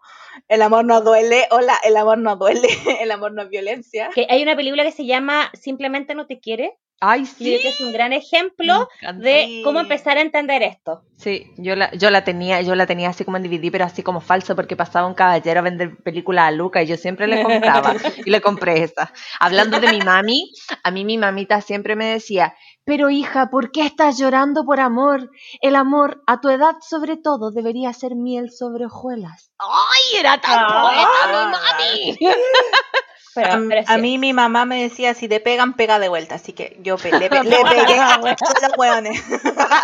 el 0.49 0.63
amor 0.63 0.85
no 0.85 1.01
duele, 1.01 1.47
hola, 1.51 1.75
el 1.85 1.97
amor 1.97 2.19
no 2.19 2.37
duele, 2.37 2.69
el 3.01 3.11
amor 3.11 3.33
no 3.33 3.43
es 3.43 3.49
violencia. 3.49 4.11
que 4.15 4.27
hay 4.29 4.43
una 4.43 4.57
película 4.57 4.85
que 4.85 4.93
se 4.93 5.07
llama 5.07 5.51
Simplemente 5.55 6.15
no 6.15 6.27
te 6.27 6.41
quiere, 6.41 6.77
Ay, 7.01 7.27
sí. 7.27 7.59
que 7.61 7.69
es 7.69 7.81
un 7.81 7.93
gran 7.93 8.13
ejemplo 8.15 8.89
de 9.17 9.61
cómo 9.65 9.81
empezar 9.81 10.17
a 10.17 10.23
entender 10.23 10.63
esto. 10.63 11.03
Sí, 11.19 11.53
yo 11.59 11.77
la, 11.77 11.93
yo 11.93 12.11
la 12.11 12.25
tenía, 12.25 12.63
yo 12.63 12.75
la 12.75 12.87
tenía 12.87 13.11
así 13.11 13.25
como 13.25 13.37
en 13.37 13.43
DVD, 13.43 13.71
pero 13.71 13.85
así 13.85 14.03
como 14.03 14.21
falso, 14.21 14.57
porque 14.57 14.77
pasaba 14.77 15.07
un 15.07 15.15
caballero 15.15 15.61
a 15.61 15.63
vender 15.63 15.97
películas 16.03 16.49
a 16.49 16.51
Luca 16.53 16.83
y 16.83 16.87
yo 16.87 16.97
siempre 16.97 17.27
le 17.27 17.43
compraba 17.43 17.95
y 18.27 18.31
le 18.31 18.41
compré 18.41 18.83
esa. 18.83 19.13
Hablando 19.41 19.79
de 19.81 19.89
mi 19.93 20.01
mami, 20.01 20.51
a 20.83 20.91
mí 20.91 21.05
mi 21.05 21.19
mamita 21.19 21.61
siempre 21.61 21.97
me 21.97 22.07
decía, 22.07 22.55
pero 22.85 23.11
hija, 23.11 23.51
¿por 23.51 23.73
qué 23.73 23.83
estás 23.85 24.17
llorando 24.19 24.65
por 24.65 24.81
amor? 24.81 25.31
El 25.61 25.77
amor, 25.77 26.23
a 26.27 26.41
tu 26.41 26.49
edad 26.49 26.77
sobre 26.81 27.17
todo, 27.17 27.51
debería 27.51 27.93
ser 27.93 28.15
miel 28.15 28.51
sobre 28.51 28.87
hojuelas. 28.87 29.51
¡Ay, 29.59 30.19
era 30.21 30.41
tan 30.41 30.53
Ah. 30.59 30.83
poeta 30.83 32.09
mi 32.09 32.17
mami! 32.17 32.19
Pero, 33.37 33.53
a, 33.53 33.61
pero 33.69 33.83
a 33.87 33.97
mí 33.99 34.19
mi 34.19 34.33
mamá 34.33 34.65
me 34.65 34.83
decía, 34.83 35.15
si 35.15 35.29
te 35.29 35.39
pegan, 35.41 35.75
pega 35.75 35.99
de 35.99 36.09
vuelta. 36.09 36.35
Así 36.37 36.53
que 36.53 36.77
yo 36.81 36.97
pe- 36.97 37.13
le, 37.13 37.29
pe- 37.31 37.45
le 37.45 37.57
pegué 37.65 37.99
a 38.01 38.19
los 38.19 38.35
hueones. 38.77 39.23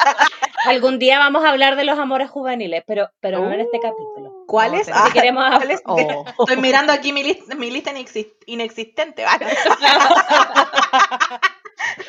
Algún 0.66 0.98
día 0.98 1.18
vamos 1.18 1.44
a 1.44 1.50
hablar 1.50 1.76
de 1.76 1.84
los 1.84 1.98
amores 1.98 2.30
juveniles, 2.30 2.82
pero, 2.86 3.08
pero 3.20 3.40
no 3.40 3.52
en 3.52 3.60
este 3.60 3.78
capítulo. 3.80 4.32
¿Cuáles? 4.46 4.86
No, 4.88 4.94
Ah, 4.96 5.06
Si 5.06 5.12
queremos 5.12 5.44
¿cuáles? 5.56 5.82
Oh. 5.86 6.24
Estoy 6.40 6.56
mirando 6.58 6.92
aquí 6.92 7.12
mi, 7.12 7.22
lista 7.24 7.54
mi 7.54 7.70
lista 7.70 7.90
inexis- 7.92 8.32
inexistente. 8.46 9.24
¿vale? 9.24 9.46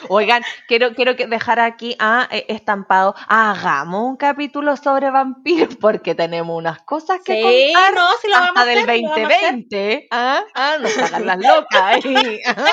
Oigan, 0.10 0.44
quiero, 0.68 0.94
quiero 0.94 1.14
dejar 1.14 1.60
aquí 1.60 1.96
a 2.00 2.28
estampado. 2.48 3.16
Hagamos 3.28 4.04
un 4.04 4.18
capítulo 4.18 4.76
sobre 4.78 5.10
vampiros 5.10 5.76
porque 5.78 6.16
tenemos 6.16 6.58
unas 6.58 6.82
cosas 6.84 7.20
que 7.24 7.34
Sí, 7.34 7.74
contar 7.74 7.94
no, 7.94 8.08
si 8.22 8.28
lo 8.28 8.34
vamos 8.36 8.48
a 8.56 8.60
hasta 8.62 8.66
del 8.66 8.80
hacer, 8.80 9.02
lo 9.02 9.10
vamos 9.10 9.22
a 9.22 9.26
hacer. 9.26 9.42
2020. 9.42 10.08
¿Ah? 10.12 10.44
Ah, 10.56 10.78
hagan 11.04 11.26
las 11.26 11.38
locas. 11.40 12.06
¿ah? 12.46 12.66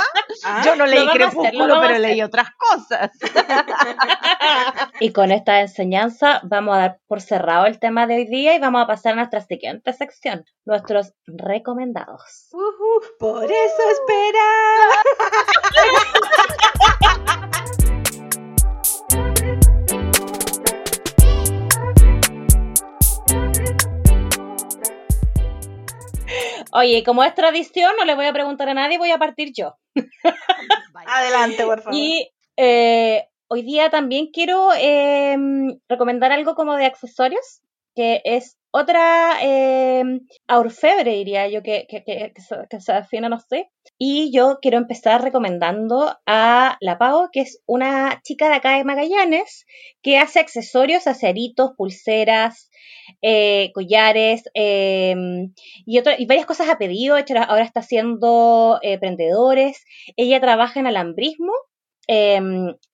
Ah, 0.45 0.63
Yo 0.65 0.77
no 0.77 0.87
leí 0.87 0.99
hacer, 0.99 1.13
Crepúsculo, 1.13 1.81
pero 1.81 1.99
leí 1.99 2.23
otras 2.23 2.49
cosas. 2.57 3.11
Y 5.01 5.13
con 5.13 5.31
esta 5.31 5.61
enseñanza 5.61 6.41
vamos 6.45 6.77
a 6.77 6.79
dar 6.79 6.99
por 7.07 7.21
cerrado 7.21 7.67
el 7.67 7.79
tema 7.79 8.07
de 8.07 8.17
hoy 8.17 8.27
día 8.27 8.55
y 8.55 8.59
vamos 8.59 8.83
a 8.83 8.87
pasar 8.87 9.13
a 9.15 9.17
nuestra 9.17 9.41
siguiente 9.41 9.93
sección, 9.93 10.45
nuestros 10.71 11.13
recomendados. 11.27 12.49
Por 13.19 13.45
eso 13.45 13.83
espera. 13.91 14.47
Oye, 26.73 27.03
como 27.03 27.25
es 27.25 27.35
tradición, 27.35 27.93
no 27.99 28.05
le 28.05 28.15
voy 28.15 28.27
a 28.27 28.33
preguntar 28.33 28.69
a 28.69 28.75
nadie, 28.75 28.97
voy 28.97 29.11
a 29.11 29.19
partir 29.19 29.53
yo. 29.53 29.75
Adelante, 31.07 31.65
por 31.65 31.83
favor. 31.83 31.99
Y 31.99 32.31
eh, 32.57 33.27
hoy 33.49 33.63
día 33.63 33.91
también 33.91 34.29
quiero 34.33 34.69
eh, 34.79 35.37
recomendar 35.89 36.31
algo 36.31 36.55
como 36.55 36.77
de 36.77 36.87
accesorios, 36.87 37.61
que 37.97 38.23
es 38.25 38.60
otra 38.73 39.39
eh, 39.43 40.03
orfebre, 40.49 41.13
diría 41.13 41.49
yo, 41.49 41.63
que, 41.63 41.87
que, 41.89 42.05
que, 42.05 42.33
se, 42.41 42.57
que 42.69 42.81
se 42.81 43.21
no 43.21 43.41
sé. 43.41 43.71
Y 43.99 44.33
yo 44.33 44.59
quiero 44.63 44.79
empezar 44.79 45.23
recomendando 45.23 46.17
a 46.27 46.77
La 46.81 46.99
Pau, 46.99 47.29
que 47.33 47.41
es 47.41 47.63
una 47.67 48.21
chica 48.23 48.49
de 48.49 48.55
acá 48.55 48.77
de 48.77 48.85
Magallanes, 48.85 49.67
que 50.03 50.19
hace 50.19 50.41
accesorios, 50.41 51.07
aceritos, 51.07 51.73
pulseras, 51.77 52.71
eh, 53.23 53.71
collares 53.75 54.45
eh, 54.55 55.15
y, 55.85 56.27
varias 56.27 56.47
cosas 56.47 56.69
a 56.69 56.79
pedido. 56.79 57.17
Ahora 57.17 57.65
está 57.65 57.81
haciendo 57.81 58.79
eh, 58.83 58.99
prendedores. 58.99 59.85
Ella 60.17 60.41
trabaja 60.41 60.81
en 60.81 60.87
alambrismo. 60.87 61.53
Eh, 62.09 62.41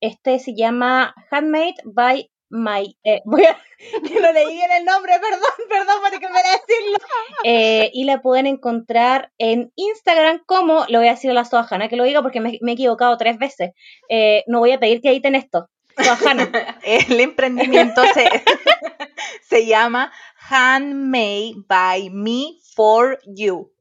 este 0.00 0.38
se 0.38 0.54
llama 0.54 1.14
Handmade 1.30 1.76
by 1.84 2.30
My. 2.49 2.97
eh, 3.05 3.20
voy 3.24 3.44
a, 3.44 3.57
no 4.22 4.32
leí 4.32 4.53
bien 4.53 4.70
el 4.72 4.84
nombre, 4.84 5.12
perdón, 5.20 5.51
perdón 5.68 5.97
por 6.01 6.20
que 6.20 6.28
me 6.28 6.38
decirlo. 6.38 6.99
Eh, 7.44 7.90
y 7.92 8.05
la 8.05 8.22
pueden 8.22 8.47
encontrar 8.47 9.32
en 9.38 9.72
Instagram 9.76 10.42
como, 10.47 10.84
le 10.88 10.99
voy 10.99 11.09
a 11.09 11.12
decir 11.12 11.30
a 11.30 11.34
la 11.34 11.44
Soajana 11.44 11.88
que 11.88 11.97
lo 11.97 12.05
diga 12.05 12.22
porque 12.22 12.40
me, 12.40 12.59
me 12.62 12.72
he 12.72 12.74
equivocado 12.74 13.16
tres 13.16 13.38
veces. 13.38 13.72
Eh, 14.09 14.44
no 14.47 14.61
voy 14.61 14.72
a 14.72 14.80
pedir 14.80 15.01
que 15.01 15.11
editen 15.11 15.34
esto. 15.34 15.68
Soajana. 15.97 16.78
El 16.82 17.20
emprendimiento 17.20 18.03
se, 18.14 18.24
se 19.42 19.66
llama 19.66 20.12
Handmade 20.49 21.55
by 21.66 22.11
Me 22.11 22.59
for 22.74 23.18
You. 23.26 23.72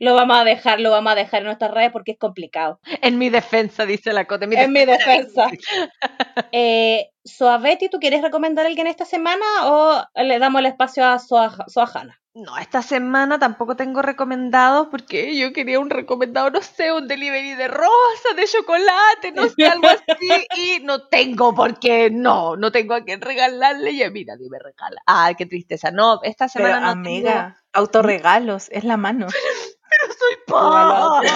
lo 0.00 0.14
vamos 0.14 0.38
a 0.38 0.44
dejar, 0.44 0.80
lo 0.80 0.90
vamos 0.90 1.12
a 1.12 1.16
dejar 1.16 1.40
en 1.40 1.46
nuestras 1.46 1.70
redes 1.72 1.90
porque 1.92 2.12
es 2.12 2.18
complicado. 2.18 2.80
En 3.02 3.16
mi 3.18 3.30
defensa, 3.30 3.86
dice 3.86 4.12
la 4.12 4.26
Cote. 4.26 4.44
en 4.44 4.50
mi 4.50 4.56
En 4.56 4.72
mi 4.72 4.84
defensa. 4.84 5.50
Eh, 6.52 7.10
¿tú 7.90 7.98
quieres 7.98 8.22
recomendar 8.22 8.64
a 8.64 8.68
alguien 8.68 8.86
esta 8.86 9.04
semana 9.04 9.44
o 9.64 10.02
le 10.14 10.38
damos 10.38 10.60
el 10.60 10.66
espacio 10.66 11.04
a 11.04 11.18
Soa- 11.18 11.64
Soajana? 11.68 12.20
No, 12.38 12.56
esta 12.56 12.82
semana 12.82 13.40
tampoco 13.40 13.74
tengo 13.74 14.00
recomendados 14.00 14.86
porque 14.92 15.36
yo 15.36 15.52
quería 15.52 15.80
un 15.80 15.90
recomendado, 15.90 16.50
no 16.50 16.62
sé, 16.62 16.92
un 16.92 17.08
delivery 17.08 17.54
de 17.54 17.66
rosa, 17.66 18.34
de 18.36 18.46
chocolate, 18.46 19.32
no 19.34 19.48
sé, 19.48 19.66
algo 19.66 19.88
así. 19.88 20.46
Y 20.56 20.84
no 20.84 21.08
tengo 21.08 21.52
porque 21.52 22.10
no, 22.10 22.54
no 22.56 22.70
tengo 22.70 22.94
a 22.94 23.02
quien 23.02 23.20
regalarle 23.20 23.90
y 23.90 24.04
a 24.04 24.10
mí 24.10 24.24
nadie 24.24 24.48
me 24.48 24.60
regala. 24.60 25.02
Ah, 25.04 25.32
qué 25.36 25.46
tristeza. 25.46 25.90
No, 25.90 26.20
esta 26.22 26.46
Pero 26.46 26.66
semana 26.66 26.94
no 26.94 27.00
amiga, 27.00 27.64
autorregalos, 27.72 28.68
es 28.72 28.84
la 28.84 28.96
mano. 28.96 29.26
Tengo, 29.88 30.14
soy 30.18 30.36
pobre. 30.46 31.28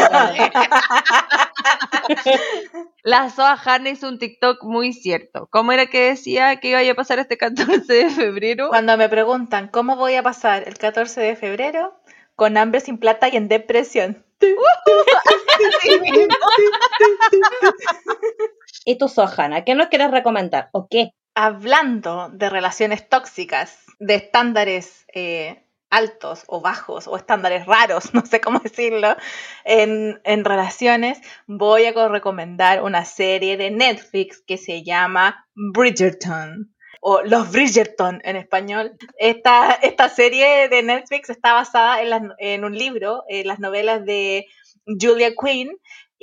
La 3.05 3.31
Soa 3.31 3.61
Hanna 3.65 3.91
hizo 3.91 4.09
un 4.09 4.19
TikTok 4.19 4.65
muy 4.65 4.93
cierto. 4.93 5.49
¿Cómo 5.51 5.73
era 5.73 5.87
que 5.87 6.09
decía 6.09 6.57
que 6.57 6.69
iba 6.69 6.81
a 6.81 6.95
pasar 6.95 7.19
este 7.19 7.37
14 7.37 7.93
de 7.93 8.11
febrero? 8.11 8.69
Cuando 8.69 8.97
me 8.97 9.09
preguntan 9.09 9.69
cómo 9.69 9.97
voy 9.97 10.15
a 10.15 10.23
pasar 10.23 10.65
el 10.67 10.79
14 10.79 11.21
de 11.21 11.37
febrero, 11.37 11.95
con 12.35 12.57
hambre 12.57 12.81
sin 12.81 12.99
plata 12.99 13.29
y 13.29 13.37
en 13.37 13.49
depresión. 13.49 14.25
¿Y 18.85 18.99
tú, 18.99 19.09
Soajana, 19.09 19.65
qué 19.65 19.75
nos 19.75 19.89
quieres 19.89 20.11
recomendar? 20.11 20.69
¿O 20.73 20.89
qué? 20.89 21.13
Hablando 21.35 22.29
de 22.31 22.51
relaciones 22.51 23.09
tóxicas, 23.09 23.79
de 23.99 24.17
estándares 24.17 25.07
eh, 25.15 25.65
altos 25.93 26.45
o 26.49 26.61
bajos 26.61 27.07
o 27.07 27.17
estándares 27.17 27.67
raros, 27.67 28.13
no 28.15 28.25
sé 28.27 28.41
cómo 28.41 28.59
decirlo, 28.59 29.15
en, 29.65 30.21
en 30.25 30.45
relaciones, 30.45 31.21
voy 31.47 31.85
a 31.87 31.95
co- 31.95 32.09
recomendar 32.09 32.83
una 32.83 33.05
serie 33.05 33.57
de 33.57 33.71
Netflix 33.71 34.43
que 34.47 34.57
se 34.59 34.83
llama 34.83 35.47
Bridgerton 35.55 36.75
o 37.05 37.21
Los 37.23 37.51
Bridgerton 37.51 38.21
en 38.25 38.37
español. 38.37 38.93
Esta, 39.19 39.73
esta 39.83 40.09
serie 40.09 40.69
de 40.69 40.83
Netflix 40.83 41.31
está 41.31 41.53
basada 41.53 42.01
en, 42.01 42.33
en 42.39 42.65
un 42.65 42.77
libro, 42.79 43.25
en 43.29 43.49
las 43.49 43.59
novelas 43.59 44.05
de 44.05 44.47
Julia 44.87 45.33
Quinn, 45.35 45.73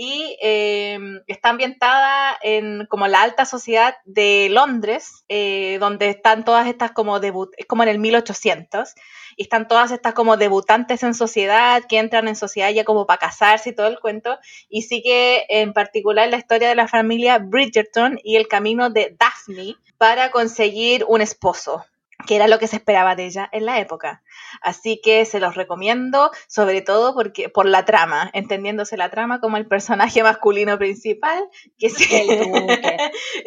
y 0.02 0.38
eh, 0.42 0.98
está 1.28 1.50
ambientada 1.50 2.38
en 2.42 2.86
como 2.90 3.10
la 3.10 3.22
alta 3.22 3.44
sociedad 3.44 3.96
de 4.06 4.48
Londres, 4.50 5.26
eh, 5.28 5.78
donde 5.82 6.08
están 6.08 6.46
todas 6.46 6.68
estas 6.68 6.92
como 6.92 7.20
debut, 7.20 7.52
es 7.58 7.66
como 7.66 7.84
en 7.84 7.90
el 7.90 8.00
1800, 8.00 8.96
y 9.36 9.44
están 9.44 9.68
todas 9.68 9.92
estas 9.92 10.14
como 10.14 10.38
debutantes 10.38 11.04
en 11.04 11.14
sociedad, 11.14 11.84
que 11.90 11.98
entran 11.98 12.30
en 12.30 12.38
sociedad 12.38 12.70
ya 12.70 12.86
como 12.86 13.08
para 13.08 13.20
casarse 13.20 13.72
y 13.72 13.76
todo 13.76 13.88
el 13.88 14.00
cuento, 14.00 14.40
y 14.70 14.84
sigue 14.84 15.44
en 15.50 15.74
particular 15.74 16.30
la 16.30 16.38
historia 16.38 16.70
de 16.70 16.76
la 16.76 16.88
familia 16.88 17.38
Bridgerton 17.38 18.22
y 18.24 18.38
el 18.38 18.48
camino 18.48 18.90
de 18.90 19.18
Daphne 19.20 19.76
para 19.98 20.32
conseguir 20.32 21.04
un 21.10 21.20
esposo 21.20 21.84
que 22.28 22.36
era 22.36 22.48
lo 22.48 22.60
que 22.60 22.68
se 22.68 22.76
esperaba 22.76 23.16
de 23.16 23.26
ella 23.26 23.50
en 23.52 23.66
la 23.66 23.80
época. 23.80 24.22
Así 24.62 25.00
que 25.04 25.26
se 25.26 25.40
los 25.40 25.56
recomiendo, 25.56 26.32
sobre 26.48 26.82
todo 26.82 27.14
porque 27.14 27.50
por 27.50 27.66
la 27.66 27.86
trama, 27.86 28.30
entendiéndose 28.34 28.98
la 28.98 29.10
trama 29.10 29.40
como 29.40 29.58
el 29.58 29.66
personaje 29.68 30.22
masculino 30.24 30.78
principal, 30.78 31.44
que 31.78 31.88
es 31.88 32.12
El 32.12 32.28
duque. 32.52 32.98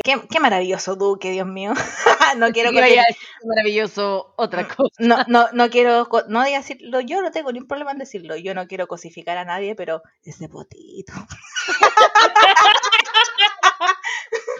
qué, 0.03 0.21
qué 0.31 0.41
maravilloso 0.41 0.97
duque, 0.97 1.31
Dios 1.31 1.47
mío. 1.47 1.73
no 2.39 2.51
quiero 2.51 2.71
cosi- 2.71 2.97
decir 2.97 3.17
maravilloso 3.45 4.35
otra 4.37 4.67
cosa. 4.67 4.89
no, 4.99 5.19
no, 5.29 5.47
no 5.53 5.69
quiero, 5.71 6.09
no 6.29 6.45
diga 6.45 6.59
decirlo, 6.59 7.01
yo 7.01 7.21
no 7.23 7.31
tengo 7.31 7.53
ningún 7.53 7.69
problema 7.69 7.93
en 7.93 7.99
decirlo, 7.99 8.37
yo 8.37 8.55
no 8.55 8.67
quiero 8.67 8.87
cosificar 8.89 9.37
a 9.39 9.45
nadie, 9.45 9.75
pero 9.75 10.03
ese 10.25 10.49
potito. 10.49 11.13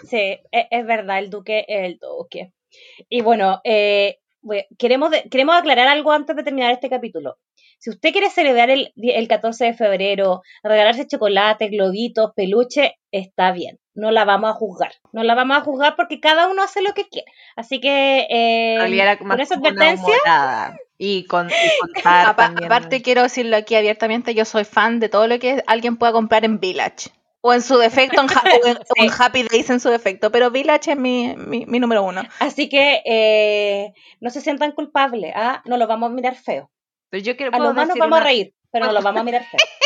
Sí, 0.09 0.17
e- 0.51 0.67
es, 0.69 0.85
verdad, 0.85 1.19
el 1.19 1.29
duque 1.29 1.65
es 1.67 1.85
el 1.85 1.97
duque. 1.97 2.51
Y 3.09 3.21
bueno, 3.21 3.61
eh, 3.63 4.19
queremos, 4.77 5.11
de- 5.11 5.23
queremos 5.29 5.55
aclarar 5.55 5.87
algo 5.87 6.11
antes 6.11 6.35
de 6.35 6.43
terminar 6.43 6.71
este 6.71 6.89
capítulo. 6.89 7.37
Si 7.79 7.89
usted 7.89 8.11
quiere 8.13 8.29
celebrar 8.29 8.69
el, 8.69 8.91
di- 8.95 9.11
el 9.11 9.27
14 9.27 9.65
de 9.65 9.73
febrero, 9.73 10.41
regalarse 10.63 11.05
chocolate, 11.07 11.67
globitos, 11.67 12.31
peluche, 12.35 12.95
está 13.11 13.51
bien. 13.51 13.77
No 13.93 14.09
la 14.09 14.23
vamos 14.25 14.49
a 14.49 14.53
juzgar. 14.53 14.93
No 15.11 15.21
la 15.23 15.35
vamos 15.35 15.57
a 15.57 15.61
juzgar 15.61 15.95
porque 15.95 16.19
cada 16.19 16.47
uno 16.47 16.63
hace 16.63 16.81
lo 16.81 16.93
que 16.93 17.07
quiere. 17.09 17.27
Así 17.55 17.79
que, 17.81 18.25
eh, 18.29 18.77
con 19.19 19.27
esa 19.41 19.55
advertencia. 19.55 20.15
Y 20.97 21.25
con, 21.25 21.49
y 21.49 21.79
contar 21.79 22.25
Apa- 22.27 22.35
también. 22.47 22.71
Aparte 22.71 23.01
quiero 23.01 23.23
decirlo 23.23 23.57
aquí 23.57 23.75
abiertamente, 23.75 24.33
yo 24.33 24.45
soy 24.45 24.63
fan 24.63 24.99
de 24.99 25.09
todo 25.09 25.27
lo 25.27 25.37
que 25.39 25.61
alguien 25.67 25.97
pueda 25.97 26.13
comprar 26.13 26.45
en 26.45 26.59
Village. 26.59 27.09
O 27.45 27.53
en 27.53 27.61
su 27.61 27.77
defecto, 27.77 28.21
en, 28.21 28.27
Ha- 28.29 28.43
o 28.63 28.67
en- 28.67 28.77
o 28.77 29.03
en 29.03 29.09
Sí. 29.09 29.15
Happy 29.19 29.43
Days 29.43 29.69
en 29.69 29.79
su 29.81 29.89
defecto, 29.89 30.31
pero 30.31 30.49
Village 30.49 30.91
es 30.91 30.97
mi, 30.97 31.35
mi, 31.35 31.65
mi 31.65 31.79
número 31.79 32.01
uno. 32.03 32.21
así 32.39 32.69
que 32.69 33.01
eh, 33.05 33.93
no 34.21 34.29
se 34.29 34.39
sientan 34.39 34.71
culpables. 34.71 35.33
¿ah? 35.35 35.61
No 35.65 35.75
lo 35.77 35.85
vamos 35.85 36.09
a 36.09 36.13
mirar 36.13 36.35
feo. 36.35 36.71
Pero 37.09 37.21
yo 37.23 37.35
quiero 37.35 37.53
A 37.53 37.59
lo 37.59 37.73
más 37.73 37.87
nos 37.89 37.97
vamos 37.97 38.19
a 38.19 38.23
reír, 38.23 38.53
pero 38.71 38.85
no 38.85 38.93
lo 38.93 39.01
vamos 39.01 39.19
a 39.21 39.23
mirar 39.23 39.43
feo. 39.43 39.59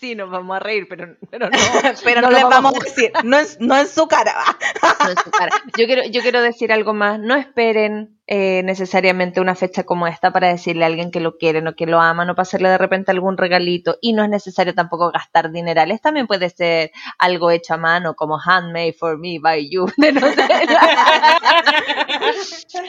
sí, 0.00 0.14
nos 0.14 0.30
vamos 0.30 0.56
a 0.56 0.60
reír, 0.60 0.86
pero, 0.88 1.16
pero 1.30 1.48
no. 1.50 1.56
Pero 2.04 2.20
no 2.20 2.30
les 2.30 2.42
vamos 2.42 2.72
vamos 2.72 2.80
a 2.80 2.84
decir, 2.84 3.12
no 3.24 3.38
en, 3.38 3.46
no 3.60 3.76
en 3.76 3.86
su 3.86 4.06
cara. 4.06 4.34
no 5.04 5.10
en 5.10 5.16
su 5.16 5.30
cara. 5.30 5.50
Yo 5.76 5.86
quiero, 5.86 6.04
yo 6.04 6.22
quiero 6.22 6.42
decir 6.42 6.72
algo 6.72 6.94
más. 6.94 7.18
No 7.18 7.34
esperen 7.34 8.18
eh, 8.26 8.62
necesariamente 8.64 9.40
una 9.40 9.54
fecha 9.54 9.84
como 9.84 10.06
esta 10.06 10.32
para 10.32 10.48
decirle 10.48 10.84
a 10.84 10.86
alguien 10.86 11.10
que 11.10 11.20
lo 11.20 11.36
quieren 11.36 11.68
o 11.68 11.76
que 11.76 11.86
lo 11.86 12.00
aman 12.00 12.30
o 12.30 12.34
para 12.34 12.42
hacerle 12.42 12.68
de 12.68 12.78
repente 12.78 13.10
algún 13.10 13.36
regalito. 13.36 13.96
Y 14.00 14.12
no 14.12 14.24
es 14.24 14.30
necesario 14.30 14.74
tampoco 14.74 15.10
gastar 15.12 15.50
dinerales. 15.52 16.00
También 16.00 16.26
puede 16.26 16.50
ser 16.50 16.90
algo 17.18 17.50
hecho 17.50 17.74
a 17.74 17.78
mano 17.78 18.14
como 18.14 18.38
Handmade 18.38 18.94
for 18.94 19.18
Me 19.18 19.38
by 19.40 19.68
You. 19.70 19.86
no, 19.96 20.20
sé. 20.32 20.48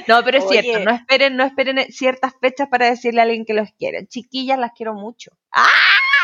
no, 0.08 0.24
pero 0.24 0.38
es 0.38 0.46
Oye. 0.46 0.62
cierto. 0.62 0.86
No 0.86 0.92
esperen, 0.92 1.36
no 1.36 1.44
esperen 1.44 1.92
ciertas 1.92 2.34
fechas 2.40 2.68
para 2.70 2.90
decirle 2.90 3.22
a 3.22 3.24
alguien 3.24 3.46
que 3.46 3.54
los 3.54 3.70
quieren. 3.78 4.08
Chiquillas, 4.08 4.60
las 4.60 4.72
quiero 4.74 4.94
mucho. 4.94 5.32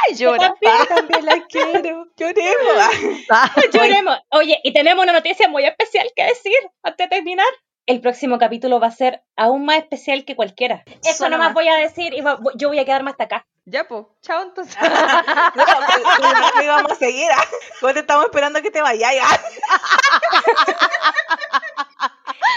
¡Ay! 0.08 0.16
Llora. 0.16 0.54
Yo 0.62 0.86
también 0.96 1.26
la 1.26 1.46
quiero. 1.48 2.06
Lloremos. 2.18 2.94
Ah, 3.30 3.52
Lloremos. 3.74 4.18
Oye, 4.30 4.60
y 4.64 4.74
tenemos 4.74 5.04
una 5.04 5.14
noticia 5.14 5.48
muy 5.48 5.66
especial 5.66 6.08
que 6.16 6.24
decir 6.26 6.54
antes 6.84 7.10
de 7.10 7.16
terminar. 7.16 7.48
El 7.86 8.00
próximo 8.00 8.40
capítulo 8.40 8.80
va 8.80 8.88
a 8.88 8.92
ser 8.92 9.24
aún 9.36 9.66
más 9.66 9.78
especial 9.80 10.24
que 10.24 10.38
cualquiera. 10.38 10.86
Eso 11.04 11.18
Solo 11.18 11.32
nomás 11.32 11.48
más. 11.50 11.54
voy 11.56 11.68
a 11.68 11.76
decir 11.76 12.14
y 12.14 12.22
va- 12.22 12.40
yo 12.56 12.70
voy 12.70 12.80
a 12.80 12.86
quedarme 12.86 13.12
hasta 13.12 13.26
acá. 13.26 13.46
Ya, 13.66 13.84
pues. 13.86 14.06
Chao, 14.22 14.42
entonces. 14.42 14.78
No, 14.82 15.64
pero- 15.66 16.52
pero 16.56 16.72
vamos 16.74 16.92
a 16.94 16.96
seguir. 16.96 17.30
¿ah? 17.36 17.44
¿Cómo 17.82 17.94
te 17.94 18.00
estamos 18.00 18.24
esperando 18.26 18.62
que 18.62 18.72
te 18.72 18.82
vayas? 18.82 19.14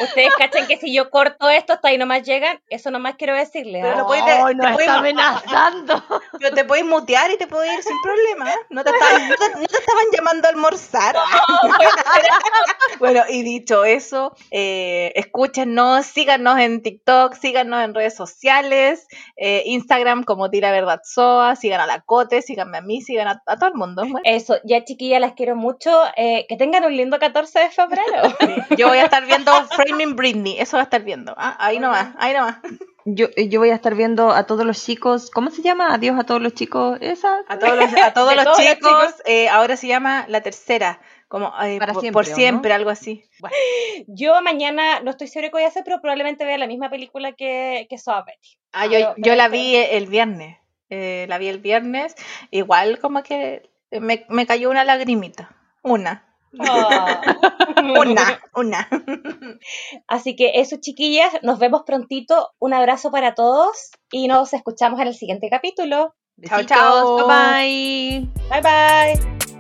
Ustedes 0.03 0.33
cachen 0.37 0.67
que 0.67 0.77
si 0.77 0.93
yo 0.95 1.11
corto 1.11 1.49
esto 1.49 1.73
hasta 1.73 1.89
ahí 1.89 1.99
nomás 1.99 2.23
llegan, 2.23 2.61
eso 2.69 2.91
nomás 2.91 3.15
quiero 3.17 3.35
decirles. 3.35 3.83
Pero 3.83 3.95
¿ah? 3.95 3.99
lo 3.99 4.07
puedes- 4.07 4.25
Ay, 4.25 4.55
te 4.55 4.55
nos 4.55 4.73
puedes- 4.73 4.81
está 4.89 4.99
amenazando. 4.99 6.05
Pero 6.39 6.55
te 6.55 6.65
puedes 6.65 6.85
mutear 6.85 7.31
y 7.31 7.37
te 7.39 7.47
puedes 7.47 7.73
ir 7.73 7.83
sin 7.83 7.97
problema. 8.03 8.53
¿eh? 8.53 8.57
No 8.71 8.85
te 8.85 8.91
estaban, 8.91 9.29
no 9.29 9.35
te, 9.37 9.49
no 9.61 9.67
te 9.67 9.77
estaban 9.79 10.05
llamando 10.13 10.49
a 10.49 10.51
almorzar. 10.51 11.17
bueno, 12.99 13.23
y 13.29 13.43
dicho 13.43 13.85
eso, 13.85 14.35
eh, 14.51 15.13
escúchenos, 15.17 16.07
síganos 16.07 16.59
en 16.59 16.83
TikTok, 16.83 17.35
síganos 17.35 17.83
en 17.85 17.95
redes 17.95 18.15
sociales, 18.15 19.07
eh, 19.37 19.63
Instagram 19.67 20.25
como 20.25 20.51
Tira 20.51 20.71
Verdad 20.71 21.01
Soa, 21.05 21.57
sigan 21.57 21.81
a 21.81 21.87
la 21.87 22.01
Cote, 22.01 22.43
síganme 22.43 22.79
a 22.79 22.81
mí, 22.83 23.01
sigan 23.03 23.29
a, 23.29 23.43
a 23.47 23.57
todo 23.57 23.69
el 23.69 23.75
mundo. 23.75 24.03
Bueno, 24.03 24.21
Eso, 24.25 24.57
ya 24.65 24.85
chiquillas, 24.85 25.21
las 25.21 25.33
quiero 25.33 25.57
mucho. 25.57 26.03
Eh, 26.17 26.47
que 26.49 26.57
tengan 26.57 26.85
un 26.85 26.97
lindo 26.97 27.19
14 27.19 27.59
de 27.61 27.71
febrero. 27.71 28.23
yo 28.77 28.89
voy 28.89 28.99
a 28.99 29.05
estar 29.05 29.25
viendo 29.27 29.53
Framing 29.67 30.17
Britney, 30.17 30.59
eso 30.59 30.77
va 30.77 30.83
a 30.83 30.85
estar 30.85 31.03
viendo. 31.03 31.35
¿ah? 31.37 31.57
Ahí 31.59 31.79
nomás, 31.79 32.15
ahí 32.19 32.33
nomás. 32.35 32.59
Yo, 33.05 33.29
yo 33.37 33.61
voy 33.61 33.71
a 33.71 33.75
estar 33.77 33.95
viendo 33.95 34.31
a 34.31 34.45
todos 34.47 34.67
los 34.67 34.85
chicos. 34.85 35.31
¿Cómo 35.31 35.51
se 35.51 35.63
llama? 35.63 35.95
Adiós 35.95 36.19
a 36.19 36.25
todos 36.25 36.43
los 36.43 36.55
chicos. 36.55 36.99
Esa. 37.01 37.39
A 37.49 37.59
todos 37.59 37.77
los, 37.77 37.93
a 37.95 38.13
todos 38.13 38.31
De 38.31 38.37
los 38.37 38.45
todos 38.45 38.59
los 38.59 38.67
chicos, 38.67 39.15
eh, 39.27 39.49
ahora 39.49 39.77
se 39.77 39.87
llama 39.87 40.25
la 40.29 40.41
tercera, 40.41 41.01
como 41.29 41.53
eh, 41.63 41.79
Para 41.79 41.93
por, 41.93 42.27
siempre, 42.27 42.73
algo 42.73 42.91
así. 42.91 43.23
yo 44.09 44.41
mañana 44.43 45.01
no 45.01 45.11
estoy 45.13 45.29
segura 45.29 45.49
qué 45.51 45.53
voy 45.53 45.63
a 45.63 45.69
hacer, 45.69 45.85
pero 45.85 46.01
probablemente 46.01 46.45
vea 46.45 46.59
la 46.59 46.67
misma 46.67 46.91
película 46.91 47.33
que, 47.33 47.87
que 47.89 47.97
Saw 47.99 48.25
Betty. 48.25 48.59
Ah, 48.73 48.87
yo, 48.87 48.93
Pero- 48.93 49.15
yo 49.17 49.23
pero 49.23 49.35
la 49.37 49.49
vi 49.49 49.77
el 49.77 50.07
viernes. 50.07 50.59
eh, 50.91 51.27
la 51.29 51.39
vi 51.39 51.49
el 51.49 51.59
viernes. 51.59 52.15
Igual 52.51 52.99
como 52.99 53.23
que 53.23 53.71
me, 53.93 54.27
me 54.29 54.47
cayó 54.47 54.69
una 54.71 54.85
lagrimita. 54.85 55.51
Una. 55.83 56.25
Ah. 56.69 57.21
Una. 58.01 58.41
Una. 58.55 58.89
Así 60.09 60.35
que 60.37 60.53
eso, 60.55 60.77
chiquillas, 60.81 61.33
nos 61.43 61.59
vemos 61.59 61.83
prontito. 61.87 62.51
Un 62.59 62.75
abrazo 62.75 63.11
para 63.11 63.35
todos 63.35 63.91
y 64.11 64.29
nos 64.29 64.53
escuchamos 64.55 65.01
en 65.01 65.09
el 65.09 65.15
siguiente 65.15 65.49
capítulo. 65.51 66.15
Chao, 66.45 66.63
chao. 66.65 67.27
Bye 67.29 68.29
bye. 68.51 68.61
Bye 68.61 68.63
bye. 68.63 69.56